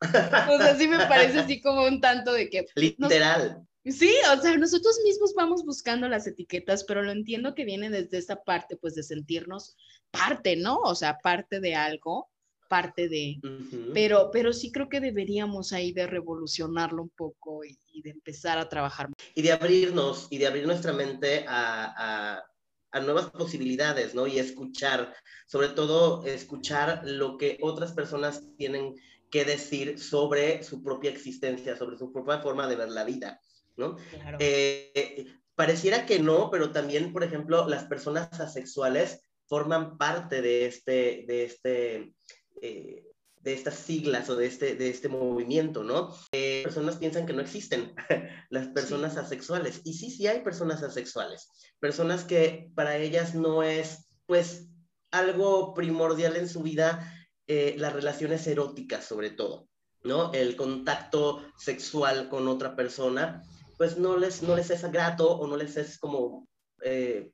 O 0.00 0.58
sea, 0.58 0.76
sí 0.76 0.88
me 0.88 0.98
parece 1.06 1.38
así 1.38 1.60
como 1.60 1.86
un 1.86 2.00
tanto 2.00 2.32
de 2.32 2.50
que... 2.50 2.66
Literal. 2.74 3.66
sí, 3.86 4.12
o 4.36 4.40
sea, 4.40 4.56
nosotros 4.58 4.98
mismos 5.04 5.32
vamos 5.34 5.64
buscando 5.64 6.08
las 6.08 6.26
etiquetas, 6.26 6.84
pero 6.84 7.02
lo 7.02 7.12
entiendo 7.12 7.54
que 7.54 7.64
viene 7.64 7.88
desde 7.88 8.18
esa 8.18 8.42
parte, 8.42 8.76
pues 8.76 8.96
de 8.96 9.02
sentirnos 9.02 9.76
parte, 10.10 10.56
¿no? 10.56 10.78
O 10.78 10.94
sea, 10.94 11.18
parte 11.18 11.60
de 11.60 11.74
algo 11.74 12.31
parte 12.72 13.06
de, 13.06 13.38
pero, 13.92 14.30
pero 14.32 14.50
sí 14.50 14.72
creo 14.72 14.88
que 14.88 14.98
deberíamos 14.98 15.74
ahí 15.74 15.92
de 15.92 16.06
revolucionarlo 16.06 17.02
un 17.02 17.10
poco 17.10 17.66
y, 17.66 17.76
de 18.00 18.08
empezar 18.08 18.56
a 18.56 18.70
trabajar. 18.70 19.10
Y 19.34 19.42
de 19.42 19.52
abrirnos, 19.52 20.26
y 20.30 20.38
de 20.38 20.46
abrir 20.46 20.66
nuestra 20.66 20.94
mente 20.94 21.44
a, 21.46 22.42
a 22.92 23.00
nuevas 23.00 23.28
posibilidades, 23.28 24.14
¿no? 24.14 24.26
Y 24.26 24.38
escuchar, 24.38 25.14
sobre 25.46 25.68
todo 25.68 26.24
escuchar 26.24 27.02
lo 27.04 27.36
que 27.36 27.58
otras 27.60 27.92
personas 27.92 28.42
tienen 28.56 28.94
que 29.30 29.44
decir 29.44 29.98
sobre 29.98 30.62
su 30.62 30.82
propia 30.82 31.10
existencia, 31.10 31.76
sobre 31.76 31.98
su 31.98 32.10
propia 32.10 32.38
forma 32.38 32.66
de 32.68 32.76
ver 32.76 32.88
la 32.88 33.04
vida, 33.04 33.38
¿no? 33.76 33.96
Eh, 34.38 35.26
pareciera 35.54 36.06
que 36.06 36.20
no, 36.20 36.50
pero 36.50 36.72
también, 36.72 37.12
por 37.12 37.22
ejemplo, 37.22 37.68
las 37.68 37.84
personas 37.84 38.40
asexuales 38.40 39.20
forman 39.46 39.98
parte 39.98 40.40
de 40.40 40.64
este, 40.64 41.24
de 41.26 41.44
este, 41.44 42.14
eh, 42.60 43.04
de 43.42 43.52
estas 43.54 43.74
siglas 43.74 44.28
o 44.30 44.36
de 44.36 44.46
este, 44.46 44.76
de 44.76 44.88
este 44.88 45.08
movimiento, 45.08 45.82
¿no? 45.82 46.14
Eh, 46.32 46.62
personas 46.62 46.96
piensan 46.96 47.26
que 47.26 47.32
no 47.32 47.42
existen 47.42 47.94
las 48.50 48.68
personas 48.68 49.16
asexuales. 49.16 49.80
Y 49.84 49.94
sí, 49.94 50.10
sí 50.10 50.26
hay 50.26 50.42
personas 50.42 50.82
asexuales. 50.82 51.48
Personas 51.80 52.24
que 52.24 52.70
para 52.74 52.96
ellas 52.96 53.34
no 53.34 53.62
es, 53.62 54.08
pues, 54.26 54.68
algo 55.10 55.74
primordial 55.74 56.36
en 56.36 56.48
su 56.48 56.62
vida 56.62 57.12
eh, 57.48 57.74
las 57.76 57.92
relaciones 57.92 58.46
eróticas, 58.46 59.04
sobre 59.04 59.30
todo, 59.30 59.68
¿no? 60.04 60.32
El 60.32 60.54
contacto 60.56 61.44
sexual 61.58 62.28
con 62.28 62.46
otra 62.46 62.76
persona, 62.76 63.42
pues 63.76 63.98
no 63.98 64.16
les, 64.16 64.42
no 64.42 64.54
les 64.54 64.70
es 64.70 64.90
grato 64.90 65.30
o 65.30 65.46
no 65.46 65.56
les 65.56 65.76
es 65.76 65.98
como... 65.98 66.48
Eh, 66.82 67.32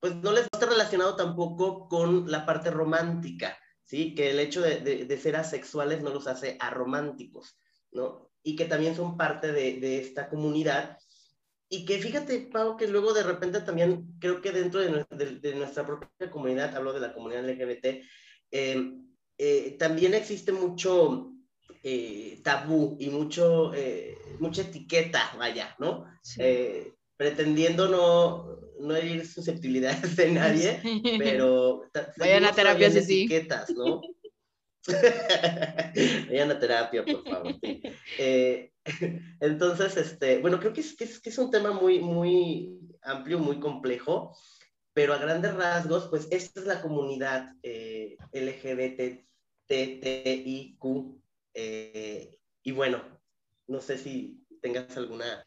pues 0.00 0.14
no 0.16 0.32
les 0.32 0.46
está 0.52 0.66
relacionado 0.66 1.16
tampoco 1.16 1.88
con 1.88 2.30
la 2.30 2.44
parte 2.44 2.70
romántica, 2.70 3.56
¿sí? 3.88 4.14
Que 4.14 4.30
el 4.30 4.38
hecho 4.38 4.60
de, 4.60 5.18
ser 5.20 5.36
asexuales 5.36 6.02
no 6.02 6.10
los 6.10 6.26
hace 6.26 6.56
arománticos, 6.60 7.58
¿no? 7.90 8.30
Y 8.42 8.54
que 8.54 8.66
también 8.66 8.94
son 8.94 9.16
parte 9.16 9.50
de, 9.50 9.98
esta 9.98 10.28
comunidad. 10.28 10.98
Y 11.70 11.84
que 11.84 11.98
fíjate, 11.98 12.48
Pau, 12.52 12.76
que 12.76 12.86
luego 12.86 13.12
de 13.12 13.22
repente 13.22 13.60
también 13.60 14.14
creo 14.20 14.40
que 14.40 14.52
dentro 14.52 14.80
de, 14.80 15.54
nuestra 15.54 15.86
propia 15.86 16.30
comunidad, 16.30 16.76
hablo 16.76 16.92
de 16.92 17.00
la 17.00 17.14
comunidad 17.14 17.48
LGBT, 17.48 18.02
eh, 18.50 18.94
eh, 19.38 19.76
también 19.78 20.14
existe 20.14 20.52
mucho 20.52 21.32
eh, 21.82 22.40
tabú 22.44 22.96
y 23.00 23.08
mucho, 23.08 23.72
mucha 24.38 24.62
etiqueta, 24.62 25.34
vaya, 25.38 25.74
¿no? 25.78 26.04
Pretendiendo 27.18 27.88
no, 27.88 28.58
no 28.80 28.96
herir 28.96 29.26
susceptibilidades 29.26 30.16
de 30.16 30.32
nadie, 30.32 30.80
pero 31.18 31.82
vayan 32.16 32.46
a 32.46 32.52
terapia 32.52 32.90
sí, 32.90 33.24
etiquetas, 33.24 33.68
¿no? 33.70 34.00
vayan 36.28 36.50
a 36.52 36.58
terapia, 36.58 37.04
por 37.04 37.28
favor. 37.28 37.54
Eh, 38.18 38.72
entonces, 39.40 39.96
este, 39.96 40.38
bueno, 40.38 40.58
creo 40.60 40.72
que 40.72 40.80
es, 40.80 40.96
que 40.96 41.04
es, 41.04 41.20
que 41.20 41.28
es 41.30 41.38
un 41.38 41.50
tema 41.50 41.72
muy, 41.72 41.98
muy 41.98 42.78
amplio, 43.02 43.40
muy 43.40 43.58
complejo, 43.58 44.34
pero 44.92 45.12
a 45.12 45.18
grandes 45.18 45.54
rasgos, 45.54 46.06
pues 46.08 46.28
esta 46.30 46.60
es 46.60 46.66
la 46.66 46.80
comunidad 46.80 47.52
eh, 47.62 48.16
LGBTTIQ. 48.32 49.24
Eh, 51.54 52.38
y 52.62 52.70
bueno, 52.70 53.02
no 53.66 53.80
sé 53.80 53.98
si 53.98 54.46
tengas 54.62 54.96
alguna 54.96 55.44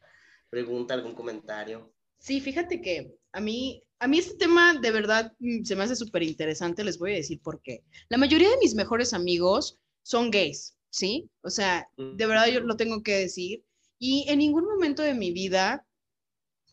pregunta, 0.52 0.94
algún 0.94 1.16
comentario. 1.16 1.92
Sí, 2.20 2.40
fíjate 2.40 2.82
que 2.82 3.16
a 3.32 3.40
mí, 3.40 3.84
a 3.98 4.08
mí 4.08 4.20
este 4.20 4.36
tema 4.36 4.76
de 4.76 4.92
verdad 4.92 5.34
mm, 5.40 5.64
se 5.64 5.76
me 5.76 5.84
hace 5.84 5.96
súper 5.96 6.22
interesante, 6.22 6.84
les 6.84 7.00
voy 7.00 7.14
a 7.14 7.16
decir 7.16 7.42
por 7.42 7.62
qué. 7.64 7.84
La 8.10 8.20
mayoría 8.20 8.50
de 8.52 8.58
mis 8.58 8.76
mejores 8.76 9.14
amigos 9.14 9.80
son 10.04 10.30
gays, 10.30 10.76
¿sí? 10.92 11.30
O 11.42 11.50
sea, 11.50 11.90
de 11.98 12.26
verdad 12.28 12.48
yo 12.48 12.60
lo 12.60 12.76
tengo 12.76 13.02
que 13.02 13.18
decir. 13.18 13.64
Y 13.98 14.26
en 14.28 14.40
ningún 14.40 14.66
momento 14.66 15.02
de 15.02 15.14
mi 15.14 15.32
vida 15.32 15.86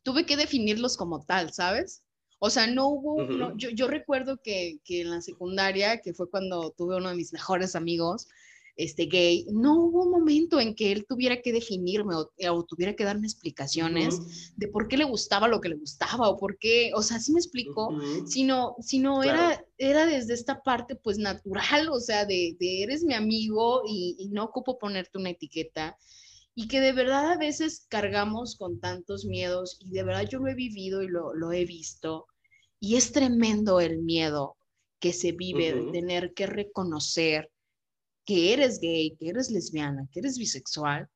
tuve 0.02 0.26
que 0.26 0.36
definirlos 0.36 0.96
como 0.96 1.24
tal, 1.24 1.52
¿sabes? 1.52 2.02
O 2.40 2.50
sea, 2.50 2.66
no 2.66 2.88
hubo, 2.88 3.56
yo, 3.56 3.70
yo, 3.70 3.88
recuerdo 3.88 4.40
que, 4.40 4.78
que, 4.84 5.00
en 5.00 5.10
la 5.10 5.20
secundaria, 5.20 6.00
que 6.00 6.14
fue 6.14 6.30
cuando 6.30 6.70
tuve 6.70 6.96
uno 6.96 7.08
de 7.08 7.16
mis 7.16 7.32
mejores 7.32 7.74
amigos, 7.74 8.28
este 8.78 9.06
gay, 9.06 9.44
no 9.50 9.74
hubo 9.74 10.04
un 10.04 10.10
momento 10.12 10.60
en 10.60 10.72
que 10.72 10.92
él 10.92 11.04
tuviera 11.04 11.42
que 11.42 11.52
definirme 11.52 12.14
o, 12.14 12.64
tuviera 12.64 12.94
que 12.94 13.02
darme 13.02 13.26
explicaciones 13.26 14.52
de 14.56 14.68
por 14.68 14.86
qué 14.86 14.96
le 14.96 15.04
gustaba 15.04 15.48
lo 15.48 15.60
que 15.60 15.68
le 15.68 15.74
gustaba 15.74 16.28
o 16.28 16.38
por 16.38 16.58
qué, 16.58 16.92
o 16.94 17.02
sea, 17.02 17.18
sí 17.18 17.32
me 17.32 17.40
explico, 17.40 17.98
sino, 18.24 18.76
sino 18.80 19.24
era, 19.24 19.60
era 19.78 20.06
desde 20.06 20.32
esta 20.32 20.62
parte 20.62 20.94
pues 20.94 21.18
natural, 21.18 21.88
o 21.88 21.98
sea, 21.98 22.24
de, 22.24 22.56
eres 22.60 23.02
mi 23.02 23.14
amigo 23.14 23.82
y, 23.84 24.28
no 24.30 24.44
ocupo 24.44 24.78
ponerte 24.78 25.18
una 25.18 25.30
etiqueta. 25.30 25.96
Y 26.54 26.68
que 26.68 26.80
de 26.80 26.92
verdad 26.92 27.32
a 27.32 27.38
veces 27.38 27.86
cargamos 27.88 28.56
con 28.56 28.78
tantos 28.80 29.24
miedos 29.24 29.78
y 29.80 29.90
de 29.90 30.02
verdad 30.02 30.28
yo 30.28 30.38
lo 30.38 30.48
he 30.48 30.54
vivido 30.54 31.02
y 31.02 31.08
lo, 31.08 31.34
lo 31.34 31.52
he 31.52 31.64
visto. 31.64 32.26
Y 32.78 32.96
es 32.96 33.10
tremendo 33.10 33.80
el 33.80 33.98
miedo 33.98 34.56
que 35.00 35.12
se 35.12 35.32
vive 35.32 35.72
de 35.72 35.92
tener 35.92 36.34
que 36.34 36.46
reconocer 36.46 37.50
que 38.28 38.52
eres 38.52 38.78
gay, 38.78 39.16
que 39.16 39.30
eres 39.30 39.50
lesbiana, 39.50 40.06
que 40.12 40.20
eres 40.20 40.36
bisexual, 40.36 41.08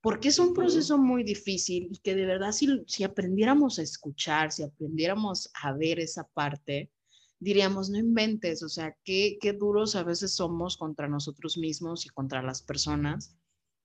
porque 0.00 0.28
es 0.28 0.38
un 0.38 0.54
proceso 0.54 0.96
muy 0.96 1.24
difícil 1.24 1.88
y 1.90 1.98
que 1.98 2.14
de 2.14 2.24
verdad 2.24 2.52
si, 2.52 2.84
si 2.86 3.02
aprendiéramos 3.02 3.80
a 3.80 3.82
escuchar, 3.82 4.52
si 4.52 4.62
aprendiéramos 4.62 5.50
a 5.60 5.72
ver 5.72 5.98
esa 5.98 6.22
parte, 6.22 6.92
diríamos, 7.40 7.90
no 7.90 7.98
inventes, 7.98 8.62
o 8.62 8.68
sea, 8.68 8.96
qué, 9.02 9.38
qué 9.40 9.54
duros 9.54 9.96
a 9.96 10.04
veces 10.04 10.36
somos 10.36 10.76
contra 10.76 11.08
nosotros 11.08 11.58
mismos 11.58 12.06
y 12.06 12.10
contra 12.10 12.44
las 12.44 12.62
personas, 12.62 13.34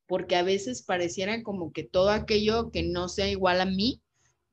porque 0.05 0.35
a 0.35 0.43
veces 0.43 0.83
pareciera 0.83 1.41
como 1.41 1.71
que 1.71 1.83
todo 1.83 2.11
aquello 2.11 2.69
que 2.69 2.83
no 2.83 3.09
sea 3.09 3.27
igual 3.27 3.59
a 3.59 3.65
mí, 3.65 4.03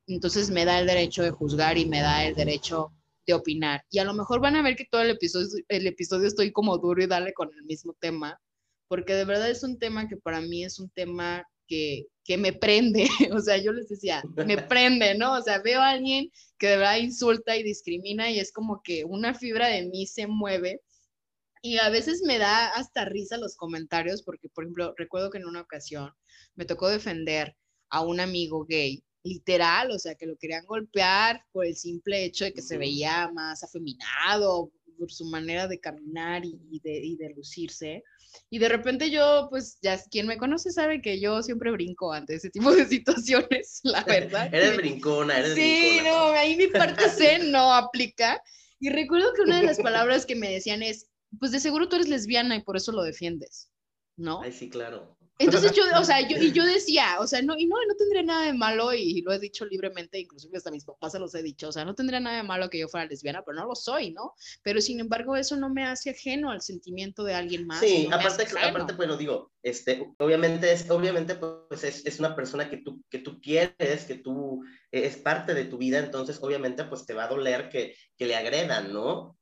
entonces 0.07 0.49
me 0.49 0.65
da 0.65 0.79
el 0.79 0.87
derecho 0.87 1.21
de 1.21 1.29
juzgar 1.29 1.77
y 1.77 1.85
me 1.85 2.01
da 2.01 2.25
el 2.25 2.33
derecho 2.33 2.91
de 3.25 3.33
opinar. 3.33 3.83
Y 3.89 3.99
a 3.99 4.05
lo 4.05 4.13
mejor 4.13 4.39
van 4.39 4.55
a 4.55 4.61
ver 4.61 4.75
que 4.75 4.85
todo 4.85 5.01
el 5.01 5.11
episodio, 5.11 5.47
el 5.67 5.87
episodio 5.87 6.27
estoy 6.27 6.51
como 6.51 6.77
duro 6.77 7.03
y 7.03 7.07
dale 7.07 7.33
con 7.33 7.51
el 7.53 7.63
mismo 7.63 7.93
tema, 7.99 8.39
porque 8.87 9.13
de 9.13 9.25
verdad 9.25 9.49
es 9.49 9.63
un 9.63 9.79
tema 9.79 10.07
que 10.07 10.17
para 10.17 10.41
mí 10.41 10.63
es 10.63 10.79
un 10.79 10.89
tema 10.89 11.45
que, 11.67 12.05
que 12.23 12.37
me 12.37 12.53
prende, 12.53 13.07
o 13.33 13.39
sea, 13.39 13.57
yo 13.57 13.71
les 13.71 13.89
decía, 13.89 14.23
me 14.35 14.57
prende, 14.69 15.15
¿no? 15.15 15.33
O 15.33 15.41
sea, 15.41 15.59
veo 15.59 15.81
a 15.81 15.91
alguien 15.91 16.31
que 16.57 16.67
de 16.67 16.77
verdad 16.77 16.97
insulta 16.97 17.57
y 17.57 17.63
discrimina 17.63 18.29
y 18.29 18.39
es 18.39 18.51
como 18.51 18.81
que 18.83 19.05
una 19.05 19.33
fibra 19.33 19.67
de 19.67 19.85
mí 19.87 20.05
se 20.07 20.27
mueve. 20.27 20.81
Y 21.61 21.79
a 21.79 21.89
veces 21.89 22.21
me 22.23 22.37
da 22.37 22.67
hasta 22.67 23.05
risa 23.05 23.37
los 23.37 23.55
comentarios, 23.55 24.21
porque, 24.21 24.49
por 24.49 24.65
ejemplo, 24.65 24.93
recuerdo 24.97 25.31
que 25.31 25.39
en 25.39 25.47
una 25.47 25.61
ocasión 25.61 26.11
me 26.53 26.65
tocó 26.65 26.89
defender 26.89 27.55
a 27.89 28.01
un 28.01 28.19
amigo 28.19 28.65
gay 28.65 29.03
literal, 29.25 29.91
o 29.91 29.99
sea, 29.99 30.15
que 30.15 30.27
lo 30.27 30.37
querían 30.37 30.65
golpear 30.65 31.43
por 31.51 31.65
el 31.65 31.75
simple 31.75 32.23
hecho 32.23 32.45
de 32.45 32.53
que 32.53 32.61
se 32.61 32.77
veía 32.77 33.29
más 33.33 33.63
afeminado, 33.63 34.71
por 34.97 35.11
su 35.11 35.25
manera 35.25 35.67
de 35.67 35.79
caminar 35.79 36.43
y, 36.45 36.79
de, 36.79 37.33
lucirse. 37.35 38.03
Y 38.49 38.59
de 38.59 38.69
repente 38.69 39.09
yo, 39.09 39.47
pues 39.49 39.77
ya 39.81 39.99
quien 40.11 40.27
me 40.27 40.37
conoce 40.37 40.71
sabe 40.71 41.01
que 41.01 41.19
yo 41.19 41.41
siempre 41.41 41.71
brinco 41.71 42.13
ante 42.13 42.35
ese 42.35 42.49
tipo 42.49 42.71
de 42.73 42.85
situaciones, 42.87 43.81
la 43.83 44.03
verdad. 44.03 44.53
eres 44.53 44.77
brincona, 44.77 45.39
eres 45.39 45.55
sí, 45.55 45.99
no, 46.03 46.27
ahí 46.31 46.55
mi 46.55 46.67
parte 46.67 47.09
C 47.09 47.39
no 47.45 47.73
aplica. 47.73 48.41
Y 48.79 48.89
recuerdo 48.89 49.33
que 49.33 49.41
una 49.41 49.59
de 49.59 49.65
las 49.65 49.79
palabras 49.81 50.25
que 50.25 50.35
me 50.35 50.51
decían 50.51 50.83
es, 50.83 51.07
pues 51.39 51.51
de 51.51 51.59
seguro 51.59 51.89
tú 51.89 51.95
eres 51.95 52.09
lesbiana 52.09 52.55
y 52.55 52.63
por 52.63 52.77
eso 52.77 52.91
lo 52.91 53.01
defiendes, 53.01 53.71
¿no? 54.17 54.41
Ay, 54.41 54.51
sí, 54.51 54.69
claro. 54.69 55.17
Entonces 55.37 55.73
yo, 55.73 55.83
o 55.99 56.03
sea, 56.03 56.27
yo, 56.27 56.37
y 56.37 56.51
yo 56.51 56.63
decía, 56.65 57.17
o 57.19 57.27
sea, 57.27 57.41
no, 57.41 57.57
y 57.57 57.65
no, 57.65 57.75
no 57.87 57.95
tendría 57.95 58.23
nada 58.23 58.45
de 58.45 58.53
malo, 58.53 58.93
y 58.93 59.21
lo 59.21 59.33
he 59.33 59.39
dicho 59.39 59.65
libremente, 59.65 60.19
inclusive 60.19 60.57
hasta 60.57 60.71
mis 60.71 60.85
papás 60.85 61.11
se 61.11 61.19
los 61.19 61.35
he 61.35 61.43
dicho, 61.43 61.69
o 61.69 61.71
sea, 61.71 61.83
no 61.83 61.95
tendría 61.95 62.19
nada 62.19 62.37
de 62.37 62.43
malo 62.43 62.69
que 62.69 62.79
yo 62.79 62.87
fuera 62.87 63.05
lesbiana, 63.05 63.43
pero 63.45 63.59
no 63.59 63.65
lo 63.65 63.75
soy, 63.75 64.11
¿no? 64.11 64.33
Pero 64.63 64.79
sin 64.79 64.99
embargo, 64.99 65.35
eso 65.35 65.57
no 65.57 65.69
me 65.69 65.85
hace 65.85 66.11
ajeno 66.11 66.51
al 66.51 66.61
sentimiento 66.61 67.23
de 67.23 67.33
alguien 67.33 67.67
más. 67.67 67.81
Sí, 67.81 68.07
aparte, 68.11 68.47
aparte, 68.63 68.93
bueno, 68.93 69.17
digo, 69.17 69.51
este, 69.61 70.13
obviamente, 70.19 70.71
es, 70.71 70.89
obviamente, 70.89 71.35
pues 71.35 71.83
es, 71.83 72.05
es, 72.05 72.19
una 72.19 72.35
persona 72.35 72.69
que 72.69 72.77
tú, 72.77 73.03
que 73.09 73.19
tú 73.19 73.41
quieres, 73.41 74.05
que 74.05 74.15
tú, 74.15 74.63
eh, 74.91 75.05
es 75.05 75.17
parte 75.17 75.53
de 75.53 75.65
tu 75.65 75.77
vida, 75.77 75.99
entonces, 75.99 76.39
obviamente, 76.41 76.85
pues 76.85 77.05
te 77.05 77.13
va 77.13 77.25
a 77.25 77.29
doler 77.29 77.69
que, 77.69 77.95
que 78.17 78.25
le 78.25 78.35
agredan, 78.35 78.93
¿no? 78.93 79.37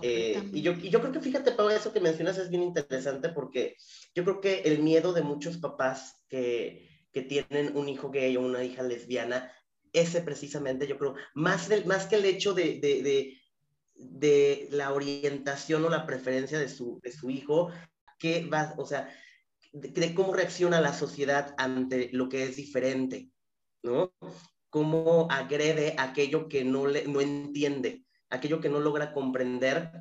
Eh, 0.00 0.42
y, 0.54 0.62
yo, 0.62 0.72
y 0.72 0.88
yo 0.88 1.00
creo 1.00 1.12
que 1.12 1.20
fíjate, 1.20 1.52
Pau, 1.52 1.68
eso 1.68 1.92
que 1.92 2.00
mencionas 2.00 2.38
es 2.38 2.48
bien 2.48 2.62
interesante 2.62 3.28
porque 3.28 3.76
yo 4.16 4.24
creo 4.24 4.40
que 4.40 4.60
el 4.62 4.82
miedo 4.82 5.12
de 5.12 5.20
muchos 5.20 5.58
papás 5.58 6.22
que, 6.28 6.88
que 7.12 7.22
tienen 7.22 7.76
un 7.76 7.88
hijo 7.88 8.10
gay 8.10 8.36
o 8.36 8.40
una 8.40 8.64
hija 8.64 8.82
lesbiana, 8.82 9.52
ese 9.92 10.22
precisamente, 10.22 10.86
yo 10.86 10.98
creo, 10.98 11.14
más, 11.34 11.68
del, 11.68 11.84
más 11.84 12.06
que 12.06 12.16
el 12.16 12.24
hecho 12.24 12.54
de, 12.54 12.80
de, 12.80 13.38
de, 13.94 14.68
la 14.70 14.92
orientación 14.94 15.84
o 15.84 15.90
la 15.90 16.06
preferencia 16.06 16.58
de 16.58 16.70
su, 16.70 16.98
de 17.02 17.12
su 17.12 17.28
hijo, 17.28 17.70
que 18.18 18.46
va, 18.46 18.74
o 18.78 18.86
sea, 18.86 19.08
de, 19.72 20.14
cómo 20.14 20.32
reacciona 20.32 20.80
la 20.80 20.94
sociedad 20.94 21.54
ante 21.58 22.08
lo 22.12 22.30
que 22.30 22.44
es 22.44 22.56
diferente, 22.56 23.28
¿no? 23.82 24.14
Cómo 24.70 25.28
agrede 25.30 25.94
aquello 25.98 26.48
que 26.48 26.64
no, 26.64 26.86
le, 26.86 27.06
no 27.06 27.20
entiende 27.20 28.06
aquello 28.30 28.60
que 28.60 28.68
no 28.68 28.80
logra 28.80 29.12
comprender 29.12 29.92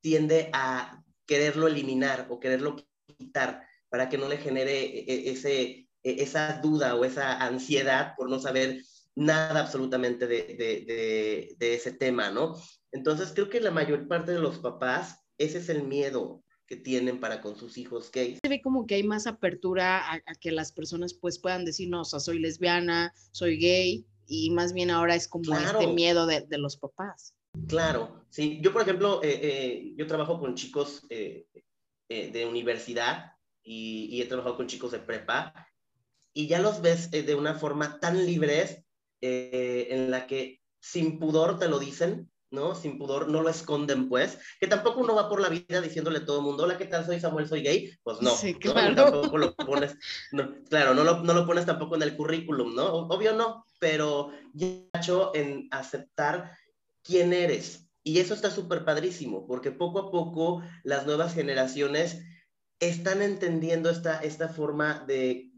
tiende 0.00 0.50
a 0.52 1.02
quererlo 1.26 1.66
eliminar 1.66 2.26
o 2.28 2.38
quererlo 2.38 2.76
quitar 3.14 3.66
para 3.88 4.08
que 4.08 4.18
no 4.18 4.28
le 4.28 4.38
genere 4.38 4.84
e, 4.84 5.04
e, 5.06 5.30
ese, 5.30 5.88
e, 6.02 6.22
esa 6.22 6.60
duda 6.62 6.94
o 6.94 7.04
esa 7.04 7.44
ansiedad 7.44 8.14
por 8.16 8.30
no 8.30 8.38
saber 8.38 8.82
nada 9.14 9.60
absolutamente 9.60 10.26
de, 10.26 11.56
ese 11.60 11.92
tema, 11.92 12.30
¿no? 12.30 12.56
Entonces 12.92 13.32
creo 13.34 13.48
que 13.50 13.60
la 13.60 13.70
mayor 13.70 14.08
parte 14.08 14.32
de 14.32 14.38
los 14.40 14.58
papás, 14.58 15.24
ese 15.38 15.58
es 15.58 15.68
el 15.68 15.82
miedo 15.82 16.42
que 16.66 16.76
tienen 16.76 17.20
para 17.20 17.42
con 17.42 17.56
sus 17.56 17.76
hijos 17.76 18.10
gays. 18.10 18.38
Se 18.42 18.48
ve 18.48 18.62
como 18.62 18.86
que 18.86 18.94
hay 18.94 19.02
más 19.02 19.26
apertura 19.26 20.10
a, 20.10 20.20
que 20.40 20.52
las 20.52 20.72
personas 20.72 21.12
pues 21.12 21.38
puedan 21.38 21.64
decir, 21.64 21.90
no, 21.90 22.00
o 22.00 22.04
sea, 22.04 22.20
soy 22.20 22.38
lesbiana, 22.38 23.12
soy 23.32 23.58
gay, 23.58 24.06
y 24.26 24.50
más 24.50 24.72
bien 24.72 24.90
ahora 24.90 25.14
es 25.14 25.28
como 25.28 25.54
este 25.54 25.86
miedo 25.88 26.26
de, 26.26 26.46
los 26.58 26.78
papás. 26.78 27.34
Claro, 27.68 28.24
sí. 28.30 28.60
Yo, 28.62 28.72
por 28.72 28.80
ejemplo, 28.80 29.22
eh, 29.22 29.40
eh, 29.42 29.92
yo 29.96 30.06
trabajo 30.06 30.40
con 30.40 30.54
chicos 30.54 31.04
eh, 31.10 31.46
de 32.08 32.46
universidad 32.46 33.32
y, 33.62 34.08
y, 34.10 34.20
he 34.20 34.26
trabajado 34.26 34.56
con 34.56 34.66
chicos 34.66 34.92
de 34.92 34.98
prepa 34.98 35.68
y 36.34 36.46
ya 36.46 36.58
los 36.58 36.82
ves 36.82 37.10
de 37.10 37.34
una 37.34 37.54
forma 37.54 38.00
tan 38.00 38.26
libres 38.26 38.82
en 39.20 40.10
la 40.10 40.26
que 40.26 40.60
sin 40.80 41.18
pudor 41.18 41.58
te 41.58 41.68
lo 41.68 41.78
dicen 41.78 42.32
¿no? 42.52 42.74
Sin 42.74 42.98
pudor, 42.98 43.28
no 43.28 43.42
lo 43.42 43.48
esconden, 43.48 44.08
pues, 44.08 44.38
que 44.60 44.66
tampoco 44.66 45.00
uno 45.00 45.14
va 45.14 45.28
por 45.28 45.40
la 45.40 45.48
vida 45.48 45.80
diciéndole 45.80 46.18
a 46.18 46.24
todo 46.24 46.38
el 46.38 46.44
mundo, 46.44 46.64
hola, 46.64 46.78
¿qué 46.78 46.84
tal? 46.84 47.04
Soy 47.04 47.18
Samuel, 47.18 47.48
soy 47.48 47.62
gay. 47.62 47.98
Pues 48.02 48.20
no, 48.20 48.30
sí, 48.30 48.54
claro. 48.54 48.94
tampoco 48.94 49.38
lo 49.38 49.56
pones, 49.56 49.96
claro, 50.68 50.94
no 50.94 51.02
lo, 51.02 51.22
no 51.22 51.32
lo, 51.32 51.46
pones 51.46 51.66
tampoco 51.66 51.96
en 51.96 52.02
el 52.02 52.14
currículum, 52.14 52.74
¿no? 52.74 52.84
Obvio 52.84 53.32
no, 53.32 53.64
pero 53.80 54.30
ya 54.52 54.66
hecho 54.94 55.34
en 55.34 55.68
aceptar 55.70 56.52
quién 57.02 57.32
eres. 57.32 57.88
Y 58.04 58.18
eso 58.18 58.34
está 58.34 58.50
súper 58.50 58.84
padrísimo, 58.84 59.46
porque 59.46 59.70
poco 59.70 59.98
a 60.00 60.10
poco 60.10 60.62
las 60.82 61.06
nuevas 61.06 61.34
generaciones 61.34 62.22
están 62.80 63.22
entendiendo 63.22 63.90
esta, 63.90 64.18
esta 64.20 64.48
forma 64.48 65.04
de, 65.06 65.52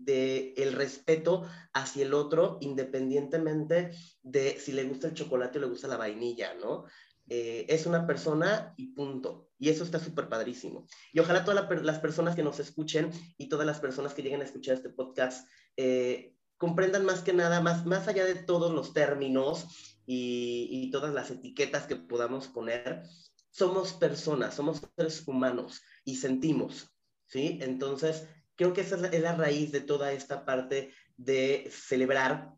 el 0.59 0.75
respeto 0.75 1.49
hacia 1.73 2.05
el 2.05 2.13
otro, 2.13 2.59
independientemente 2.61 3.93
de 4.23 4.59
si 4.61 4.73
le 4.73 4.85
gusta 4.85 5.09
el 5.09 5.15
chocolate 5.15 5.57
o 5.57 5.63
le 5.63 5.69
gusta 5.69 5.89
la 5.89 5.97
vainilla, 5.97 6.53
¿no? 6.55 6.85
Eh, 7.31 7.65
es 7.71 7.87
una 7.87 8.07
persona 8.07 8.75
y 8.77 8.93
punto. 8.93 9.49
Y 9.59 9.71
eso 9.71 9.85
está 9.85 9.99
súper 9.99 10.29
padrísimo. 10.29 10.87
Y 11.15 11.21
ojalá 11.21 11.47
todas 11.47 11.83
las 11.83 11.99
personas 11.99 12.37
que 12.37 12.43
nos 12.43 12.61
escuchen 12.61 13.11
y 13.39 13.49
todas 13.49 13.67
las 13.67 13.81
personas 13.81 14.13
que 14.13 14.23
lleguen 14.23 14.43
a 14.43 14.45
escuchar 14.45 14.75
este 14.77 14.91
podcast 14.91 15.49
eh, 15.79 16.37
comprendan 16.59 17.07
más 17.07 17.23
que 17.23 17.33
nada, 17.33 17.63
más, 17.63 17.87
más 17.87 18.07
allá 18.07 18.27
de 18.27 18.35
todos 18.35 18.71
los 18.73 18.93
términos 18.93 19.94
y, 20.07 20.69
y 20.71 20.91
todas 20.91 21.15
las 21.15 21.31
etiquetas 21.31 21.87
que 21.87 21.97
podamos 21.97 22.49
poner, 22.49 23.03
somos 23.51 23.93
personas, 23.93 24.55
somos 24.55 24.83
seres 24.97 25.27
humanos 25.29 25.81
y 26.05 26.17
sentimos. 26.17 26.93
¿sí? 27.27 27.59
Entonces, 27.63 28.27
creo 28.57 28.73
que 28.73 28.81
esa 28.81 28.97
es 28.97 29.21
la, 29.21 29.37
raíz 29.37 29.73
de 29.73 29.81
toda 29.81 30.13
esta 30.13 30.45
parte 30.45 30.93
de 31.17 31.71
celebrar 31.71 32.51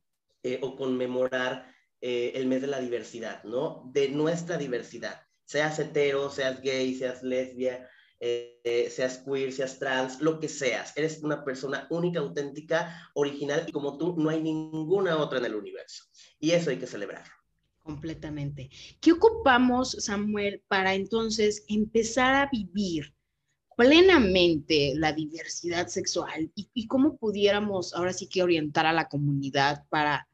eh, 0.43 0.59
o 0.63 0.77
conmemorar 0.77 1.71
eh, 2.01 2.33
el 2.35 2.47
mes 2.47 2.63
de 2.63 2.69
la 2.69 2.81
diversidad, 2.81 3.43
¿no? 3.45 3.91
De 3.93 4.09
nuestra 4.09 4.57
diversidad. 4.57 5.21
Seas 5.45 5.79
hetero, 5.79 6.31
seas 6.31 6.61
gay, 6.61 6.95
seas 6.95 7.23
lesbia, 7.23 7.89
eh, 8.19 8.89
seas 8.91 9.19
queer, 9.19 9.53
seas 9.53 9.79
trans, 9.79 10.21
lo 10.21 10.41
que 10.41 10.49
seas. 10.49 10.97
Eres 10.97 11.23
una 11.23 11.45
persona 11.45 11.87
única, 11.91 12.21
auténtica, 12.21 13.11
original 13.15 13.65
y 13.67 13.73
como 13.73 13.99
tú 13.99 14.17
no 14.17 14.31
hay 14.31 14.43
ninguna 14.43 15.19
otra 15.19 15.39
en 15.39 15.45
el 15.45 15.55
universo. 15.55 16.05
Y 16.39 16.53
eso 16.53 16.71
hay 16.71 16.79
que 16.79 16.87
celebrar. 16.87 17.36
Completamente. 17.87 18.69
¿Qué 19.01 19.13
ocupamos, 19.13 19.93
Samuel, 20.01 20.61
para 20.67 20.95
entonces 20.95 21.65
empezar 21.69 22.35
a 22.35 22.51
vivir 22.51 23.15
plenamente 23.77 24.95
la 24.97 25.13
diversidad 25.13 25.87
sexual 25.87 26.51
y, 26.57 26.89
cómo 26.89 27.17
pudiéramos 27.17 27.95
ahora 27.95 28.13
sí 28.13 28.29
que 28.29 28.43
orientar 28.43 28.87
a 28.87 28.93
la 28.93 29.09
comunidad 29.09 29.85
para, 29.89 30.29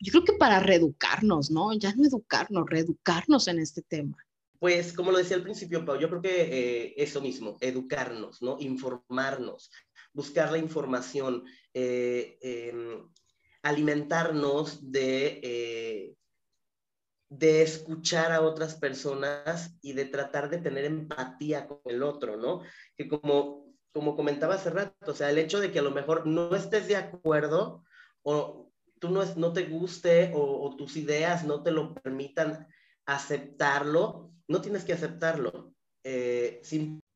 yo 0.00 0.10
creo 0.10 0.24
que 0.24 0.32
para 0.32 0.58
reeducarnos, 0.58 1.48
¿no? 1.48 1.72
Ya 1.74 1.94
no 1.94 2.04
educarnos, 2.04 2.68
reeducarnos 2.68 3.46
en 3.46 3.60
este 3.60 3.82
tema. 3.82 4.16
Pues 4.58 4.92
como 4.92 5.12
lo 5.12 5.18
decía 5.18 5.36
al 5.36 5.44
principio, 5.44 5.84
Pau, 5.84 6.00
yo 6.00 6.08
creo 6.08 6.22
que 6.22 6.40
eh, 6.40 6.94
eso 6.96 7.20
mismo, 7.20 7.56
educarnos, 7.60 8.42
¿no? 8.42 8.56
Informarnos, 8.58 9.70
buscar 10.12 10.50
la 10.50 10.58
información, 10.58 11.44
eh, 11.72 12.36
em, 12.42 13.08
alimentarnos 13.62 14.90
de 14.90 15.40
eh, 15.44 16.16
de 17.28 17.62
escuchar 17.62 18.32
a 18.32 18.40
otras 18.40 18.76
personas 18.76 19.76
y 19.82 19.92
de 19.94 20.04
tratar 20.04 20.48
de 20.48 20.58
tener 20.58 20.84
empatía 20.84 21.66
con 21.66 21.80
el 21.84 22.02
otro, 22.02 22.36
¿no? 22.36 22.62
Que 22.96 23.08
como, 23.08 23.74
como 23.92 24.14
comentaba 24.14 24.54
hace 24.54 24.70
rato, 24.70 24.94
o 25.10 25.14
sea, 25.14 25.30
el 25.30 25.38
hecho 25.38 25.58
de 25.60 25.72
que 25.72 25.80
a 25.80 25.82
lo 25.82 25.90
mejor 25.90 26.26
no 26.26 26.54
estés 26.54 26.86
de 26.86 26.96
acuerdo 26.96 27.84
o 28.22 28.70
tú 28.98 29.10
no, 29.10 29.24
no 29.36 29.52
te 29.52 29.64
guste 29.64 30.30
o, 30.34 30.74
tus 30.76 30.96
ideas 30.96 31.44
no 31.44 31.62
te 31.62 31.70
lo 31.70 31.94
permitan 31.94 32.66
aceptarlo, 33.04 34.30
no 34.48 34.60
tienes 34.60 34.84
que 34.84 34.92
aceptarlo, 34.92 35.74
eh, 36.04 36.62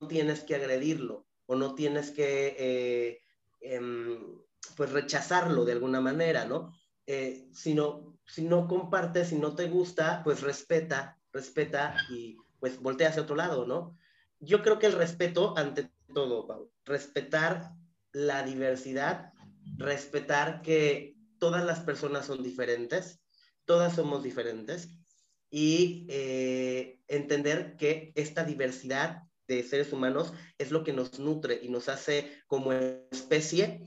no 0.00 0.08
tienes 0.08 0.40
que 0.40 0.54
agredirlo 0.54 1.26
o 1.46 1.54
no 1.54 1.74
tienes 1.74 2.10
que 2.10 2.56
eh, 2.58 3.22
em, 3.60 4.40
pues 4.76 4.92
rechazarlo 4.92 5.64
de 5.64 5.72
alguna 5.72 6.00
manera, 6.00 6.44
¿no? 6.44 6.72
Eh, 7.12 7.48
si 7.52 7.74
no 7.74 8.68
compartes, 8.68 9.30
si 9.30 9.36
no 9.36 9.56
te 9.56 9.66
gusta, 9.66 10.22
pues 10.22 10.42
respeta, 10.42 11.18
respeta 11.32 11.96
y 12.08 12.36
pues 12.60 12.80
voltea 12.80 13.08
hacia 13.08 13.22
otro 13.22 13.34
lado, 13.34 13.66
¿no? 13.66 13.98
Yo 14.38 14.62
creo 14.62 14.78
que 14.78 14.86
el 14.86 14.92
respeto 14.92 15.58
ante 15.58 15.90
todo, 16.14 16.46
Pau, 16.46 16.70
respetar 16.84 17.72
la 18.12 18.44
diversidad, 18.44 19.32
respetar 19.76 20.62
que 20.62 21.16
todas 21.40 21.64
las 21.64 21.80
personas 21.80 22.26
son 22.26 22.44
diferentes, 22.44 23.20
todas 23.64 23.96
somos 23.96 24.22
diferentes 24.22 24.88
y 25.50 26.06
eh, 26.10 27.00
entender 27.08 27.74
que 27.76 28.12
esta 28.14 28.44
diversidad 28.44 29.24
de 29.48 29.64
seres 29.64 29.92
humanos 29.92 30.32
es 30.58 30.70
lo 30.70 30.84
que 30.84 30.92
nos 30.92 31.18
nutre 31.18 31.58
y 31.60 31.70
nos 31.70 31.88
hace 31.88 32.40
como 32.46 32.72
especie, 32.72 33.82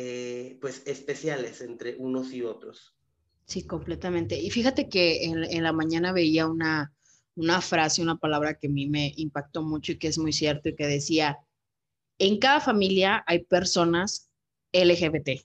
eh, 0.00 0.56
pues 0.60 0.82
especiales 0.86 1.60
entre 1.60 1.96
unos 1.96 2.32
y 2.32 2.42
otros. 2.42 2.94
Sí, 3.46 3.66
completamente. 3.66 4.38
Y 4.38 4.48
fíjate 4.50 4.88
que 4.88 5.24
en, 5.24 5.62
la 5.64 5.72
mañana 5.72 6.12
veía 6.12 6.46
una, 6.46 6.94
una 7.34 7.60
frase, 7.60 8.00
una 8.00 8.16
palabra 8.16 8.54
que 8.54 8.68
a 8.68 8.70
mí 8.70 8.86
me 8.88 9.12
impactó 9.16 9.60
mucho 9.60 9.90
y 9.90 9.98
que 9.98 10.06
es 10.06 10.16
muy 10.16 10.32
cierto 10.32 10.68
y 10.68 10.76
que 10.76 10.86
decía, 10.86 11.38
en 12.18 12.38
cada 12.38 12.60
familia 12.60 13.24
hay 13.26 13.40
personas 13.42 14.30
LGBT, 14.72 15.44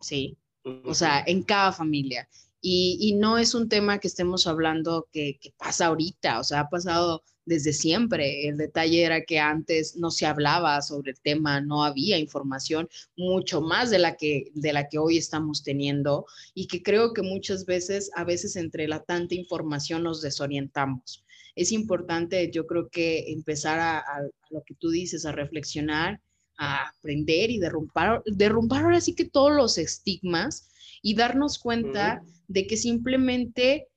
¿sí? 0.00 0.38
O 0.62 0.94
sea, 0.94 1.22
en 1.26 1.42
cada 1.42 1.70
familia. 1.70 2.26
Y, 2.62 3.16
no 3.20 3.36
es 3.36 3.54
un 3.54 3.68
tema 3.68 3.98
que 3.98 4.08
estemos 4.08 4.46
hablando 4.46 5.10
que, 5.12 5.38
que, 5.38 5.52
pasa 5.58 5.88
ahorita, 5.88 6.40
o 6.40 6.44
sea, 6.44 6.60
ha 6.60 6.68
pasado 6.70 7.22
desde 7.50 7.72
siempre. 7.72 8.46
El 8.48 8.56
detalle 8.56 9.02
era 9.02 9.24
que 9.24 9.40
antes 9.40 9.96
no 9.96 10.12
se 10.12 10.24
hablaba 10.24 10.80
sobre 10.82 11.10
el 11.10 11.20
tema, 11.20 11.60
no 11.60 11.82
había 11.82 12.16
información 12.16 12.88
mucho 13.16 13.60
más 13.60 13.90
de 13.90 13.98
la 13.98 14.16
que, 14.16 14.52
de 14.54 14.72
la 14.72 14.88
que 14.88 14.98
hoy 14.98 15.18
estamos 15.18 15.64
teniendo 15.64 16.26
y 16.54 16.68
que 16.68 16.80
creo 16.80 17.12
que 17.12 17.22
muchas 17.22 17.66
veces, 17.66 18.12
a 18.14 18.22
veces 18.22 18.54
entre 18.54 18.86
la 18.86 19.02
tanta 19.02 19.34
información 19.34 20.04
nos 20.04 20.22
desorientamos. 20.22 21.24
Es 21.56 21.72
importante, 21.72 22.52
yo 22.52 22.68
creo 22.68 22.88
que 22.88 23.32
empezar 23.32 23.80
a, 23.80 24.04
lo 24.50 24.62
que 24.62 24.76
tú 24.76 24.90
dices, 24.90 25.26
a 25.26 25.32
reflexionar, 25.32 26.20
a 26.56 26.90
aprender 26.90 27.50
y 27.50 27.58
derrumbar, 27.58 28.22
derrumbar 28.26 28.84
ahora 28.84 29.00
sí 29.00 29.16
que 29.16 29.24
todos 29.24 29.52
los 29.52 29.76
estigmas 29.76 30.68
y 31.02 31.16
darnos 31.16 31.58
cuenta 31.58 32.22
de 32.46 32.68
que 32.68 32.76
simplemente 32.76 33.88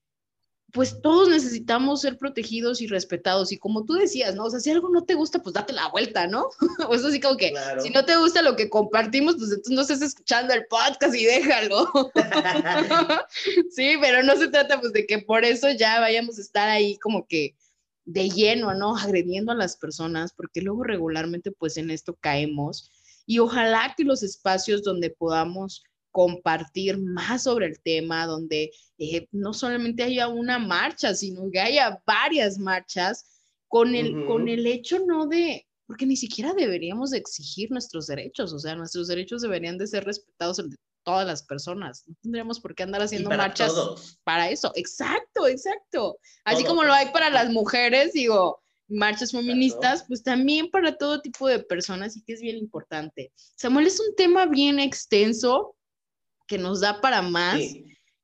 pues 0.74 1.02
todos 1.02 1.30
necesitamos 1.30 2.02
ser 2.02 2.18
protegidos 2.18 2.82
y 2.82 2.88
respetados. 2.88 3.52
Y 3.52 3.60
como 3.60 3.86
tú 3.86 3.94
decías, 3.94 4.34
¿no? 4.34 4.46
O 4.46 4.50
sea, 4.50 4.60
si 4.60 4.72
algo 4.72 4.90
no 4.90 5.04
te 5.04 5.14
gusta, 5.14 5.38
pues 5.40 5.54
date 5.54 5.72
la 5.72 5.90
vuelta, 5.90 6.26
¿no? 6.26 6.50
o 6.90 6.96
eso 6.96 7.08
así 7.08 7.20
como 7.20 7.38
que, 7.38 7.54
si 7.80 7.92
no 7.92 8.04
te 8.04 8.18
gusta 8.18 8.42
lo 8.42 8.56
que 8.56 8.72
compartimos, 8.72 9.36
pues 9.36 9.52
entonces 9.52 9.74
no 9.76 9.82
estés 9.82 10.02
escuchando 10.02 10.52
el 10.56 10.66
podcast 10.66 11.14
y 11.14 11.26
déjalo. 11.26 11.92
sí, 13.70 13.98
pero 14.02 14.24
no 14.24 14.36
se 14.36 14.48
trata 14.48 14.82
pues 14.82 14.92
de 14.94 15.06
que 15.06 15.20
por 15.20 15.46
eso 15.46 15.70
ya 15.70 16.00
vayamos 16.00 16.40
a 16.40 16.42
estar 16.42 16.68
ahí 16.68 16.98
como 16.98 17.28
que 17.28 17.56
de 18.06 18.32
lleno, 18.32 18.74
¿no? 18.74 18.98
Agrediendo 18.98 19.52
a 19.52 19.56
las 19.56 19.78
personas, 19.78 20.34
porque 20.34 20.62
luego 20.62 20.84
regularmente 20.84 21.52
pues 21.52 21.78
en 21.78 21.92
esto 21.92 22.18
caemos. 22.20 22.92
Y 23.28 23.38
ojalá 23.38 23.94
que 23.96 24.06
los 24.06 24.24
espacios 24.24 24.82
donde 24.82 25.12
podamos 25.12 25.84
compartir 26.14 27.00
más 27.00 27.44
sobre 27.44 27.66
el 27.66 27.82
tema, 27.82 28.28
donde 28.28 28.72
eh, 29.00 29.28
no 29.32 29.52
solamente 29.52 30.04
haya 30.04 30.28
una 30.28 30.60
marcha, 30.60 31.16
sino 31.16 31.50
que 31.52 31.60
haya 31.60 32.02
varias 32.06 32.60
marchas 32.60 33.26
con 33.68 33.96
el, 33.96 34.28
con 34.28 34.48
el 34.48 34.68
hecho 34.68 35.00
no 35.00 35.26
de, 35.26 35.68
porque 35.88 36.06
ni 36.06 36.16
siquiera 36.16 36.54
deberíamos 36.54 37.14
exigir 37.14 37.72
nuestros 37.72 38.06
derechos, 38.06 38.54
o 38.54 38.60
sea, 38.60 38.76
nuestros 38.76 39.08
derechos 39.08 39.42
deberían 39.42 39.80
de 39.80 39.88
ser 39.88 40.06
respetados 40.06 40.58
de 40.58 40.76
todas 41.04 41.26
las 41.26 41.42
personas. 41.42 42.04
No 42.06 42.16
tendríamos 42.22 42.60
por 42.60 42.76
qué 42.76 42.84
andar 42.84 43.02
haciendo 43.02 43.32
marchas 43.32 43.74
para 44.24 44.52
eso. 44.52 44.72
Exacto, 44.76 45.48
exacto. 45.48 46.20
Así 46.46 46.64
como 46.64 46.84
lo 46.84 46.94
hay 46.94 47.08
para 47.12 47.32
las 47.32 47.52
mujeres, 47.52 48.14
digo, 48.14 48.62
marchas 48.88 49.32
feministas, 49.32 50.06
pues 50.08 50.22
también 50.22 50.70
para 50.70 50.96
todo 50.96 51.22
tipo 51.22 51.48
de 51.48 51.60
personas 51.60 52.16
y 52.16 52.24
que 52.24 52.34
es 52.34 52.42
bien 52.42 52.58
importante. 52.58 53.34
Samuel, 53.56 53.88
es 53.88 54.00
un 54.00 54.16
tema 54.16 54.46
bien 54.46 54.80
extenso, 54.80 55.76
que 56.54 56.60
nos 56.60 56.82
da 56.82 57.02
para 57.02 57.24
más. 57.24 57.60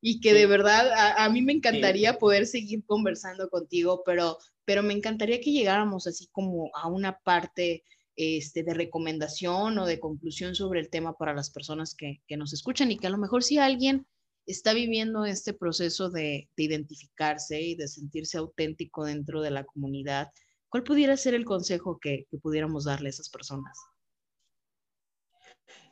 y 0.01 0.21
que 0.21 0.34
de 0.34 0.45
verdad 0.45 1.15
a, 1.17 1.27
mí 1.30 1.41
me 1.41 1.51
encantaría 1.51 2.19
poder 2.19 2.45
seguir 2.45 2.86
conversando 2.86 3.49
contigo, 3.49 4.03
pero, 4.05 4.38
pero 4.65 4.84
me 4.84 4.93
encantaría 4.93 5.41
que 5.41 5.51
llegáramos 5.51 6.05
así 6.07 6.27
como 6.32 6.69
a 6.75 6.88
una 6.88 7.19
parte 7.19 7.84
este, 8.15 8.63
de 8.63 8.73
recomendación 8.75 9.80
o 9.80 9.86
de 9.86 9.99
conclusión 9.99 10.53
sobre 10.53 10.80
el 10.80 10.89
tema 10.89 11.17
para 11.17 11.34
las 11.34 11.49
personas 11.49 11.95
que, 11.95 12.21
que 12.27 12.38
nos 12.38 12.53
escuchan 12.53 12.91
y 12.91 12.97
que 12.97 13.07
a 13.07 13.09
lo 13.09 13.17
mejor 13.17 13.43
si 13.43 13.57
alguien 13.57 14.05
está 14.45 14.73
viviendo 14.73 15.25
este 15.25 15.53
proceso 15.53 16.09
de, 16.09 16.49
de, 16.55 16.63
identificarse 16.63 17.59
y 17.59 17.75
de 17.75 17.88
sentirse 17.88 18.38
auténtico 18.38 19.05
dentro 19.05 19.41
de 19.41 19.51
la 19.51 19.65
comunidad, 19.65 20.30
¿cuál 20.69 20.84
pudiera 20.84 21.17
ser 21.17 21.34
el 21.34 21.45
consejo 21.45 21.99
que, 21.99 22.25
que 22.30 22.38
pudiéramos 22.38 22.86
darle 22.86 23.09
a 23.09 23.11
esas 23.11 23.30
personas? 23.30 23.75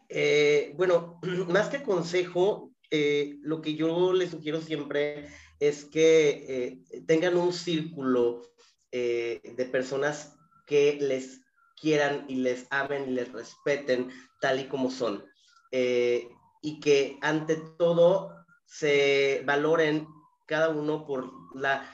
Eh, 0.10 0.74
bueno, 0.78 1.20
más 1.50 1.70
que 1.70 1.84
consejo, 1.84 2.72
eh, 2.90 3.38
lo 3.42 3.62
que 3.62 3.76
yo 3.76 4.14
les 4.14 4.32
sugiero 4.32 4.62
siempre 4.62 5.28
es 5.60 5.86
que 5.86 6.46
eh, 6.48 7.02
tengan 7.06 7.38
un 7.38 7.54
círculo 7.54 8.42
de 8.90 9.70
personas 9.72 10.36
que 10.66 10.98
les 11.00 11.42
quieran 11.80 12.26
y 12.28 12.36
les 12.36 12.66
amen 12.72 13.10
y 13.10 13.12
les 13.12 13.32
respeten 13.32 14.10
tal 14.42 14.60
y 14.60 14.68
como 14.68 14.90
son. 14.90 15.24
y 15.72 16.80
que 16.80 17.20
ante 17.22 17.58
todo 17.78 18.34
se 18.66 19.44
valoren 19.46 20.08
cada 20.48 20.70
uno 20.70 21.06
por, 21.06 21.30
la, 21.54 21.88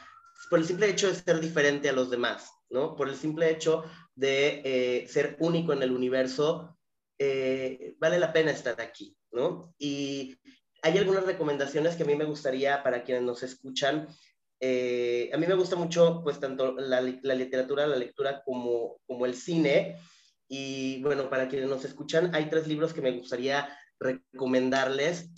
por 0.49 0.59
el 0.59 0.66
simple 0.66 0.89
hecho 0.89 1.07
de 1.07 1.16
ser 1.16 1.41
diferente 1.41 1.89
a 1.89 1.93
los 1.93 2.09
demás, 2.09 2.53
¿no? 2.70 2.95
Por 2.95 3.09
el 3.09 3.16
simple 3.16 3.49
hecho 3.49 3.84
de 4.16 5.05
ser 5.09 5.36
único 5.39 5.74
en 5.74 5.84
el 5.84 5.91
universo, 5.91 6.72
eh, 7.26 7.95
vale 7.99 8.19
la 8.19 8.34
pena 8.34 8.51
estar 8.51 8.80
aquí, 8.82 9.15
¿no? 9.32 9.74
Y 9.78 10.36
hay 10.82 10.97
algunas 10.97 11.26
recomendaciones 11.26 11.95
que 11.95 12.03
a 12.03 12.05
mí 12.05 12.15
me 12.15 12.26
gustaría 12.26 12.84
para 12.84 13.03
quienes 13.03 13.24
nos 13.24 13.43
escuchan. 13.43 14.07
Eh, 14.59 15.32
a 15.34 15.38
mí 15.38 15.47
me 15.47 15.55
gusta 15.55 15.78
mucho, 15.78 16.19
pues, 16.21 16.41
tanto 16.41 16.74
la, 16.74 16.99
literatura, 17.01 17.88
la 17.88 17.95
lectura, 17.95 18.43
como, 18.43 18.99
el 19.26 19.36
cine. 19.36 19.95
Y 20.49 21.01
bueno, 21.01 21.30
para 21.30 21.47
quienes 21.47 21.69
nos 21.69 21.86
escuchan, 21.86 22.36
hay 22.36 22.49
tres 22.49 22.67
libros 22.67 22.93
que 22.93 23.01
me 23.01 23.11
gustaría 23.11 23.69
recomendarles 23.99 25.30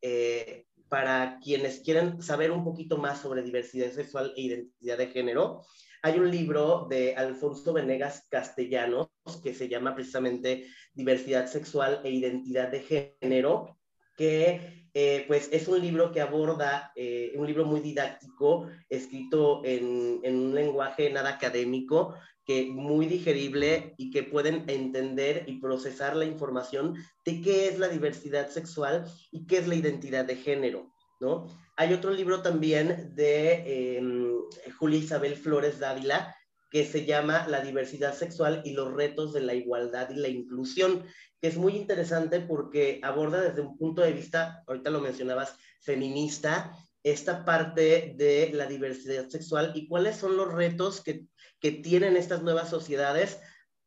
eh, 0.00 0.66
para 0.88 1.40
quienes 1.42 1.80
quieren 1.80 2.22
saber 2.22 2.52
un 2.52 2.62
poquito 2.62 2.98
más 2.98 3.20
sobre 3.20 3.42
diversidad 3.42 3.90
sexual 3.90 4.32
e 4.36 4.42
identidad 4.42 4.98
de 4.98 5.08
género. 5.08 5.62
Hay 6.02 6.20
un 6.20 6.30
libro 6.30 6.86
de 6.88 7.16
Alfonso 7.16 7.72
Venegas 7.72 8.26
Castellanos 8.30 9.08
que 9.42 9.54
se 9.54 9.68
llama 9.68 9.94
precisamente 9.94 10.66
Diversidad 10.94 11.46
Sexual 11.46 12.00
e 12.04 12.10
Identidad 12.10 12.68
de 12.68 13.14
Género, 13.20 13.78
que 14.16 14.88
eh, 14.94 15.24
pues 15.26 15.48
es 15.52 15.68
un 15.68 15.80
libro 15.80 16.12
que 16.12 16.20
aborda, 16.20 16.92
eh, 16.96 17.32
un 17.36 17.46
libro 17.46 17.64
muy 17.64 17.80
didáctico, 17.80 18.68
escrito 18.88 19.62
en, 19.64 20.20
un 20.24 20.54
lenguaje 20.54 21.10
nada 21.10 21.30
académico, 21.30 22.14
que 22.44 22.66
muy 22.66 23.06
digerible 23.06 23.94
y 23.96 24.10
que 24.10 24.24
pueden 24.24 24.64
entender 24.68 25.44
y 25.46 25.60
procesar 25.60 26.16
la 26.16 26.24
información 26.24 26.96
de 27.24 27.40
qué 27.40 27.68
es 27.68 27.78
la 27.78 27.88
diversidad 27.88 28.50
sexual 28.50 29.04
y 29.30 29.46
qué 29.46 29.58
es 29.58 29.68
la 29.68 29.76
identidad 29.76 30.24
de 30.24 30.36
género, 30.36 30.92
¿no? 31.20 31.46
Hay 31.76 31.94
otro 31.94 32.10
libro 32.10 32.42
también 32.42 33.14
de 33.14 33.96
em, 33.96 34.34
Julia 34.78 34.98
Isabel 34.98 35.36
Flores 35.36 35.78
Dávila 35.78 36.34
que 36.72 36.86
se 36.86 37.04
llama 37.04 37.46
La 37.48 37.60
diversidad 37.60 38.14
sexual 38.14 38.62
y 38.64 38.72
los 38.72 38.94
retos 38.94 39.34
de 39.34 39.42
la 39.42 39.52
igualdad 39.52 40.08
y 40.08 40.14
la 40.14 40.28
inclusión, 40.28 41.04
que 41.38 41.48
es 41.48 41.58
muy 41.58 41.76
interesante 41.76 42.40
porque 42.40 42.98
aborda 43.02 43.42
desde 43.42 43.60
un 43.60 43.76
punto 43.76 44.00
de 44.00 44.12
vista, 44.12 44.64
ahorita 44.66 44.88
lo 44.88 45.02
mencionabas, 45.02 45.54
feminista, 45.82 46.74
esta 47.02 47.44
parte 47.44 48.14
de 48.16 48.50
la 48.54 48.64
diversidad 48.64 49.28
sexual 49.28 49.72
y 49.74 49.86
cuáles 49.86 50.16
son 50.16 50.34
los 50.38 50.50
retos 50.50 51.02
que, 51.02 51.26
que 51.60 51.72
tienen 51.72 52.16
estas 52.16 52.42
nuevas 52.42 52.70
sociedades 52.70 53.38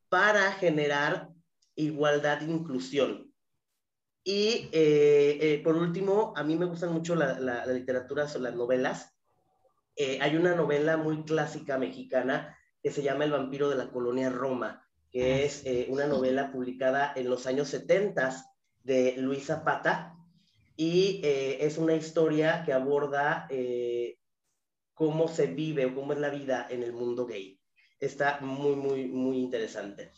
para 0.08 0.52
generar 0.52 1.30
igualdad 1.76 2.44
e 2.44 2.52
inclusión. 2.52 3.34
Y 4.24 4.70
eh, 4.72 5.38
eh, 5.42 5.62
por 5.64 5.76
último, 5.76 6.34
a 6.36 6.44
mí 6.44 6.56
me 6.56 6.66
gustan 6.66 6.94
mucho 6.94 7.16
la, 7.16 7.40
la, 7.40 7.66
literatura, 7.66 8.28
son 8.28 8.44
las 8.44 8.54
novelas. 8.54 9.16
Eh, 9.96 10.20
hay 10.22 10.36
una 10.36 10.54
novela 10.54 10.98
muy 10.98 11.24
clásica 11.24 11.80
mexicana 11.80 12.56
que 12.86 12.92
se 12.92 13.02
llama 13.02 13.24
El 13.24 13.32
vampiro 13.32 13.68
de 13.68 13.78
la 13.78 13.90
colonia 13.90 14.30
Roma, 14.30 14.88
que 15.10 15.34
ah, 15.34 15.38
es 15.40 15.64
una 15.90 16.06
novela 16.06 16.52
publicada 16.52 17.14
en 17.16 17.28
los 17.28 17.48
años 17.48 17.70
70 17.70 18.46
de 18.84 19.16
Luis 19.18 19.48
Zapata 19.48 20.16
y 20.78 21.20
es 21.24 21.80
una 21.80 21.96
historia 21.96 22.62
que 22.64 22.74
aborda 22.74 23.48
cómo 24.94 25.28
se 25.28 25.48
vive 25.48 25.88
o 25.88 25.96
cómo 25.96 26.14
es 26.14 26.20
la 26.20 26.30
vida 26.30 26.68
en 26.70 26.84
el 26.84 26.94
mundo 26.94 27.26
gay. 27.26 27.60
Está 28.00 28.40
muy, 28.42 28.76
muy, 28.76 29.08
muy 29.08 29.38
interesante. 29.40 30.12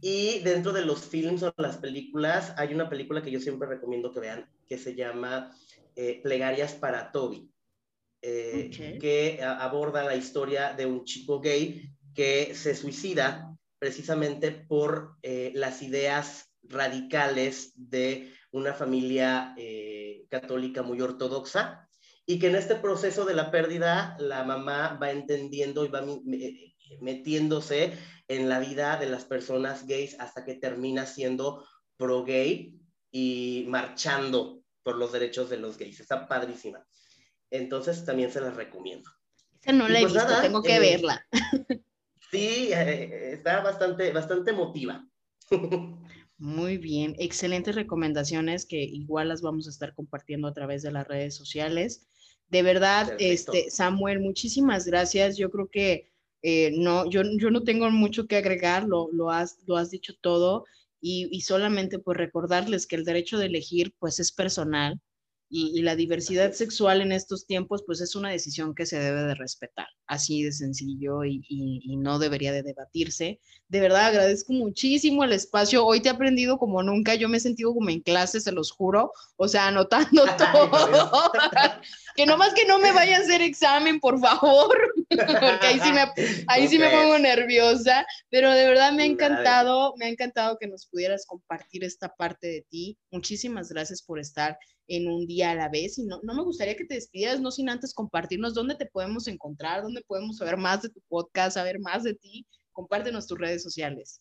Y 0.00 0.38
dentro 0.44 0.72
de 0.72 0.84
los 0.84 1.00
films 1.00 1.42
o 1.42 1.52
las 1.56 1.78
películas, 1.78 2.54
hay 2.56 2.72
una 2.72 2.88
película 2.88 3.20
que 3.20 3.32
yo 3.32 3.40
siempre 3.40 3.66
recomiendo 3.66 4.12
que 4.12 4.20
vean, 4.20 4.48
que 4.68 4.78
se 4.78 4.94
llama 4.94 5.52
eh, 5.96 6.20
Plegarias 6.22 6.74
para 6.74 7.10
Toby, 7.10 7.50
eh, 8.22 8.98
que 9.00 9.42
aborda 9.42 10.04
la 10.04 10.16
historia 10.16 10.72
de 10.72 10.86
un 10.86 11.04
chico 11.04 11.40
gay 11.40 11.90
que 12.14 12.54
se 12.54 12.74
suicida 12.74 13.56
precisamente 13.78 14.50
por 14.50 15.16
eh, 15.22 15.52
las 15.54 15.82
ideas 15.82 16.50
radicales 16.62 17.72
de 17.74 18.32
una 18.50 18.74
familia 18.74 19.54
católica 20.30 20.82
muy 20.82 21.00
ortodoxa 21.00 21.88
y 22.26 22.38
que 22.40 22.48
en 22.48 22.56
este 22.56 22.74
proceso 22.74 23.24
de 23.24 23.34
la 23.34 23.50
pérdida 23.50 24.16
la 24.18 24.42
mamá 24.42 24.98
va 25.00 25.12
entendiendo 25.12 25.84
y 25.84 25.88
va 25.88 26.04
metiéndose 27.00 27.96
en 28.28 28.48
la 28.48 28.58
vida 28.58 28.96
de 28.98 29.06
las 29.06 29.24
personas 29.24 29.86
gays 29.86 30.18
hasta 30.18 30.44
que 30.44 30.54
termina 30.54 31.06
siendo 31.06 31.64
pro 31.96 32.24
gay 32.24 32.74
y 33.12 33.64
marchando 33.68 34.62
por 34.82 34.96
los 34.96 35.12
derechos 35.12 35.48
de 35.48 35.58
los 35.58 35.78
gays. 35.78 36.00
Está 36.00 36.26
padrísima. 36.26 36.84
Entonces 37.50 38.04
también 38.04 38.30
se 38.30 38.40
las 38.40 38.56
recomiendo. 38.56 39.10
Esa 39.60 39.72
no 39.72 39.88
la 39.88 40.00
he 40.00 40.02
pues 40.02 40.14
visto, 40.14 40.40
tengo 40.42 40.62
que 40.62 40.76
eh, 40.76 40.80
verla. 40.80 41.26
Sí, 42.30 42.70
eh, 42.72 43.34
está 43.34 43.62
bastante, 43.62 44.12
bastante 44.12 44.50
emotiva. 44.50 45.08
Muy 46.38 46.76
bien, 46.76 47.14
excelentes 47.18 47.74
recomendaciones 47.74 48.66
que 48.66 48.82
igual 48.82 49.28
las 49.28 49.42
vamos 49.42 49.66
a 49.66 49.70
estar 49.70 49.94
compartiendo 49.94 50.48
a 50.48 50.52
través 50.52 50.82
de 50.82 50.90
las 50.90 51.06
redes 51.06 51.34
sociales. 51.34 52.08
De 52.48 52.62
verdad, 52.62 53.14
este 53.18 53.70
Samuel, 53.70 54.20
muchísimas 54.20 54.86
gracias. 54.86 55.36
Yo 55.36 55.50
creo 55.50 55.68
que 55.68 56.12
eh, 56.42 56.72
no, 56.76 57.08
yo, 57.08 57.22
yo 57.38 57.50
no 57.50 57.62
tengo 57.62 57.90
mucho 57.90 58.26
que 58.26 58.36
agregar, 58.36 58.84
lo, 58.84 59.08
lo, 59.12 59.30
has, 59.30 59.58
lo 59.66 59.76
has 59.76 59.90
dicho 59.90 60.12
todo 60.20 60.64
y, 61.00 61.28
y, 61.30 61.40
solamente 61.40 61.98
por 61.98 62.18
recordarles 62.18 62.86
que 62.86 62.96
el 62.96 63.04
derecho 63.04 63.38
de 63.38 63.46
elegir 63.46 63.94
pues 63.98 64.20
es 64.20 64.32
personal 64.32 65.00
y, 65.48 65.82
la 65.82 65.94
diversidad 65.94 66.52
sexual 66.52 67.00
en 67.00 67.12
estos 67.12 67.46
tiempos, 67.46 67.84
pues 67.86 68.00
es 68.00 68.16
una 68.16 68.30
decisión 68.30 68.74
que 68.74 68.86
se 68.86 68.98
debe 68.98 69.22
de 69.22 69.34
respetar, 69.34 69.86
así 70.06 70.42
de 70.42 70.52
sencillo 70.52 71.24
y, 71.24 71.44
y, 71.48 71.96
no 71.96 72.18
debería 72.18 72.52
de 72.52 72.62
debatirse. 72.62 73.40
De 73.68 73.80
verdad, 73.80 74.06
agradezco 74.06 74.52
muchísimo 74.52 75.24
el 75.24 75.32
espacio. 75.32 75.84
Hoy 75.84 76.00
te 76.00 76.08
he 76.08 76.12
aprendido 76.12 76.58
como 76.58 76.82
nunca, 76.82 77.14
yo 77.14 77.28
me 77.28 77.36
he 77.36 77.40
sentido 77.40 77.74
como 77.74 77.90
en 77.90 78.00
clase, 78.00 78.40
se 78.40 78.52
los 78.52 78.72
juro, 78.72 79.12
o 79.36 79.46
sea, 79.46 79.68
anotando 79.68 80.24
todo. 80.36 81.32
que 82.16 82.26
no 82.26 82.36
más 82.36 82.54
que 82.54 82.66
no 82.66 82.78
me 82.78 82.92
vaya 82.92 83.18
a 83.18 83.20
hacer 83.20 83.42
examen, 83.42 84.00
por 84.00 84.18
favor, 84.18 84.76
porque 85.08 85.66
ahí 85.66 85.80
sí 85.80 85.92
me, 85.92 86.44
ahí 86.48 86.68
sí 86.68 86.78
me 86.78 86.90
pongo 86.90 87.18
nerviosa, 87.18 88.06
pero 88.30 88.50
de 88.50 88.66
verdad 88.66 88.92
me 88.92 89.04
ha 89.04 89.06
encantado, 89.06 89.94
me 89.96 90.06
ha 90.06 90.08
encantado 90.08 90.58
que 90.58 90.66
nos 90.66 90.86
pudieras 90.86 91.24
compartir 91.26 91.84
esta 91.84 92.14
parte 92.14 92.48
de 92.48 92.66
ti. 92.68 92.98
Muchísimas 93.10 93.68
gracias 93.68 94.02
por 94.02 94.18
estar 94.18 94.58
en 94.88 95.08
un 95.08 95.26
día 95.26 95.50
a 95.50 95.54
la 95.54 95.68
vez. 95.68 95.98
Y 95.98 96.04
no, 96.04 96.20
no 96.22 96.34
me 96.34 96.42
gustaría 96.42 96.76
que 96.76 96.84
te 96.84 96.94
despidieras, 96.94 97.40
no 97.40 97.50
sin 97.50 97.68
antes 97.68 97.94
compartirnos 97.94 98.54
dónde 98.54 98.74
te 98.74 98.86
podemos 98.86 99.26
encontrar, 99.28 99.82
dónde 99.82 100.02
podemos 100.06 100.38
saber 100.38 100.56
más 100.56 100.82
de 100.82 100.90
tu 100.90 101.00
podcast, 101.08 101.54
saber 101.54 101.78
más 101.80 102.04
de 102.04 102.14
ti. 102.14 102.46
Compártenos 102.72 103.26
tus 103.26 103.38
redes 103.38 103.62
sociales. 103.62 104.20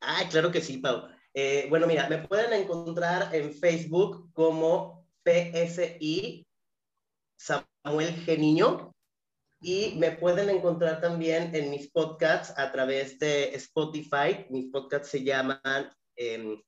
Ah, 0.00 0.24
claro 0.30 0.50
que 0.50 0.60
sí, 0.60 0.78
Pau. 0.78 1.08
Eh, 1.34 1.66
bueno, 1.68 1.86
mira, 1.86 2.08
me 2.08 2.18
pueden 2.18 2.52
encontrar 2.52 3.34
en 3.34 3.52
Facebook 3.52 4.30
como 4.32 5.06
PSI 5.24 6.46
Samuel 7.38 8.14
Geniño 8.24 8.94
y 9.60 9.94
me 9.96 10.12
pueden 10.12 10.48
encontrar 10.48 11.00
también 11.00 11.54
en 11.54 11.70
mis 11.70 11.90
podcasts 11.90 12.54
a 12.56 12.72
través 12.72 13.18
de 13.18 13.54
Spotify. 13.54 14.46
Mis 14.50 14.70
podcasts 14.70 15.08
se 15.08 15.24
llaman 15.24 15.60
em, 16.16 16.60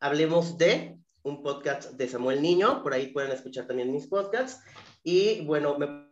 Hablemos 0.00 0.58
de 0.58 0.98
un 1.24 1.42
podcast 1.42 1.92
de 1.92 2.06
Samuel 2.06 2.40
Niño, 2.40 2.82
por 2.82 2.92
ahí 2.92 3.08
pueden 3.08 3.32
escuchar 3.32 3.66
también 3.66 3.90
mis 3.90 4.06
podcasts. 4.06 4.62
Y 5.02 5.44
bueno, 5.46 5.76
me 5.78 6.06